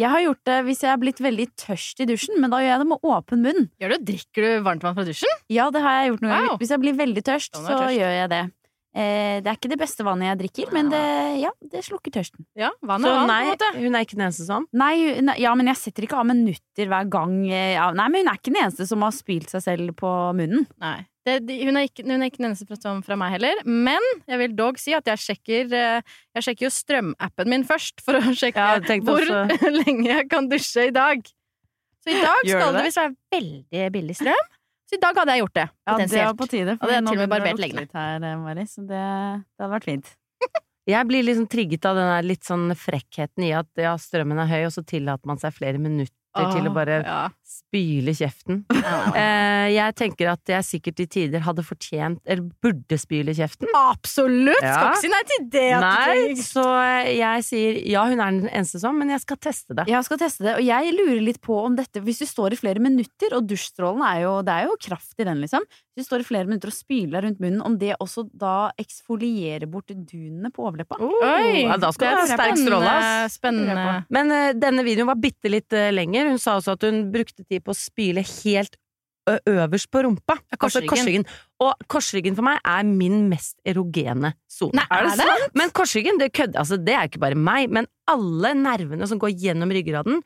Jeg 0.00 0.08
har 0.08 0.22
gjort 0.24 0.40
det 0.48 0.58
hvis 0.64 0.80
jeg 0.86 0.88
er 0.94 1.00
blitt 1.02 1.18
veldig 1.20 1.46
tørst 1.60 2.00
i 2.00 2.06
dusjen, 2.08 2.38
men 2.40 2.48
da 2.50 2.62
gjør 2.62 2.70
jeg 2.72 2.80
det 2.80 2.88
med 2.88 3.02
åpen 3.04 3.42
munn. 3.44 3.66
Gjør 3.82 3.92
du, 3.92 4.04
Drikker 4.12 4.46
du 4.46 4.50
varmt 4.64 4.82
vann 4.86 4.94
fra 4.96 5.04
dusjen? 5.04 5.38
Ja, 5.52 5.66
det 5.74 5.82
har 5.84 5.98
jeg 6.00 6.12
gjort 6.14 6.22
noen 6.24 6.32
Wow. 6.32 6.40
ganger. 6.46 6.58
Hvis 6.62 6.72
jeg 6.72 6.80
blir 6.80 6.96
veldig 6.96 7.22
tørst, 7.28 7.52
så 7.60 7.66
tørst. 7.76 7.96
gjør 7.98 8.14
jeg 8.16 8.28
det. 8.32 8.42
Eh, 8.94 9.40
det 9.40 9.48
er 9.48 9.56
ikke 9.56 9.70
det 9.72 9.78
beste 9.80 10.04
vannet 10.04 10.28
jeg 10.28 10.38
drikker, 10.42 10.72
men 10.72 10.90
det, 10.92 11.00
ja, 11.40 11.50
det 11.72 11.80
slukker 11.84 12.12
tørsten. 12.12 12.44
Ja, 12.56 12.68
vann 12.84 13.04
er 13.04 13.08
vann, 13.08 13.28
på 13.28 13.36
en 13.36 13.48
måte. 13.48 13.68
hun 13.80 13.94
er 13.96 14.04
ikke 14.04 14.16
den 14.18 14.26
eneste 14.26 14.44
som. 14.44 14.66
Nei, 14.72 15.20
nei, 15.24 15.36
ja, 15.40 15.54
men 15.56 15.66
jeg 15.66 15.76
setter 15.80 16.04
ikke 16.04 16.18
av 16.20 16.26
minutter 16.28 16.88
hver 16.92 17.08
gang. 17.08 17.36
eh, 17.50 17.72
Ja, 17.76 17.90
nei, 17.92 18.08
men 18.08 18.26
hun 18.26 18.28
er 18.32 18.36
ikke 18.40 18.52
den 18.52 18.60
eneste 18.64 18.86
som 18.86 19.00
har 19.00 19.12
spylt 19.12 19.48
seg 19.48 19.62
selv 19.64 19.94
på 19.96 20.10
munnen. 20.36 20.66
Nei. 20.80 21.06
Det, 21.22 21.36
de, 21.46 21.56
hun, 21.68 21.76
er 21.78 21.86
ikke, 21.86 22.02
hun 22.02 22.16
er 22.18 22.30
ikke 22.32 22.40
den 22.40 22.48
eneste 22.48 22.78
som 22.82 23.02
fra 23.06 23.14
meg 23.20 23.36
heller. 23.36 23.60
Men 23.66 24.02
jeg 24.26 24.40
vil 24.40 24.56
dog 24.58 24.80
si 24.82 24.94
at 24.96 25.06
jeg 25.06 25.20
sjekker 25.22 25.76
eh, 25.78 26.16
Jeg 26.34 26.46
sjekker 26.48 26.66
jo 26.66 26.72
strømappen 26.74 27.52
min 27.52 27.66
først, 27.68 28.02
for 28.02 28.18
å 28.18 28.32
sjekke 28.40 28.58
Ja, 28.58 28.96
hvor 29.06 29.22
også- 29.22 29.70
lenge 29.84 30.08
jeg 30.10 30.26
kan 30.32 30.50
dusje 30.50 30.88
i 30.90 30.94
dag. 30.96 31.22
Så 32.02 32.10
i 32.10 32.18
dag 32.18 32.42
Gjør 32.48 32.58
skal 32.58 32.72
det 32.74 32.80
det? 32.80 32.84
visst 32.88 32.98
være 32.98 33.14
veldig 33.36 33.86
billig 33.94 34.18
strøm. 34.18 34.48
Så 34.90 34.98
i 34.98 35.00
dag 35.04 35.20
hadde 35.22 35.36
jeg 35.36 35.44
gjort 35.44 35.54
det. 35.56 35.68
Ja, 35.86 35.94
det 36.02 36.08
var 36.18 36.34
på 36.36 36.48
tide. 36.50 36.74
Og 36.76 36.90
det 36.90 36.96
er 36.98 37.04
nå 37.06 37.12
til 37.14 37.20
og 37.22 37.22
med 37.22 37.30
begynner 37.30 37.30
det 37.30 37.30
å 37.30 37.30
barbert 37.30 37.52
lukte 37.54 37.62
leggene. 37.62 37.84
litt 37.86 37.94
Her, 37.96 38.18
Maris, 38.18 38.42
Mari, 38.42 38.64
så 38.68 38.82
det, 38.90 39.04
det 39.46 39.62
hadde 39.64 39.72
vært 39.76 39.86
fint. 39.88 40.10
Jeg 40.92 41.06
blir 41.06 41.22
liksom 41.22 41.46
trigget 41.46 41.86
av 41.86 41.94
den 41.94 42.08
der 42.10 42.26
litt 42.26 42.42
sånn 42.48 42.66
frekkheten 42.74 43.44
i 43.46 43.52
at 43.54 43.70
ja, 43.78 43.94
strømmen 44.02 44.42
er 44.42 44.50
høy, 44.50 44.60
og 44.66 44.74
så 44.74 44.82
tillater 44.82 45.30
man 45.30 45.38
seg 45.38 45.54
flere 45.54 45.78
minutter 45.78 46.50
til 46.50 46.66
å 46.66 46.72
bare 46.74 46.98
ja. 47.04 47.20
Spyle 47.52 48.14
kjeften. 48.16 48.64
Eh, 49.12 49.68
jeg 49.72 49.94
tenker 49.98 50.28
at 50.32 50.48
jeg 50.48 50.64
sikkert 50.66 51.00
i 51.02 51.06
tider 51.10 51.42
hadde 51.44 51.62
fortjent, 51.64 52.20
eller 52.24 52.44
burde 52.64 52.96
spyle 52.98 53.34
kjeften. 53.36 53.70
Absolutt! 53.76 54.58
Skal 54.62 54.88
ikke 54.88 55.02
si 55.02 55.10
nei 55.12 55.20
til 55.28 55.44
det. 55.52 55.68
Nei, 55.82 56.16
så 56.40 56.64
jeg 57.06 57.44
sier 57.46 57.78
ja, 57.88 58.04
hun 58.08 58.20
er 58.22 58.34
den 58.34 58.50
eneste 58.50 58.80
som, 58.82 58.96
men 58.98 59.12
jeg 59.12 59.22
skal 59.24 59.38
teste 59.42 59.76
det. 59.78 59.86
Jeg 59.90 60.06
skal 60.08 60.20
teste 60.22 60.46
det, 60.46 60.56
og 60.58 60.64
jeg 60.66 60.94
lurer 60.96 61.22
litt 61.24 61.40
på 61.44 61.56
om 61.62 61.76
dette 61.78 62.02
Hvis 62.04 62.22
du 62.22 62.26
står 62.28 62.56
i 62.56 62.60
flere 62.60 62.82
minutter, 62.82 63.36
og 63.36 63.46
dusjstrålen 63.48 64.02
er 64.06 64.22
jo 64.24 64.34
Det 64.46 64.56
er 64.56 64.68
jo 64.68 64.76
kraft 64.88 65.22
i 65.22 65.28
den, 65.28 65.42
liksom. 65.44 65.66
Hvis 65.92 66.06
du 66.06 66.08
står 66.08 66.24
i 66.24 66.28
flere 66.28 66.48
minutter 66.48 66.70
og 66.72 66.76
spyler 66.76 67.26
rundt 67.26 67.40
munnen, 67.42 67.60
om 67.64 67.74
det 67.80 67.92
også 68.00 68.24
da 68.32 68.70
eksfolierer 68.80 69.68
bort 69.68 69.92
dunene 69.92 70.48
på 70.54 70.64
overleppa? 70.64 70.96
Oi! 71.04 71.66
ja, 71.66 71.76
da 71.80 71.90
skal 71.92 72.14
det 72.14 72.22
ha 72.22 72.38
sterk 72.38 72.60
stråle, 72.60 72.94
spennende-. 73.34 73.98
Men 74.16 74.32
uh, 74.32 74.48
denne 74.56 74.84
videoen 74.86 75.10
var 75.10 75.20
bitte 75.20 75.52
litt 75.52 75.76
uh, 75.76 75.90
lenger. 75.92 76.30
Hun 76.32 76.40
sa 76.40 76.56
også 76.56 76.78
at 76.78 76.86
hun 76.88 77.02
brukte 77.12 77.41
tid 77.48 77.64
på 77.64 77.74
å 77.74 77.78
spyle 77.78 78.24
helt 78.44 78.76
øverst 79.46 79.86
på 79.94 80.02
rumpa. 80.02 80.34
Korsryggen. 80.58 80.64
Altså 80.66 80.80
korsryggen. 80.90 81.26
Og 81.62 81.84
korsryggen 81.92 82.34
for 82.38 82.46
meg 82.48 82.58
er 82.66 82.86
min 82.88 83.28
mest 83.30 83.54
erogene 83.68 84.32
sone. 84.50 84.82
Er 84.90 85.06
det 85.06 85.12
sant? 85.20 85.54
Men 85.58 85.70
korsryggen, 85.70 86.18
det 86.18 86.32
kødder 86.34 86.58
altså, 86.64 86.78
Det 86.82 86.96
er 86.96 87.06
ikke 87.06 87.22
bare 87.22 87.38
meg, 87.38 87.70
men 87.70 87.86
alle 88.10 88.50
nervene 88.58 89.06
som 89.06 89.20
går 89.22 89.36
gjennom 89.38 89.70
ryggraden, 89.70 90.22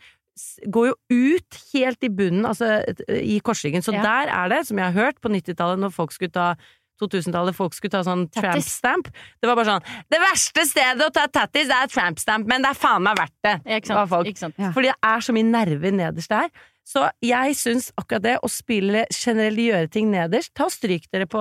går 0.69 0.91
jo 0.91 0.97
ut 1.13 1.61
helt 1.73 2.05
i 2.05 2.11
bunnen, 2.13 2.45
altså 2.49 2.81
i 3.09 3.39
korsryggen. 3.45 3.85
Så 3.85 3.93
Ja. 3.93 4.03
der 4.03 4.33
er 4.33 4.49
det, 4.53 4.67
som 4.67 4.77
jeg 4.79 4.93
har 4.93 4.97
hørt 4.97 5.21
på 5.21 5.29
90-tallet, 5.33 5.79
når 5.81 5.93
folk 5.93 6.13
skulle 6.13 6.33
ta 6.33 6.55
2000-tallet, 7.01 7.55
folk 7.57 7.75
skulle 7.77 7.93
ta 7.93 8.03
sånn 8.05 8.31
tramp 8.33 8.65
stamp. 8.65 9.09
Det 9.41 9.49
var 9.49 9.57
bare 9.57 9.69
sånn 9.77 9.85
Det 10.09 10.21
verste 10.21 10.65
stedet 10.69 11.05
å 11.05 11.13
ta 11.13 11.27
tattis, 11.29 11.69
det 11.69 11.77
er 11.77 11.93
tramp 11.93 12.19
stamp, 12.19 12.47
men 12.49 12.63
det 12.65 12.71
er 12.73 12.81
faen 12.81 13.05
meg 13.05 13.17
verdt 13.17 13.37
det. 13.45 13.61
Ja, 13.65 13.77
ikke 13.81 13.93
sant? 13.93 14.27
Ikke 14.33 14.39
sant? 14.45 14.55
Ja. 14.61 14.73
Fordi 14.73 14.89
det 14.93 14.97
er 15.05 15.21
så 15.21 15.33
mye 15.37 15.45
nerver 15.51 15.93
nederst 15.93 16.33
der. 16.33 16.49
Så 16.87 17.03
jeg 17.27 17.57
syns 17.59 17.89
akkurat 17.99 18.23
det, 18.23 18.37
å 18.47 18.49
spille 18.53 19.07
generelt 19.11 19.59
gjøre 19.59 19.91
ting 19.91 20.11
nederst 20.13 20.53
Ta 20.55 20.69
og 20.69 20.71
Stryk 20.71 21.09
dere 21.11 21.27
på 21.27 21.41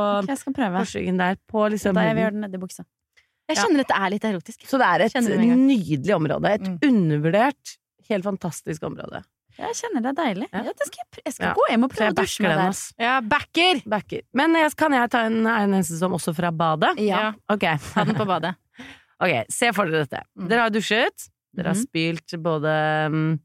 prøve. 0.57 0.81
der, 1.21 1.37
på 1.51 1.67
liksom 1.69 1.93
Da 1.93 2.01
jeg 2.07 2.15
vil 2.17 2.23
gjøre 2.25 2.33
det 2.39 2.41
nedi 2.47 2.61
buksa. 2.63 2.85
Jeg 3.47 3.57
Ja. 3.57 3.61
at 3.85 3.87
det 3.91 3.97
er 4.01 4.09
litt 4.09 4.23
erotisk. 4.25 4.65
Så 4.65 4.79
det 4.81 4.87
er 4.89 5.05
et 5.05 5.13
Kjenner 5.13 5.37
nydelig 5.55 6.15
område. 6.15 6.49
Et 6.55 6.61
Mm. 6.65 6.79
undervurdert, 6.81 7.77
helt 8.09 8.23
fantastisk 8.25 8.81
område. 8.89 9.23
Jeg 9.57 9.71
kjenner 9.77 10.01
det 10.01 10.09
er 10.11 10.17
deilig. 10.23 10.47
Ja. 10.51 10.63
Ja, 10.65 10.71
det 10.73 10.87
skal 10.87 10.97
jeg, 11.05 11.23
jeg 11.25 11.33
skal 11.33 11.45
Ja. 11.47 11.53
gå 11.53 11.61
hjem 11.69 11.83
og 11.85 11.91
prøve 11.93 12.09
å 12.09 12.15
dusje 12.15 12.41
med 12.41 12.49
deg. 12.49 12.57
den, 12.57 12.73
der. 12.97 13.03
Ja, 13.05 13.21
backer! 13.21 13.81
Backer. 13.87 14.21
Men 14.33 14.53
jeg, 14.55 14.75
kan 14.75 14.91
jeg 14.91 15.09
ta 15.11 15.19
en, 15.27 15.45
en 15.47 15.71
eneste 15.77 15.97
som 15.99 16.11
også 16.11 16.33
fra 16.35 16.51
badet? 16.51 16.97
Ja. 16.99 17.33
Ok. 17.47 17.61
Ta 17.93 18.03
den 18.03 18.15
på 18.15 18.25
badet. 18.25 18.55
ok, 19.21 19.45
se 19.49 19.71
for 19.71 19.85
dere 19.85 20.05
dette. 20.07 20.23
Mm. 20.37 20.49
Dere 20.49 20.59
har 20.65 20.69
dusjet. 20.71 21.29
Dere 21.55 21.67
har 21.67 21.75
spilt 21.75 22.25
spylt 22.27 22.41
både 22.43 22.73
mm, 23.13 23.39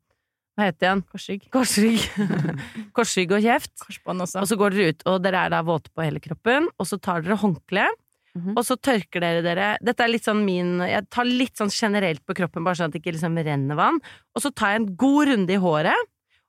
Hva 0.61 0.67
heter 0.69 0.87
igjen? 0.91 1.03
Korsrygg. 1.09 1.47
Korsrygg. 1.55 2.03
Korsrygg 2.97 3.33
og 3.33 3.41
kjeft. 3.45 3.73
Korsbånd 3.81 4.25
også. 4.27 4.43
Og 4.43 4.49
så 4.51 4.59
går 4.61 4.77
dere 4.77 4.93
ut, 4.93 5.05
og 5.09 5.19
dere 5.25 5.45
er 5.47 5.53
da 5.55 5.63
våte 5.65 5.89
på 5.95 6.05
hele 6.05 6.21
kroppen, 6.21 6.69
og 6.77 6.89
så 6.89 6.99
tar 7.01 7.25
dere 7.25 7.41
håndkle, 7.41 7.89
Mhm. 8.31 8.53
og 8.55 8.63
så 8.63 8.77
tørker 8.79 9.19
dere 9.25 9.41
dere 9.43 9.65
Dette 9.83 10.05
er 10.05 10.11
litt 10.13 10.23
sånn 10.23 10.45
min 10.47 10.79
Jeg 10.87 11.03
tar 11.11 11.25
litt 11.27 11.57
sånn 11.59 11.67
generelt 11.75 12.23
på 12.25 12.37
kroppen, 12.39 12.63
bare 12.63 12.77
sånn 12.79 12.87
at 12.87 12.93
det 12.95 13.01
ikke 13.03 13.17
liksom 13.17 13.35
renner 13.43 13.75
vann. 13.75 13.99
Og 14.37 14.43
så 14.45 14.53
tar 14.55 14.71
jeg 14.77 14.81
en 14.85 14.95
god 14.95 15.27
runde 15.33 15.51
i 15.51 15.59
håret, 15.59 16.05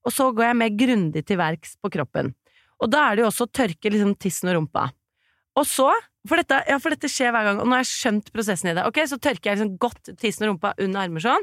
og 0.05 0.13
så 0.13 0.27
går 0.29 0.45
jeg 0.51 0.57
mer 0.59 0.69
grundig 0.77 1.25
til 1.25 1.37
verks 1.41 1.73
på 1.81 1.89
kroppen. 1.89 2.35
Og 2.79 2.91
da 2.93 3.07
er 3.09 3.15
det 3.17 3.23
jo 3.23 3.29
også 3.31 3.47
å 3.47 3.51
tørke 3.57 3.89
liksom 3.95 4.13
tissen 4.21 4.51
og 4.53 4.59
rumpa. 4.59 4.91
Og 5.57 5.65
så 5.65 5.89
for 6.27 6.37
dette, 6.37 6.61
ja, 6.69 6.77
for 6.77 6.93
dette 6.93 7.09
skjer 7.09 7.33
hver 7.33 7.49
gang, 7.49 7.57
og 7.59 7.65
nå 7.65 7.73
har 7.73 7.81
jeg 7.81 7.89
skjønt 7.97 8.29
prosessen 8.31 8.69
i 8.69 8.75
det. 8.77 8.85
Ok, 8.85 9.01
Så 9.09 9.17
tørker 9.17 9.49
jeg 9.49 9.57
liksom 9.57 9.77
godt 9.81 10.13
tissen 10.21 10.45
og 10.45 10.53
rumpa 10.53 10.75
under 10.77 11.01
armer 11.01 11.19
sånn, 11.25 11.41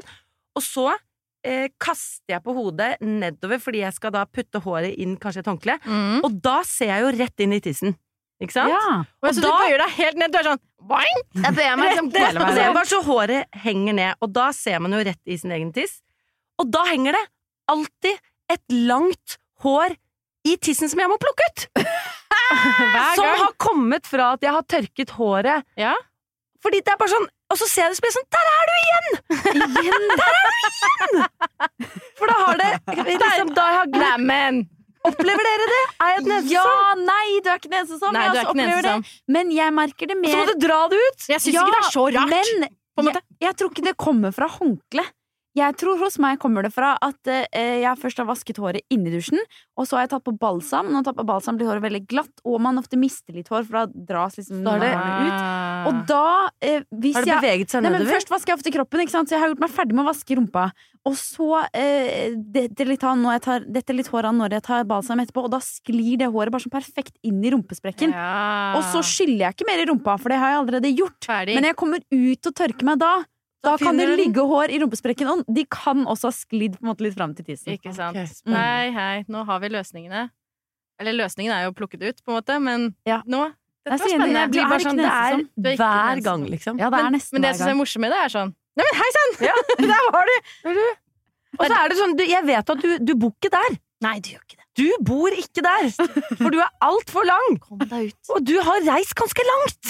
og 0.55 0.63
så 0.63 0.95
eh, 1.45 1.69
kaster 1.81 2.35
jeg 2.35 2.43
på 2.45 2.53
hodet 2.57 2.95
nedover 3.05 3.61
fordi 3.63 3.83
jeg 3.83 3.95
skal 3.95 4.13
da 4.15 4.25
putte 4.25 4.61
håret 4.63 4.97
inn 4.99 5.17
kanskje 5.21 5.43
et 5.43 5.49
håndkle. 5.51 5.77
Mm. 5.85 6.19
Og 6.27 6.37
da 6.43 6.59
ser 6.67 6.91
jeg 6.93 7.05
jo 7.05 7.11
rett 7.19 7.45
inn 7.45 7.55
i 7.55 7.61
tissen. 7.63 7.95
Ikke 8.39 8.55
sant? 8.55 8.71
Ja. 8.71 8.99
Og 9.19 9.33
så 9.35 9.43
da- 9.43 9.49
du 9.51 9.63
bøyer 9.65 9.81
deg 9.83 9.95
helt 9.97 10.19
ned. 10.21 10.31
Du 10.31 10.37
er 10.39 10.47
sånn 10.47 10.61
boing! 10.89 11.23
Jeg 11.43 11.55
bøyer 11.57 11.75
meg 11.75 11.89
liksom 11.89 12.11
hele 12.13 12.39
veien. 12.39 12.55
Det 12.55 12.63
er 12.63 12.75
bare 12.77 12.87
så 12.87 13.01
håret 13.03 13.57
henger 13.65 13.97
ned. 13.97 14.21
Og 14.23 14.31
da 14.37 14.45
ser 14.55 14.79
man 14.79 14.95
jo 14.95 15.01
rett 15.09 15.19
i 15.27 15.35
sin 15.41 15.51
egen 15.51 15.73
tiss. 15.75 15.97
Og 16.59 16.69
da 16.71 16.85
henger 16.87 17.17
det 17.17 17.25
alltid 17.71 18.21
et 18.55 18.63
langt 18.87 19.35
hår 19.65 19.97
i 20.47 20.55
tissen 20.63 20.87
som 20.87 21.01
jeg 21.03 21.11
må 21.11 21.19
plukke 21.19 21.49
ut! 21.51 21.67
Som 23.15 23.27
har 23.27 23.51
kommet 23.61 24.07
fra 24.09 24.31
at 24.33 24.41
jeg 24.41 24.53
har 24.55 24.63
tørket 24.65 25.11
håret. 25.19 25.65
Ja. 25.77 25.91
Fordi 26.63 26.79
det 26.81 26.93
er 26.93 26.97
bare 26.99 27.11
sånn 27.11 27.27
Og 27.49 27.57
så 27.57 27.65
ser 27.69 27.87
jeg 27.87 27.91
det 27.91 27.97
så 27.97 28.03
blir 28.03 28.11
jeg 28.11 28.17
sånn 28.19 28.31
Der 28.35 28.49
er 28.55 28.63
du 28.69 28.73
igjen! 28.79 29.07
Der 30.19 30.33
er 30.33 30.43
du 30.47 30.51
igjen! 30.59 31.23
For 32.19 32.29
da 32.29 32.35
har 32.43 32.59
det 32.61 32.71
liksom, 33.09 33.53
Da 33.57 33.67
har 33.79 33.89
Glammen! 33.93 34.61
Opplever 35.07 35.45
dere 35.47 35.67
det? 35.71 35.83
Er 36.03 36.09
jeg 36.17 36.23
den 36.25 36.33
eneste 36.35 36.53
Ja, 36.57 36.63
som? 36.67 37.03
nei, 37.07 37.27
du 37.39 37.47
er 37.47 37.61
ikke 37.61 37.69
den 37.71 37.77
eneste 37.79 37.99
som. 38.01 38.11
Nei, 38.11 38.25
jeg 38.25 38.33
også 38.33 38.51
opplever 38.51 38.83
det. 38.83 38.95
Men 39.31 39.53
jeg 39.55 39.75
merker 39.77 40.09
det 40.11 40.17
mer 40.19 40.33
så 40.33 40.41
må 40.41 40.49
du 40.49 40.57
dra 40.65 40.79
det 40.91 40.99
ut! 40.99 41.23
Jeg 41.31 41.39
syns 41.45 41.53
ikke 41.55 41.69
det 41.71 41.79
er 41.79 41.87
så 41.95 42.03
rart. 42.17 42.35
Men 42.99 43.13
jeg, 43.15 43.23
jeg 43.45 43.55
tror 43.61 43.71
ikke 43.71 43.85
det 43.87 43.95
kommer 44.03 44.35
fra 44.35 44.49
håndkle. 44.59 45.05
Jeg 45.57 45.75
tror 45.81 45.97
hos 46.03 46.19
meg 46.21 46.37
kommer 46.39 46.67
det 46.67 46.69
fra 46.75 46.91
at 47.01 47.31
uh, 47.31 47.39
jeg 47.57 47.95
først 47.99 48.19
har 48.21 48.27
vasket 48.27 48.59
håret 48.61 48.83
inni 48.93 49.09
dusjen, 49.15 49.39
og 49.79 49.87
så 49.89 49.97
har 49.97 50.05
jeg 50.05 50.11
tatt 50.13 50.25
på 50.27 50.35
balsam. 50.39 50.91
Når 50.91 50.99
man 50.99 51.07
tar 51.07 51.15
på 51.17 51.25
balsam 51.31 51.57
blir 51.57 51.71
håret 51.71 51.83
veldig 51.87 52.03
glatt, 52.11 52.35
og 52.45 52.59
man 52.67 52.77
ofte 52.83 52.99
mister 52.99 53.33
litt 53.39 53.49
hår, 53.51 53.65
for 53.71 53.79
da 53.79 54.03
dras 54.11 54.37
liksom 54.37 54.61
det- 54.67 54.91
ut. 54.93 55.41
Og 55.87 56.03
da, 56.09 56.49
eh, 56.61 56.83
hvis 56.91 57.15
Har 57.15 57.25
det 57.25 57.37
beveget 57.39 57.71
seg 57.73 57.83
Nei, 57.83 57.91
men 57.91 58.01
nedover? 58.01 58.17
Først 58.17 58.31
vasker 58.33 58.51
jeg 58.53 58.59
ofte 58.59 58.73
kroppen, 58.75 59.03
ikke 59.03 59.13
sant? 59.13 59.29
så 59.29 59.37
jeg 59.37 59.43
har 59.43 59.51
gjort 59.53 59.63
meg 59.63 59.71
ferdig 59.71 59.95
med 59.97 60.03
å 60.05 60.09
vaske 60.09 60.37
rumpa. 60.39 60.65
Og 61.07 61.15
så 61.15 61.47
eh, 61.73 62.35
detter 62.35 62.89
litt, 62.89 63.01
tar, 63.01 63.65
litt 63.69 64.11
hår 64.11 64.27
av 64.29 64.35
når 64.35 64.57
jeg 64.57 64.65
tar 64.67 64.85
balsam 64.89 65.23
etterpå, 65.23 65.45
og 65.47 65.53
da 65.55 65.61
sklir 65.63 66.19
det 66.19 66.29
håret 66.29 66.51
bare 66.53 66.65
sånn 66.65 66.75
perfekt 66.75 67.15
inn 67.23 67.39
i 67.45 67.51
rumpesprekken. 67.53 68.13
Ja. 68.13 68.75
Og 68.77 68.83
så 68.91 69.03
skyller 69.05 69.47
jeg 69.47 69.57
ikke 69.57 69.69
mer 69.69 69.83
i 69.83 69.87
rumpa, 69.89 70.17
for 70.19 70.33
det 70.33 70.39
har 70.41 70.55
jeg 70.55 70.61
allerede 70.63 70.93
gjort. 70.93 71.19
Ferdig. 71.25 71.55
Men 71.55 71.69
jeg 71.71 71.77
kommer 71.79 72.03
ut 72.03 72.51
og 72.51 72.57
tørker 72.59 72.89
meg 72.91 72.99
da. 73.01 73.13
Da 73.63 73.75
kan 73.79 73.97
det 73.99 74.07
ligge 74.15 74.43
hår 74.47 74.71
i 74.71 74.79
rumpesprekken, 74.79 75.27
og 75.33 75.47
de 75.51 75.65
kan 75.67 76.05
også 76.07 76.29
ha 76.29 76.35
sklidd 76.35 76.77
på 76.77 76.85
en 76.85 76.91
måte 76.93 77.03
litt 77.03 77.15
fram 77.17 77.33
til 77.35 77.47
tissen. 77.47 77.73
Ikke 77.75 77.91
sant. 77.95 78.15
Okay. 78.15 78.53
Hei, 78.55 78.91
hei, 78.95 79.15
nå 79.27 79.43
har 79.47 79.59
vi 79.63 79.71
løsningene. 79.73 80.29
Eller 80.99 81.15
løsningen 81.15 81.51
er 81.55 81.65
jo 81.67 81.75
plukket 81.75 82.03
ut, 82.03 82.21
på 82.23 82.31
en 82.31 82.39
måte, 82.39 82.59
men 82.63 82.93
Ja. 83.07 83.21
nå 83.25 83.51
Dette 83.89 83.99
var 83.99 84.05
er 84.05 84.13
spennende. 84.13 84.39
jeg 84.39 84.51
blir 84.53 84.61
Det 84.61 84.69
bare 84.69 84.79
er 84.79 84.87
sånn, 84.87 85.01
det 85.03 85.09
er. 85.09 85.73
Er 85.73 85.81
hver 85.81 86.23
gang, 86.29 86.47
liksom. 86.53 86.79
Ja, 86.79 86.89
det 86.93 86.99
er 86.99 87.09
men, 87.09 87.17
nesten 87.19 87.35
men 87.37 87.45
det 87.47 87.51
hver 87.55 87.59
som 87.63 87.73
er 87.73 87.77
morsomt 87.81 88.05
med 88.05 88.13
det, 88.15 88.21
er 88.27 88.33
sånn 88.37 88.55
Nei, 88.79 88.85
men 88.87 88.95
hei 89.01 89.09
sann! 89.17 89.31
Der 89.91 90.09
var 90.13 90.29
du! 90.29 90.79
Og 91.59 91.65
så 91.65 91.75
er 91.75 91.89
det 91.91 91.97
sånn, 91.99 92.15
du, 92.15 92.23
jeg 92.29 92.45
vet 92.47 92.69
at 92.71 92.83
du, 92.85 92.89
du 93.03 93.13
bor 93.19 93.33
ikke 93.35 93.49
der. 93.51 93.77
Nei, 94.05 94.19
du 94.23 94.29
gjør 94.31 94.43
ikke 94.45 94.55
det. 94.55 94.65
Du 94.79 94.85
bor 95.03 95.33
ikke 95.35 95.63
der, 95.65 95.89
for 96.39 96.53
du 96.53 96.59
er 96.63 96.69
altfor 96.85 97.25
lang. 97.27 97.57
Kom 97.59 97.81
deg 97.81 98.13
ut. 98.13 98.29
Og 98.31 98.45
du 98.47 98.53
har 98.63 98.85
reist 98.87 99.11
ganske 99.19 99.43
langt. 99.49 99.89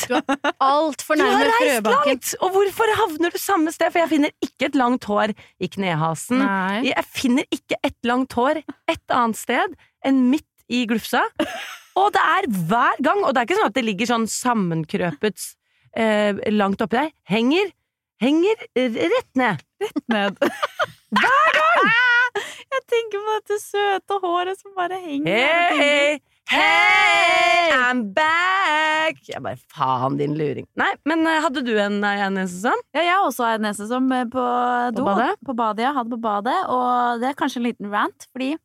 Altfor 0.66 1.20
Du 1.20 1.22
har 1.22 1.36
nærme 1.36 1.52
reist 1.52 1.76
frøbanken. 1.76 2.08
langt! 2.16 2.32
Og 2.41 2.56
hvorfor 2.56 2.93
havner 2.97 3.36
du 3.36 3.38
samme 3.38 3.74
sted? 3.76 3.91
For 3.93 4.02
jeg 4.02 4.10
finner 4.16 4.34
ikke 4.41 4.72
et 4.72 4.80
langt 4.80 5.06
hår 5.06 5.36
i 5.38 5.70
knehasen. 5.76 6.41
Nei. 6.41 6.80
Jeg 6.88 7.06
finner 7.14 7.45
ikke 7.54 7.78
et 7.86 7.97
langt 8.10 8.34
hår 8.39 8.64
et 8.89 9.14
annet 9.20 9.38
sted 9.38 9.78
enn 10.10 10.24
midt 10.32 10.47
i 10.74 10.88
glufsa. 10.89 11.28
Og 12.00 12.12
det 12.16 12.22
er 12.24 12.47
hver 12.70 13.02
gang, 13.04 13.24
og 13.26 13.34
det 13.36 13.41
er 13.41 13.50
ikke 13.50 13.60
sånn 13.60 13.72
at 13.72 13.78
det 13.78 13.86
ligger 13.88 14.10
sånn 14.10 14.28
sammenkrøpet 14.32 15.50
eh, 16.00 16.39
langt 16.56 16.82
oppi 16.86 17.00
deg. 17.02 17.14
Henger, 17.30 17.74
henger 18.24 18.64
rett 18.78 19.32
ned. 19.39 19.64
Rett 19.84 20.06
ned. 20.14 20.39
Hver 21.20 21.56
gang! 21.58 21.88
Jeg 22.70 22.84
tenker 22.91 23.24
på 23.26 23.36
dette 23.39 23.56
søte 23.64 24.18
håret 24.22 24.60
som 24.60 24.76
bare 24.78 25.00
henger 25.02 25.32
Hey, 25.74 26.20
Hey, 26.50 26.60
hey, 26.62 27.72
I'm 27.74 28.04
back! 28.14 29.20
Jeg 29.30 29.41
bare, 29.45 29.58
faen 29.74 30.16
din 30.18 30.34
luring. 30.38 30.66
Nei, 30.82 30.91
men 31.10 31.26
eh, 31.30 31.41
hadde 31.43 31.62
du 31.66 31.72
en, 31.82 32.00
eh, 32.06 32.22
en 32.26 32.39
sesong? 32.41 32.80
Ja, 32.93 33.04
jeg 33.06 33.14
har 33.16 33.26
også 33.28 33.45
en 33.52 33.66
nese 33.68 33.86
som 33.89 34.08
eh, 34.14 34.26
på 34.30 34.45
do. 34.97 35.06
badet? 35.06 35.36
På 35.45 35.54
badet, 35.58 35.86
ja. 35.86 35.93
Hadde 35.97 36.14
på 36.16 36.22
badet. 36.24 36.58
Og 36.74 37.22
det 37.22 37.30
er 37.32 37.38
kanskje 37.38 37.62
en 37.62 37.68
liten 37.68 37.93
rant, 37.93 38.26
fordi 38.34 38.56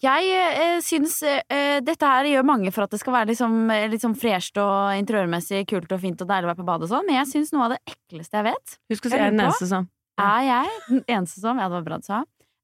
jeg 0.00 0.28
eh, 0.32 0.78
syns 0.82 1.18
eh, 1.26 1.78
dette 1.84 2.08
her 2.08 2.28
gjør 2.30 2.46
mange 2.48 2.72
for 2.74 2.86
at 2.86 2.94
det 2.94 3.00
skal 3.02 3.14
være 3.18 3.28
liksom, 3.32 3.56
liksom 3.92 4.14
fresht 4.18 4.56
og 4.62 4.94
interiørmessig 4.98 5.64
kult 5.70 5.92
og 5.92 6.00
fint 6.02 6.22
og 6.24 6.30
deilig 6.30 6.48
å 6.48 6.52
være 6.52 6.60
på 6.62 6.68
badet 6.68 6.88
og 6.88 6.94
sånn, 6.94 7.08
men 7.08 7.18
jeg 7.20 7.30
syns 7.34 7.52
noe 7.54 7.66
av 7.68 7.74
det 7.74 7.80
ekleste 7.92 8.38
jeg 8.40 8.48
vet, 8.48 8.76
Husk 8.94 9.06
å 9.06 9.12
si 9.12 9.18
Jeg 9.18 9.26
er 9.26 9.34
den 9.36 9.44
på. 9.52 9.68
som. 9.68 9.88
Ja. 10.20 10.28
er 10.28 10.46
jeg 10.48 10.78
den 10.88 11.04
eneste 11.16 11.40
som 11.42 11.60
Ja, 11.60 11.68
det 11.68 11.76
var 11.78 11.84
bra 11.90 11.98
du 12.00 12.06
sa. 12.08 12.22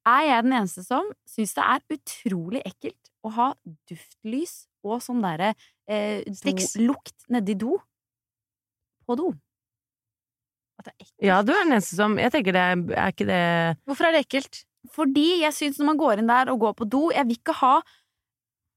Er 0.08 0.24
jeg 0.24 0.44
den 0.46 0.56
eneste 0.56 0.84
som 0.86 1.10
syns 1.28 1.52
det 1.56 1.64
er 1.64 1.84
utrolig 1.98 2.62
ekkelt 2.68 3.12
å 3.26 3.32
ha 3.34 3.48
duftlys 3.90 4.54
og 4.86 5.02
sånn 5.04 5.20
derre 5.24 5.52
eh, 5.90 6.22
do-lukt 6.42 7.28
nedi 7.34 7.56
do? 7.60 7.76
På 9.08 9.16
do. 9.18 9.32
At 10.78 10.88
det 10.88 10.92
er 10.92 11.02
ekkelt. 11.02 11.26
Ja, 11.26 11.42
du 11.42 11.52
er 11.52 11.64
den 11.64 11.74
eneste 11.74 11.96
som 11.98 12.16
Jeg 12.20 12.30
tenker 12.34 12.54
det 12.54 12.64
er 12.94 13.12
ikke 13.12 13.26
det 13.28 13.42
Hvorfor 13.88 14.08
er 14.08 14.14
det 14.14 14.24
ekkelt? 14.26 14.60
Fordi 14.94 15.40
jeg 15.42 15.52
syns 15.56 15.78
når 15.80 15.86
man 15.92 15.98
går 16.00 16.20
inn 16.22 16.30
der 16.30 16.50
og 16.52 16.60
går 16.62 16.74
på 16.78 16.86
do 16.88 17.08
Jeg 17.10 17.26
vil 17.26 17.36
ikke 17.40 17.54
ha 17.60 17.72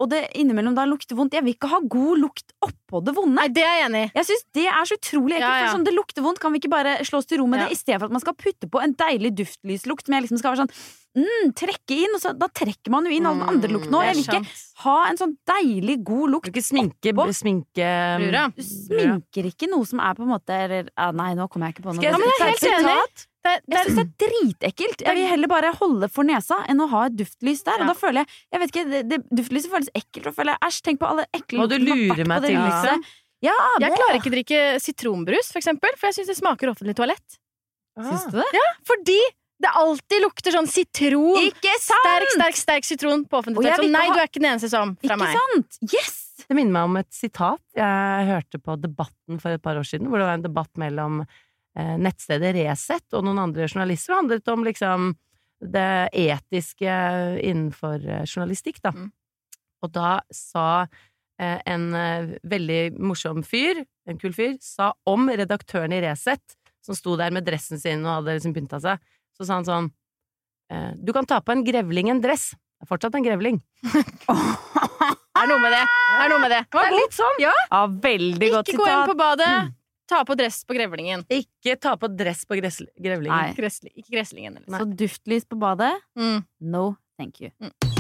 Og 0.02 0.10
det 0.10 0.24
innimellom 0.34 0.74
da 0.74 0.88
lukter 0.90 1.14
vondt. 1.16 1.36
Jeg 1.38 1.46
vil 1.46 1.54
ikke 1.54 1.70
ha 1.70 1.78
god 1.86 2.18
lukt 2.18 2.56
oppå 2.66 3.04
det 3.06 3.14
vonde. 3.14 3.36
Nei, 3.38 3.48
det 3.54 3.62
er 3.62 3.76
jeg 3.78 3.90
enig 3.92 4.00
i. 4.08 4.12
Jeg 4.18 4.26
synes 4.32 4.46
Det 4.58 4.64
er 4.66 4.88
så 4.90 4.98
utrolig 4.98 5.36
ekkelt. 5.38 5.46
Ja, 5.46 5.60
ja. 5.68 5.74
Sånn, 5.76 5.86
det 5.86 5.94
lukter 5.94 6.26
vondt, 6.26 6.40
kan 6.42 6.52
vi 6.56 6.58
ikke 6.58 6.72
bare 6.74 6.96
slå 7.06 7.20
oss 7.22 7.30
til 7.30 7.38
ro 7.38 7.46
med 7.46 7.62
Ja. 7.62 7.68
det? 7.70 8.00
For 8.00 8.08
at 8.10 8.16
man 8.18 8.24
skal 8.24 8.34
putte 8.34 8.66
på 8.72 8.82
en 8.82 8.96
deilig 8.98 9.36
duftlyslukt 9.38 10.06
som 10.10 10.16
jeg 10.18 10.26
liksom 10.26 10.42
skal 10.42 10.56
være 10.56 10.64
sånn 10.66 10.74
mm, 11.18 11.54
Trekke 11.58 11.98
inn, 12.06 12.14
og 12.16 12.22
så, 12.24 12.32
da 12.38 12.48
trekker 12.48 12.92
man 12.94 13.08
jo 13.08 13.12
inn 13.16 13.26
alle 13.30 13.42
den 13.44 13.50
andre 13.56 13.72
lukten 13.74 13.98
òg. 13.98 14.06
Jeg 14.08 14.18
vil 14.20 14.24
ikke 14.26 14.42
ha 14.86 14.96
en 15.10 15.20
sånn 15.20 15.34
deilig, 15.50 15.98
god 16.08 16.28
Du 16.28 16.34
lukt. 16.36 16.52
ikke 16.52 16.64
sminke, 16.66 17.12
Oppå. 17.14 17.26
sminke 17.36 17.90
Brura. 18.22 18.46
Du 18.56 18.64
sminker 18.66 19.50
ikke 19.52 19.70
noe 19.72 19.86
som 19.90 20.00
er 20.04 20.16
på 20.18 20.24
en 20.26 20.32
måte 20.34 20.56
eller, 20.56 20.90
ah, 20.98 21.12
Nei, 21.12 21.34
nå 21.38 21.48
kommer 21.52 21.70
jeg 21.70 21.78
ikke 21.78 21.86
på 21.88 21.94
noe. 21.94 22.00
Skal 22.00 22.10
jeg 22.10 22.14
Ja, 22.14 22.32
jeg 22.32 22.42
er 22.42 22.56
helt 22.56 22.88
enig. 22.88 23.28
Det, 23.42 23.52
det, 23.66 23.74
Jeg 23.74 23.86
syns 23.88 23.98
det 23.98 24.04
er 24.06 24.12
dritekkelt. 24.22 25.00
Jeg 25.02 25.18
vil 25.18 25.26
heller 25.32 25.50
bare 25.50 25.72
holde 25.80 26.08
for 26.14 26.24
nesa 26.24 26.60
enn 26.70 26.84
å 26.84 26.88
ha 26.92 27.08
et 27.10 27.16
duftlys 27.18 27.64
der. 27.66 27.80
Ja. 27.82 27.88
Og 27.88 27.90
da 27.90 27.96
føler 27.98 28.22
jeg 28.22 28.28
Jeg 28.54 28.62
vet 28.62 28.70
ikke, 28.76 28.84
det, 28.92 29.00
det, 29.10 29.18
Duftlyset 29.40 29.72
føles 29.74 29.90
ekkelt. 29.98 30.28
Og 30.30 30.36
føler 30.38 30.54
jeg, 30.54 30.62
Æsj, 30.68 30.82
tenk 30.86 31.00
på 31.02 31.10
alle 31.10 31.26
ekle 31.34 31.66
du 31.66 31.74
luktene 31.74 31.82
som 31.82 31.90
har 31.90 31.98
lure 31.98 32.08
vært 32.12 32.22
på 32.22 32.30
meg 32.30 32.46
til, 32.46 32.58
lyset. 32.62 32.92
liksom? 32.92 33.06
Ja, 33.42 33.56
jeg 33.82 33.96
klarer 33.98 34.20
ikke 34.20 34.30
å 34.30 34.36
drikke 34.36 34.60
sitronbrus, 34.86 35.48
for 35.50 35.58
eksempel, 35.58 35.96
for 35.98 36.12
jeg 36.12 36.20
syns 36.20 36.30
det 36.30 36.38
smaker 36.38 36.70
offentlig 36.70 36.94
toalett. 37.00 37.40
Syns 37.98 38.28
du 38.30 38.38
det? 38.38 38.66
Fordi 38.86 39.18
det 39.62 39.72
alltid 39.82 40.24
lukter 40.24 40.56
sånn 40.56 40.70
sitron. 40.70 41.38
Ikke 41.48 41.76
sant! 41.82 42.02
Sterk, 42.06 42.34
sterk, 42.36 42.60
sterk 42.60 42.88
sitron 42.88 43.24
på 43.30 43.40
offentlig 43.42 43.68
tatt 43.68 43.78
toalett. 43.82 43.92
Så 43.92 43.96
nei, 43.98 44.08
ha- 44.08 44.16
du 44.16 44.24
er 44.24 44.30
ikke 44.30 44.42
den 44.42 44.50
eneste 44.54 44.72
som. 44.74 44.96
Fra 45.02 45.16
Ikke 45.16 45.22
meg. 45.22 45.38
sant? 45.38 45.80
Yes! 45.94 46.18
Det 46.42 46.58
minner 46.58 46.74
meg 46.74 46.90
om 46.90 46.98
et 47.00 47.12
sitat 47.14 47.62
jeg 47.78 48.28
hørte 48.32 48.60
på 48.60 48.76
Debatten 48.82 49.40
for 49.40 49.54
et 49.54 49.62
par 49.64 49.78
år 49.80 49.86
siden, 49.88 50.10
hvor 50.10 50.20
det 50.20 50.26
var 50.28 50.40
en 50.40 50.46
debatt 50.48 50.72
mellom 50.82 51.22
eh, 51.22 51.94
nettstedet 52.02 52.56
Resett 52.58 53.14
og 53.16 53.24
noen 53.28 53.40
andre 53.46 53.70
journalister. 53.70 54.12
Det 54.12 54.20
handlet 54.20 54.52
om 54.52 54.66
liksom 54.68 55.12
det 55.62 56.10
etiske 56.18 56.98
innenfor 57.46 58.02
eh, 58.02 58.26
journalistikk, 58.26 58.82
da. 58.84 58.92
Mm. 58.98 59.12
Og 59.86 59.94
da 59.94 60.16
sa 60.34 60.66
eh, 61.40 61.62
en 61.70 61.88
eh, 61.96 62.34
veldig 62.44 62.82
morsom 63.00 63.46
fyr, 63.46 63.84
en 64.10 64.20
kul 64.22 64.34
fyr, 64.36 64.58
sa 64.66 64.92
om 65.10 65.30
redaktøren 65.30 65.94
i 65.94 66.02
Resett, 66.04 66.58
som 66.82 66.98
sto 66.98 67.14
der 67.20 67.32
med 67.34 67.46
dressen 67.46 67.80
sin 67.80 68.02
og 68.08 68.18
hadde 68.20 68.40
liksom 68.40 68.58
pynta 68.58 68.82
seg, 68.82 68.98
så 69.42 69.50
sa 69.50 69.60
han 69.60 69.68
sånn 69.68 69.92
eh, 70.72 70.92
Du 71.02 71.12
kan 71.18 71.26
ta 71.26 71.42
på 71.42 71.56
en 71.56 71.66
grevling 71.66 72.14
en 72.14 72.22
dress. 72.22 72.52
Det 72.54 72.86
er 72.86 72.90
fortsatt 72.94 73.18
en 73.18 73.26
grevling. 73.26 73.62
Det 75.32 75.48
er 75.48 75.50
noe 75.50 75.62
med 75.64 75.72
det. 75.74 75.86
Det 75.90 76.18
er 76.22 76.30
noe 76.30 76.42
med 76.44 76.52
det. 76.54 76.58
Det 76.70 76.82
er 76.86 76.92
litt 76.94 77.16
sånn! 77.16 77.38
Ja. 77.42 77.54
Ja, 77.72 77.80
veldig 78.04 78.50
godt 78.54 78.70
Ikke 78.70 78.84
gå 78.84 78.90
inn 78.92 79.08
på 79.10 79.16
badet. 79.18 79.54
Ta 80.12 80.20
på 80.28 80.36
dress 80.38 80.60
på 80.68 80.76
grevlingen. 80.78 81.24
Ikke 81.34 81.78
ta 81.82 81.96
på 81.98 82.12
dress 82.14 82.44
på 82.46 82.60
grevlingen. 82.60 83.32
Nei. 83.32 83.56
Gressli, 83.58 83.94
ikke 83.96 84.20
gresslingen. 84.20 84.60
Eller. 84.60 84.84
Så 84.84 84.90
duftlys 85.02 85.48
på 85.50 85.58
badet? 85.62 85.96
Mm. 86.20 86.44
No, 86.76 86.92
thank 87.18 87.42
you. 87.42 87.50
Mm. 87.64 87.91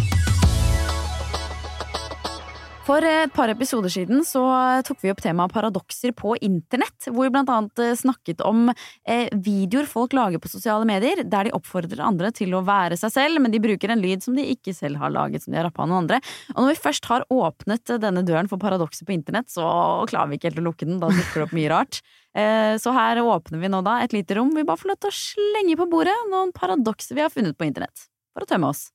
For 2.81 3.05
et 3.05 3.29
par 3.29 3.51
episoder 3.53 3.91
siden 3.93 4.23
så 4.25 4.41
tok 4.83 5.03
vi 5.03 5.11
opp 5.13 5.19
temaet 5.21 5.53
paradokser 5.53 6.15
på 6.17 6.33
internett, 6.41 7.05
hvor 7.13 7.27
vi 7.27 7.31
blant 7.33 7.49
annet 7.53 7.79
eh, 7.79 7.91
snakket 7.95 8.41
om 8.43 8.71
eh, 8.71 9.27
videoer 9.31 9.85
folk 9.87 10.15
lager 10.17 10.41
på 10.41 10.49
sosiale 10.49 10.87
medier, 10.89 11.21
der 11.21 11.45
de 11.47 11.53
oppfordrer 11.53 12.01
andre 12.03 12.31
til 12.35 12.55
å 12.57 12.63
være 12.65 12.97
seg 12.97 13.13
selv, 13.13 13.41
men 13.43 13.53
de 13.53 13.61
bruker 13.61 13.93
en 13.93 14.01
lyd 14.01 14.25
som 14.25 14.35
de 14.35 14.47
ikke 14.55 14.73
selv 14.73 14.97
har 14.99 15.13
laget, 15.13 15.45
som 15.45 15.53
de 15.53 15.59
har 15.61 15.67
rappa 15.69 15.85
av 15.85 15.91
noen 15.91 16.01
andre. 16.07 16.19
Og 16.55 16.63
når 16.63 16.71
vi 16.73 16.81
først 16.87 17.05
har 17.11 17.25
åpnet 17.31 17.93
eh, 17.93 18.01
denne 18.01 18.25
døren 18.27 18.49
for 18.49 18.61
paradokser 18.61 19.05
på 19.07 19.13
internett, 19.13 19.51
så 19.53 19.67
klarer 20.09 20.33
vi 20.33 20.39
ikke 20.41 20.49
helt 20.49 20.63
å 20.63 20.65
lukke 20.71 20.89
den, 20.89 20.97
da 21.03 21.11
dukker 21.13 21.43
det 21.43 21.47
opp 21.49 21.57
mye 21.59 21.71
rart. 21.73 22.01
Eh, 22.31 22.77
Så 22.79 22.93
her 22.95 23.19
åpner 23.19 23.59
vi 23.59 23.67
nå 23.67 23.81
da 23.83 23.97
et 24.05 24.13
lite 24.15 24.37
rom, 24.37 24.53
vi 24.55 24.63
bare 24.63 24.79
får 24.79 24.93
lov 24.93 24.99
til 25.03 25.09
å 25.11 25.17
slenge 25.17 25.75
på 25.75 25.87
bordet 25.91 26.13
noen 26.31 26.53
paradokser 26.55 27.17
vi 27.17 27.25
har 27.25 27.33
funnet 27.33 27.57
på 27.59 27.67
internett, 27.67 28.05
for 28.31 28.45
å 28.45 28.47
tømme 28.47 28.69
oss. 28.71 28.85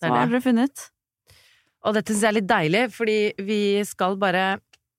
Hva 0.00 0.08
har 0.22 0.32
dere 0.32 0.40
funnet? 0.40 0.86
Og 1.82 1.96
dette 1.96 2.14
syns 2.14 2.22
jeg 2.22 2.30
er 2.30 2.38
litt 2.38 2.50
deilig, 2.50 2.82
fordi 2.94 3.16
vi 3.42 3.60
skal 3.86 4.14
bare 4.20 4.44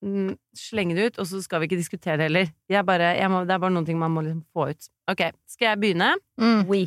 mm, 0.03 0.33
slenge 0.57 0.97
det 0.97 1.05
ut, 1.07 1.21
og 1.23 1.29
så 1.29 1.39
skal 1.43 1.63
vi 1.63 1.69
ikke 1.69 1.79
diskutere 1.79 2.19
det 2.19 2.27
heller. 2.27 2.51
Jeg 2.71 2.87
bare, 2.87 3.13
jeg 3.19 3.31
må, 3.31 3.45
det 3.47 3.55
er 3.55 3.63
bare 3.63 3.75
noen 3.75 3.87
ting 3.87 4.01
man 4.01 4.11
må 4.15 4.25
liksom 4.25 4.43
få 4.51 4.69
ut. 4.73 4.91
Ok, 5.13 5.25
skal 5.55 5.71
jeg 5.71 5.81
begynne? 5.83 6.11
Mm. 6.41 6.65
Oui. 6.71 6.83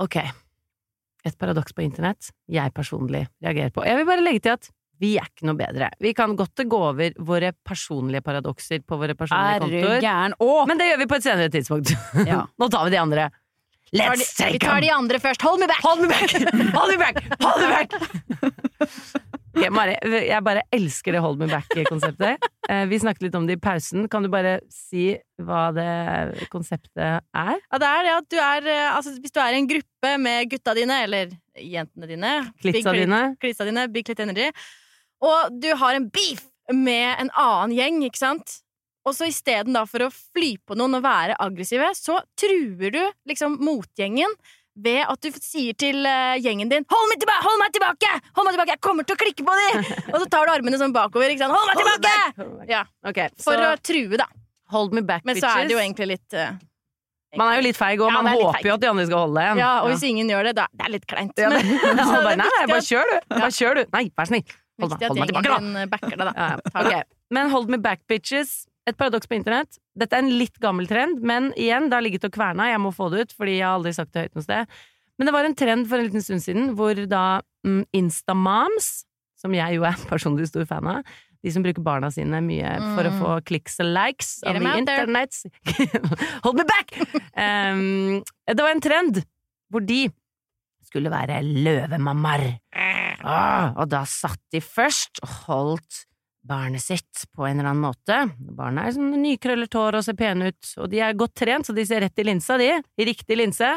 Ok. 0.00 0.18
Et 1.26 1.36
paradoks 1.36 1.74
på 1.74 1.84
internett 1.84 2.30
jeg 2.52 2.72
personlig 2.76 3.26
reagerer 3.42 3.74
på. 3.74 3.84
Jeg 3.84 3.98
vil 4.00 4.08
bare 4.08 4.24
legge 4.24 4.44
til 4.46 4.56
at 4.56 4.70
vi 5.02 5.16
er 5.20 5.26
ikke 5.28 5.44
noe 5.48 5.58
bedre. 5.58 5.90
Vi 6.00 6.14
kan 6.16 6.32
godt 6.38 6.62
gå 6.64 6.78
over 6.90 7.16
våre 7.28 7.50
personlige 7.66 8.24
paradokser 8.24 8.80
på 8.80 8.96
våre 8.96 9.16
personlige 9.18 9.56
Er 9.56 9.60
du 9.60 9.66
kontoer. 9.66 10.68
Men 10.70 10.80
det 10.80 10.86
gjør 10.88 11.02
vi 11.02 11.08
på 11.10 11.18
et 11.18 11.26
senere 11.26 11.52
tidspunkt. 11.52 11.92
Ja. 12.30 12.46
Nå 12.56 12.70
tar 12.72 12.86
vi 12.88 12.94
de 12.96 13.02
andre. 13.02 13.28
Let's 13.92 14.18
de- 14.18 14.44
them! 14.44 14.52
Vi 14.52 14.58
tar 14.58 14.80
de 14.80 14.90
andre 14.90 15.20
først. 15.20 15.42
Hold 15.42 15.60
me 15.60 15.68
back! 15.68 15.82
Hold 15.84 16.00
me 16.00 16.08
back! 16.08 16.32
Hold 16.74 16.90
me 16.90 16.98
back! 16.98 17.20
Hold 17.44 17.60
me 17.62 17.68
back! 17.76 19.22
Ok, 19.56 19.70
Mari, 19.72 19.94
jeg 20.28 20.44
bare 20.44 20.62
elsker 20.74 21.16
det 21.16 21.20
hold 21.24 21.38
me 21.40 21.46
back-konseptet. 21.48 22.42
Eh, 22.68 22.82
Vi 22.90 22.98
snakket 23.00 23.24
litt 23.24 23.36
om 23.38 23.46
det 23.48 23.54
i 23.56 23.60
pausen. 23.62 24.04
Kan 24.12 24.26
du 24.26 24.28
bare 24.28 24.58
si 24.72 25.14
hva 25.40 25.70
det 25.72 26.48
konseptet 26.52 26.98
er? 27.00 27.22
Ja, 27.32 27.78
det 27.80 27.88
er 27.88 28.04
det 28.04 28.12
at 28.16 28.28
du 28.34 28.36
er 28.36 28.68
eh, 28.68 28.90
Altså, 28.90 29.14
hvis 29.22 29.32
du 29.32 29.40
er 29.40 29.56
i 29.56 29.62
en 29.62 29.70
gruppe 29.70 30.12
med 30.20 30.50
gutta 30.52 30.74
dine, 30.76 30.98
eller 31.06 31.32
jentene 31.56 32.10
dine 32.10 32.34
Klitsa 32.60 32.92
Big 32.92 33.06
dine? 33.06 33.22
Klitsa 33.40 33.68
dine, 33.68 33.86
Big 33.94 34.04
Clit 34.04 34.20
Energy. 34.26 34.50
Og 35.24 35.56
du 35.62 35.70
har 35.80 35.96
en 35.96 36.10
beef 36.12 36.44
med 36.74 37.22
en 37.22 37.32
annen 37.32 37.72
gjeng, 37.78 38.02
ikke 38.10 38.20
sant? 38.20 38.58
Og 39.06 39.14
så 39.16 39.30
isteden 39.30 39.72
da 39.76 39.86
for 39.88 40.04
å 40.04 40.12
fly 40.12 40.56
på 40.66 40.76
noen 40.76 40.98
og 40.98 41.04
være 41.06 41.38
aggressive, 41.40 41.88
så 41.96 42.18
truer 42.36 42.92
du 42.92 43.02
liksom 43.30 43.56
motgjengen 43.62 44.32
ved 44.76 45.02
at 45.08 45.20
du 45.24 45.30
sier 45.40 45.72
til 45.80 46.04
eh, 46.04 46.36
gjengen 46.44 46.68
din 46.68 46.84
'Hold 46.84 47.08
meg 47.08 47.18
tilbake! 47.22 47.42
Hold 47.48 47.58
meg 47.62 47.72
tilbake! 47.72 48.10
Hold 48.36 48.44
meg 48.48 48.54
tilbake! 48.56 48.72
Jeg 48.76 48.80
kommer 48.84 49.06
til 49.08 49.16
å 49.16 49.20
klikke 49.22 49.44
på 49.46 49.54
dem!' 49.60 49.84
og 50.12 50.18
så 50.20 50.26
tar 50.28 50.46
du 50.46 50.52
armene 50.52 50.78
sånn 50.80 50.92
bakover. 50.92 51.32
Ikke 51.32 51.46
sant? 51.46 51.56
'Hold 51.56 51.68
meg 51.72 51.76
tilbake!' 51.82 52.68
Ja, 52.68 52.82
Ok, 53.08 53.20
For 53.42 53.56
å 53.56 53.74
true, 53.80 54.16
da. 54.20 54.26
hold 54.70 54.92
me 54.92 55.00
back, 55.02 55.24
Men 55.24 55.36
bitches. 55.36 55.48
så 55.48 55.62
er 55.62 55.68
det 55.70 55.76
jo 55.76 55.80
egentlig 55.80 56.06
litt 56.16 56.34
eh, 56.36 56.52
Man 57.36 57.52
er 57.52 57.58
jo 57.60 57.64
litt 57.68 57.76
feig, 57.76 58.00
og 58.00 58.08
Ja, 58.08 58.14
man 58.20 58.26
er 58.30 58.36
håper 58.38 58.60
feig. 58.60 58.64
jo 58.68 58.74
at 58.76 58.80
de 58.80 58.88
andre 58.88 59.06
skal 59.06 59.18
holde 59.26 59.40
igjen. 59.42 59.58
Ja, 59.60 59.72
og 59.82 59.90
hvis 59.92 60.04
ingen 60.08 60.28
gjør 60.30 60.44
det, 60.50 60.54
da 60.56 60.66
Det 60.72 60.84
er 60.86 60.92
litt 60.94 61.06
kleint. 61.06 61.32
Ja, 61.36 61.48
det, 61.50 61.64
Men- 61.64 61.96
bare, 62.28 62.36
nei, 62.36 62.66
bare 62.70 62.84
kjør 62.86 63.04
du. 63.10 63.16
Bare 63.34 63.50
kjør 63.52 63.74
du. 63.80 63.82
Nei, 63.92 64.04
vær 64.16 64.26
snill. 64.30 64.44
Hold, 64.80 64.90
meg- 64.92 65.08
hold 65.08 65.18
meg 65.20 65.28
tilbake, 65.32 65.50
da. 65.50 65.86
backer 65.96 66.16
det, 66.16 66.24
da. 66.28 66.32
Ja, 66.36 66.46
ja. 66.52 66.80
Ok. 66.84 67.04
Men 67.32 67.50
hold 67.50 67.68
me 67.72 67.78
back, 67.78 68.00
bitches. 68.08 68.66
Et 68.86 68.96
paradoks 68.96 69.26
på 69.26 69.34
internett. 69.34 69.78
Dette 69.98 70.14
er 70.14 70.22
en 70.22 70.30
litt 70.38 70.58
gammel 70.62 70.86
trend, 70.86 71.18
men 71.26 71.48
igjen, 71.58 71.88
det 71.90 71.96
har 71.98 72.04
ligget 72.06 72.24
og 72.28 72.34
kverna. 72.36 72.68
Jeg 72.70 72.78
må 72.84 72.92
få 72.94 73.08
det 73.10 73.24
ut, 73.26 73.32
fordi 73.34 73.56
jeg 73.58 73.66
har 73.66 73.74
aldri 73.80 73.92
sagt 73.96 74.12
det 74.14 74.26
høyt 74.28 74.36
noe 74.38 74.44
sted. 74.46 74.76
Men 75.18 75.26
det 75.26 75.32
var 75.34 75.48
en 75.48 75.56
trend 75.58 75.88
for 75.90 75.98
en 75.98 76.06
liten 76.06 76.22
stund 76.22 76.44
siden 76.44 76.74
hvor 76.78 76.98
da 77.10 77.40
mm, 77.66 77.82
Instamoms, 77.96 78.90
som 79.40 79.54
jeg 79.56 79.78
jo 79.78 79.86
er 79.88 79.96
personlig 80.12 80.46
stor 80.52 80.66
fan 80.68 80.86
av, 80.92 81.02
de 81.44 81.52
som 81.54 81.62
bruker 81.62 81.82
barna 81.84 82.08
sine 82.10 82.38
mye 82.42 82.70
for 82.96 83.06
å 83.06 83.10
Mm. 83.12 83.18
få 83.22 83.32
clicks 83.46 83.76
og 83.82 83.86
likes 83.94 84.30
av 84.46 84.56
on 84.56 84.62
them 84.62 84.64
the 84.64 84.70
out 84.72 84.86
there. 84.86 85.02
internet. 85.04 85.32
Hold 86.46 86.56
me 86.62 86.64
back! 86.70 86.94
Um, 87.36 88.22
det 88.48 88.62
var 88.64 88.70
en 88.72 88.80
trend 88.80 89.18
hvor 89.70 89.82
de 89.84 90.06
skulle 90.88 91.10
være 91.12 91.42
løvemammaer. 91.44 92.46
Ah, 93.26 93.74
og 93.76 93.90
da 93.92 94.04
satt 94.08 94.40
de 94.54 94.62
først 94.64 95.20
og 95.26 95.32
holdt 95.46 95.98
barnet 96.46 96.82
sitt 96.82 97.26
på 97.34 97.46
en 97.46 97.58
eller 97.58 97.70
annen 97.72 97.84
måte. 97.84 98.18
Barna 98.36 98.86
er 98.86 98.96
sånn 98.96 99.14
nykrøllet 99.22 99.76
hår 99.76 99.98
og 99.98 100.06
ser 100.06 100.18
pene 100.18 100.50
ut, 100.52 100.72
og 100.82 100.90
de 100.92 101.02
er 101.04 101.18
godt 101.18 101.36
trent, 101.42 101.68
så 101.68 101.74
de 101.76 101.86
ser 101.88 102.04
rett 102.06 102.22
i 102.22 102.26
linsa, 102.26 102.58
de. 102.60 102.72
I 102.78 103.08
riktig 103.08 103.38
linse. 103.38 103.70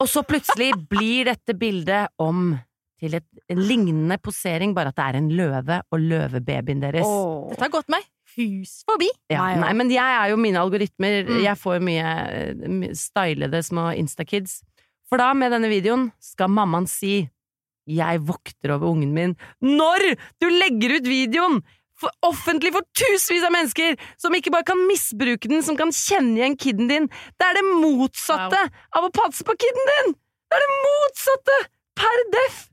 Og 0.00 0.08
så 0.08 0.22
plutselig 0.24 0.72
blir 0.88 1.28
dette 1.28 1.56
bildet 1.58 2.12
om 2.20 2.54
til 3.00 3.16
et, 3.16 3.26
en 3.48 3.60
lignende 3.64 4.16
posering, 4.20 4.74
bare 4.76 4.92
at 4.92 4.98
det 4.98 5.04
er 5.06 5.18
en 5.18 5.28
løve 5.32 5.80
og 5.88 6.02
løvebabyen 6.04 6.82
deres. 6.82 7.12
Dette 7.50 7.64
har 7.64 7.72
gått 7.72 7.92
meg 7.92 8.04
hus 8.36 8.80
forbi. 8.86 9.08
Ja, 9.32 9.48
nei, 9.58 9.72
men 9.76 9.90
jeg 9.92 10.16
er 10.20 10.30
jo 10.30 10.38
mine 10.40 10.60
algoritmer. 10.60 11.24
Mm. 11.26 11.40
Jeg 11.42 11.58
får 11.58 11.80
mye 11.84 12.10
eh, 12.30 12.90
stylede 12.98 13.62
små 13.66 13.90
Instakids. 13.98 14.60
For 15.10 15.20
da, 15.20 15.32
med 15.34 15.54
denne 15.54 15.70
videoen, 15.72 16.10
skal 16.22 16.52
mammaen 16.52 16.86
si 16.90 17.24
'jeg 17.90 18.22
vokter 18.28 18.74
over 18.76 18.92
ungen 18.94 19.12
min' 19.16 19.36
når 19.60 20.14
du 20.40 20.48
legger 20.48 20.96
ut 20.98 21.06
videoen! 21.10 21.60
For 22.00 22.08
offentlig 22.24 22.72
for 22.72 22.86
tusenvis 22.96 23.44
av 23.44 23.52
mennesker 23.52 23.98
som 24.16 24.32
ikke 24.32 24.52
bare 24.54 24.64
kan 24.64 24.80
misbruke 24.88 25.50
den, 25.50 25.60
som 25.60 25.76
kan 25.76 25.92
kjenne 25.92 26.38
igjen 26.38 26.56
kiden 26.56 26.88
din. 26.88 27.10
Det 27.36 27.44
er 27.44 27.58
det 27.58 27.66
motsatte 27.68 28.62
av 28.96 29.04
å 29.04 29.12
passe 29.12 29.44
på 29.44 29.52
kiden 29.52 29.92
din! 29.92 30.14
Det 30.48 30.56
er 30.56 30.64
det 30.64 30.78
motsatte! 30.86 31.58
Per 32.00 32.24
deff! 32.32 32.70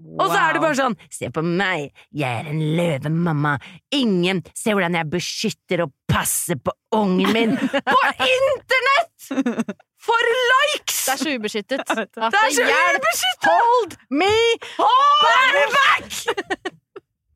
Og 0.00 0.30
så 0.30 0.38
er 0.38 0.54
det 0.56 0.62
bare 0.62 0.78
sånn 0.78 0.94
Se 1.12 1.28
på 1.34 1.42
meg, 1.44 1.90
jeg 2.16 2.30
er 2.30 2.48
en 2.48 2.62
løvemamma. 2.78 3.56
Ingen 3.92 4.40
ser 4.56 4.76
hvordan 4.76 4.96
jeg 4.96 5.10
beskytter 5.12 5.84
og 5.84 5.92
passer 6.08 6.60
på 6.62 6.72
ungen 6.96 7.34
min 7.34 7.56
på 7.92 8.00
internett! 8.30 9.74
For 10.00 10.30
likes! 10.32 11.04
Det 11.04 11.12
er 11.12 11.20
så 11.20 11.34
ubeskyttet. 11.36 11.84
Det 12.16 12.24
er 12.24 12.54
så 12.56 12.66
ubeskyttet! 12.96 13.48
Hold 13.50 13.96
me 14.10 14.32
Hold 14.78 15.76
back! 15.76 16.76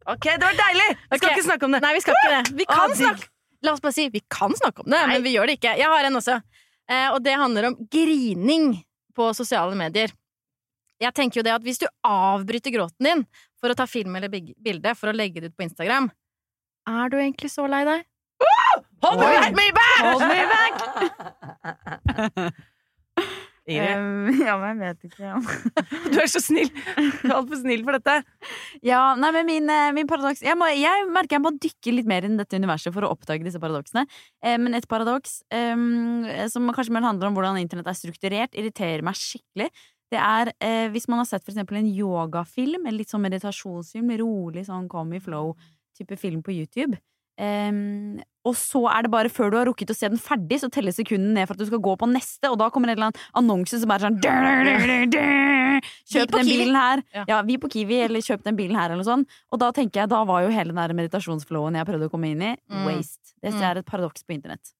Ok, 0.04 0.26
det 0.36 0.44
var 0.44 0.56
deilig! 0.58 0.88
Vi 1.10 1.16
skal 1.16 1.30
okay. 1.30 1.30
ikke 1.32 1.44
snakke 1.46 1.64
om 1.64 1.72
det. 1.72 1.78
Nei, 1.80 1.94
vi 1.96 2.00
skal 2.04 2.16
ikke 2.18 2.32
det. 2.34 2.56
Vi 2.58 2.64
kan 2.68 2.92
snakke 2.92 3.30
La 3.64 3.72
oss 3.72 3.80
bare 3.80 3.94
si 3.96 4.02
vi 4.12 4.20
kan 4.28 4.52
snakke 4.52 4.82
om 4.84 4.90
det, 4.90 4.98
Nei. 4.98 5.14
men 5.14 5.22
vi 5.24 5.32
gjør 5.32 5.48
det 5.48 5.54
ikke. 5.56 5.72
Jeg 5.80 5.88
har 5.88 6.04
en 6.04 6.18
også. 6.20 6.34
Eh, 6.90 7.06
og 7.08 7.22
det 7.24 7.38
handler 7.40 7.70
om 7.70 7.78
grining 7.88 8.74
på 9.16 9.30
sosiale 9.32 9.72
medier. 9.78 10.12
Jeg 11.00 11.16
tenker 11.16 11.40
jo 11.40 11.46
det 11.46 11.54
at 11.54 11.64
hvis 11.64 11.80
du 11.80 11.86
avbryter 12.04 12.74
gråten 12.74 13.08
din 13.08 13.24
for 13.56 13.72
å 13.72 13.78
ta 13.78 13.88
film 13.88 14.16
eller 14.18 14.28
bilde 14.28 14.92
for 14.98 15.10
å 15.10 15.16
legge 15.16 15.40
det 15.40 15.52
ut 15.52 15.56
på 15.56 15.64
Instagram, 15.64 16.10
er 16.84 17.08
du 17.08 17.16
egentlig 17.16 17.48
så 17.54 17.64
lei 17.70 17.80
deg? 17.88 18.04
Hold 19.04 19.56
me 19.56 19.70
back! 19.72 20.00
Hold 20.04 20.28
me 20.28 20.44
back! 20.52 21.53
Um, 23.64 24.28
ja, 24.44 24.58
men 24.60 24.82
jeg 24.84 24.92
vet 24.92 25.06
ikke. 25.08 25.28
du 26.12 26.18
er 26.20 26.28
så 26.28 26.40
snill. 26.44 26.68
Du 26.68 27.30
er 27.30 27.36
altfor 27.38 27.62
snill 27.62 27.84
for 27.86 27.96
dette. 27.96 28.16
Ja, 28.84 29.14
nei, 29.16 29.30
men 29.32 29.48
min, 29.48 29.70
eh, 29.72 29.92
min 29.96 30.08
paradoks 30.10 30.42
jeg, 30.44 30.56
må, 30.60 30.68
jeg 30.76 31.06
merker 31.08 31.38
jeg 31.38 31.44
må 31.46 31.54
dykke 31.56 31.94
litt 31.96 32.10
mer 32.10 32.26
inn 32.28 32.36
i 32.36 32.42
dette 32.42 32.60
universet 32.60 32.92
for 32.92 33.06
å 33.06 33.14
oppdage 33.14 33.46
disse 33.46 33.62
paradoksene. 33.62 34.04
Eh, 34.44 34.58
men 34.60 34.76
et 34.76 34.88
paradoks 34.90 35.40
eh, 35.48 35.72
som 36.52 36.68
kanskje 36.76 36.92
mer 36.92 37.08
handler 37.08 37.30
om 37.30 37.38
hvordan 37.38 37.62
internett 37.62 37.88
er 37.88 37.96
strukturert, 37.96 38.52
irriterer 38.52 39.06
meg 39.06 39.16
skikkelig. 39.16 39.70
Det 40.12 40.20
er 40.20 40.52
eh, 40.60 40.90
hvis 40.92 41.08
man 41.08 41.22
har 41.22 41.30
sett 41.30 41.46
for 41.46 41.54
eksempel 41.54 41.80
en 41.80 41.88
yogafilm, 41.88 42.84
en 42.84 42.98
litt 42.98 43.10
sånn 43.10 43.24
meditasjonsfilm, 43.24 44.12
rolig 44.20 44.68
sånn 44.68 44.90
come 44.92 45.24
flow-type 45.24 46.20
film 46.20 46.44
på 46.44 46.52
YouTube. 46.58 47.00
Em, 47.36 48.20
og 48.46 48.54
så 48.54 48.84
er 48.92 49.02
det 49.06 49.10
bare 49.10 49.30
før 49.32 49.50
du 49.50 49.56
har 49.58 49.66
rukket 49.66 49.90
å 49.90 49.96
se 49.96 50.06
den 50.08 50.20
ferdig, 50.22 50.60
så 50.62 50.68
teller 50.70 50.92
sekundene 50.94 51.32
ned 51.34 51.48
for 51.48 51.54
at 51.56 51.62
du 51.64 51.66
skal 51.66 51.80
gå 51.82 51.94
på 51.98 52.06
neste, 52.12 52.46
og 52.50 52.58
da 52.60 52.68
kommer 52.70 52.92
en 52.92 52.96
eller 52.98 53.08
annen 53.10 53.32
annonse 53.40 53.80
som 53.80 53.90
er 53.90 54.04
sånn 54.04 54.20
Kjøp 56.06 56.30
den 56.30 56.46
bilen 56.46 56.76
her. 56.78 57.02
Ja. 57.12 57.24
Ja, 57.28 57.38
vi 57.42 57.56
på 57.58 57.68
Kiwi, 57.72 57.98
eller 58.06 58.22
kjøp 58.24 58.44
den 58.46 58.56
bilen 58.56 58.76
her, 58.78 58.90
eller 58.92 59.02
noe 59.02 59.08
sånt. 59.08 59.28
Og 59.52 59.58
da 59.58 59.72
tenker 59.74 60.04
jeg, 60.04 60.08
da 60.12 60.22
var 60.28 60.44
jo 60.46 60.52
hele 60.54 60.70
den 60.70 60.78
der 60.78 60.94
meditasjonsflowen 60.94 61.74
jeg 61.80 61.88
prøvde 61.90 62.08
å 62.08 62.12
komme 62.12 62.30
inn 62.30 62.42
i, 62.42 62.56
Mm. 62.70 62.84
waste. 62.86 63.34
Det 63.42 63.52
Mm. 63.52 63.62
er 63.62 63.78
et 63.78 63.86
paradoks 63.86 64.22
på 64.22 64.34
internett. 64.38 64.72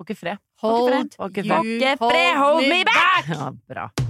Får 0.00 0.06
ikke 0.06 0.16
fred. 0.18 0.38
Hold 0.60 0.90
hold, 0.90 1.14
fred, 2.10 2.36
hold 2.36 2.68
me 2.68 2.84
back! 2.84 3.28
Ja, 3.28 3.50
bra. 3.68 4.09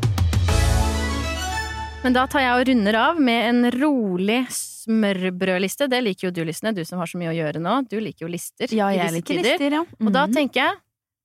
Men 2.01 2.15
da 2.17 2.23
tar 2.33 2.41
jeg 2.41 2.53
og 2.57 2.69
runder 2.71 2.97
av 2.97 3.19
med 3.21 3.47
en 3.51 3.67
rolig 3.75 4.39
smørbrødliste. 4.57 5.85
Det 5.93 5.99
liker 6.03 6.29
jo 6.29 6.33
du, 6.39 6.41
Lysne, 6.49 6.73
du 6.75 6.81
som 6.89 7.01
har 7.03 7.11
så 7.11 7.19
mye 7.21 7.29
å 7.33 7.37
gjøre 7.37 7.61
nå. 7.61 7.75
Du 7.91 7.99
liker 8.01 8.25
jo 8.25 8.31
lister 8.33 8.73
Ja, 8.73 8.89
jeg 8.95 9.13
liker 9.19 9.37
lister, 9.37 9.75
ja. 9.77 9.83
Og 10.01 10.13
da 10.15 10.27
Mhm. 10.27 10.33
tenker 10.35 10.55
jeg, 10.65 10.79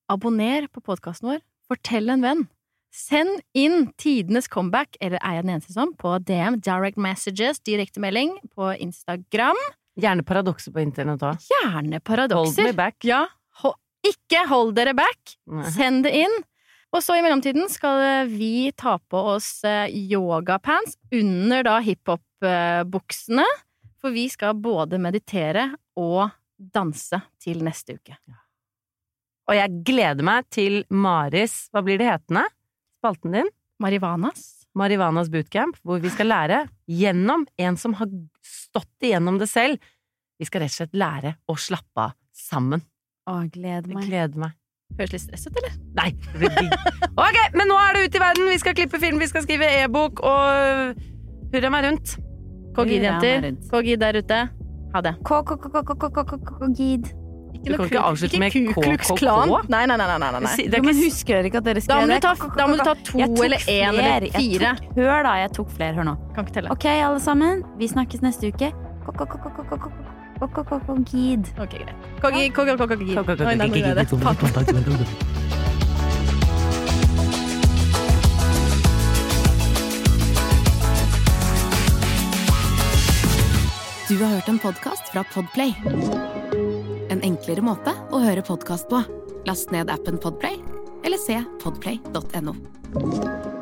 abonner 0.09 0.67
på 0.67 0.84
podkasten 0.84 1.30
vår. 1.32 1.39
Fortell 1.69 2.09
en 2.11 2.21
venn. 2.21 2.47
Send 2.91 3.41
inn 3.53 3.93
tidenes 3.97 4.47
comeback, 4.49 4.97
eller 5.01 5.17
er 5.23 5.36
jeg 5.36 5.43
den 5.45 5.55
eneste 5.55 5.71
som, 5.73 5.93
på 5.93 6.19
DM, 6.23 6.59
direct 6.61 6.97
messages, 6.97 7.59
direktemelding 7.59 8.38
på 8.55 8.78
Instagram. 8.80 9.55
Gjerne 9.99 10.23
paradokser 10.23 10.71
på 10.73 10.82
internett 10.84 11.19
òg. 11.21 11.39
Gjerne 11.39 11.93
Hold 11.93 12.03
paradokser. 12.03 12.63
me 12.63 12.71
back. 12.73 12.95
Ja, 13.03 13.28
ho 13.63 13.73
ikke 14.05 14.45
hold 14.47 14.76
dere 14.76 14.93
back. 14.93 15.38
Send 15.71 16.03
det 16.03 16.13
inn. 16.13 16.43
Og 16.95 17.03
så 17.03 17.17
i 17.17 17.23
mellomtiden 17.25 17.67
skal 17.67 18.29
vi 18.31 18.71
ta 18.77 18.95
på 19.11 19.19
oss 19.35 19.49
eh, 19.67 19.91
yogapants 19.91 20.95
under 21.11 21.65
da 21.67 21.79
hiphop-buksene. 21.83 23.45
For 23.99 24.15
vi 24.15 24.29
skal 24.31 24.55
både 24.63 24.99
meditere 25.01 25.73
og 25.99 26.29
danse 26.55 27.19
til 27.43 27.65
neste 27.67 27.97
uke. 27.97 28.15
Og 29.45 29.57
jeg 29.57 29.81
gleder 29.85 30.25
meg 30.25 30.47
til 30.53 30.79
Maris 30.89 31.65
Hva 31.73 31.83
blir 31.85 31.99
det 31.99 32.07
hetende? 32.07 32.45
Spalten 33.01 33.35
din? 33.35 33.51
Marivanas. 33.83 34.45
Marivanas 34.75 35.27
bootcamp, 35.31 35.75
hvor 35.83 35.99
vi 36.03 36.11
skal 36.13 36.31
lære 36.31 36.63
gjennom 36.87 37.43
en 37.59 37.77
som 37.79 37.95
har 37.99 38.11
stått 38.43 39.03
igjennom 39.03 39.39
det 39.39 39.49
selv. 39.51 39.83
Vi 40.39 40.47
skal 40.47 40.63
rett 40.63 40.73
og 40.73 40.79
slett 40.79 40.99
lære 40.99 41.35
å 41.51 41.55
slappe 41.59 42.07
av 42.07 42.15
sammen. 42.35 42.83
Å, 43.27 43.41
jeg 43.43 43.53
gleder 43.57 43.91
Jeg 43.91 43.99
meg. 43.99 44.07
gleder 44.07 44.47
meg. 44.47 44.55
Høres 44.99 45.11
litt 45.11 45.23
stresset, 45.25 45.57
eller? 45.59 45.73
Nei. 45.97 46.09
Ok, 47.15 47.37
men 47.55 47.67
nå 47.67 47.75
er 47.79 47.97
det 47.97 48.05
ute 48.07 48.19
i 48.19 48.23
verden! 48.23 48.47
Vi 48.53 48.59
skal 48.61 48.75
klippe 48.77 48.99
film, 49.01 49.19
vi 49.19 49.27
skal 49.27 49.43
skrive 49.43 49.67
e-bok, 49.81 50.21
og 50.23 50.95
hurra 51.55 51.71
meg 51.73 51.89
rundt. 51.89 52.15
KGID-jenter. 52.75 53.51
KGID 53.71 53.99
der 54.03 54.19
ute. 54.23 54.39
Ha 54.95 55.01
det. 55.03 55.15
K-k-k-k-k-k-k-gid. 55.27 57.13
Du 57.65 57.71
kan 57.73 57.87
ikke 57.89 58.01
avslutte 58.03 58.39
med 58.39 58.51
KKK? 58.51 59.21
Nei, 59.73 59.85
nei, 59.89 59.97
nei. 59.97 60.07
nei, 60.21 60.31
nei, 60.31 60.55
Det 60.69 60.77
er 60.77 60.83
men 60.85 60.99
husker 60.99 61.39
dere 61.39 61.49
ikke 61.49 61.61
at 61.63 61.69
dere 61.69 61.81
skrev 61.81 62.11
det? 62.11 62.19
da 62.21 62.67
må 62.69 62.75
du 62.77 62.83
ta 62.83 62.93
to 63.09 63.19
eller 63.47 63.57
én 63.65 63.95
eller 63.95 64.27
fire. 64.35 64.75
Hør 64.99 65.23
da, 65.25 65.35
jeg 65.41 65.53
tok 65.57 65.71
flere. 65.73 65.95
Hør 65.97 66.11
nå. 66.11 66.17
Ok, 66.71 66.85
alle 66.85 67.19
sammen. 67.23 67.63
Vi 67.79 67.89
snakkes 67.89 68.21
neste 68.21 68.53
uke. 68.53 68.71
Kokokokokid. 70.47 71.47
Ok, 71.59 71.69
greit. 71.69 71.95
Kogi, 72.21 72.51
det. 73.95 74.07
Faen. 74.07 74.35
Du 84.07 84.23
har 84.23 84.27
hørt 84.27 84.47
en 84.47 84.59
podkast 84.59 85.09
fra 85.13 85.23
Podplay. 85.33 85.73
En 87.09 87.21
enklere 87.25 87.61
måte 87.65 87.95
å 88.13 88.21
høre 88.21 88.45
podkast 88.45 88.89
på. 88.91 89.01
Last 89.49 89.73
ned 89.73 89.89
appen 89.89 90.21
Podplay, 90.21 90.61
eller 91.05 91.17
se 91.21 91.41
podplay.no. 91.63 93.55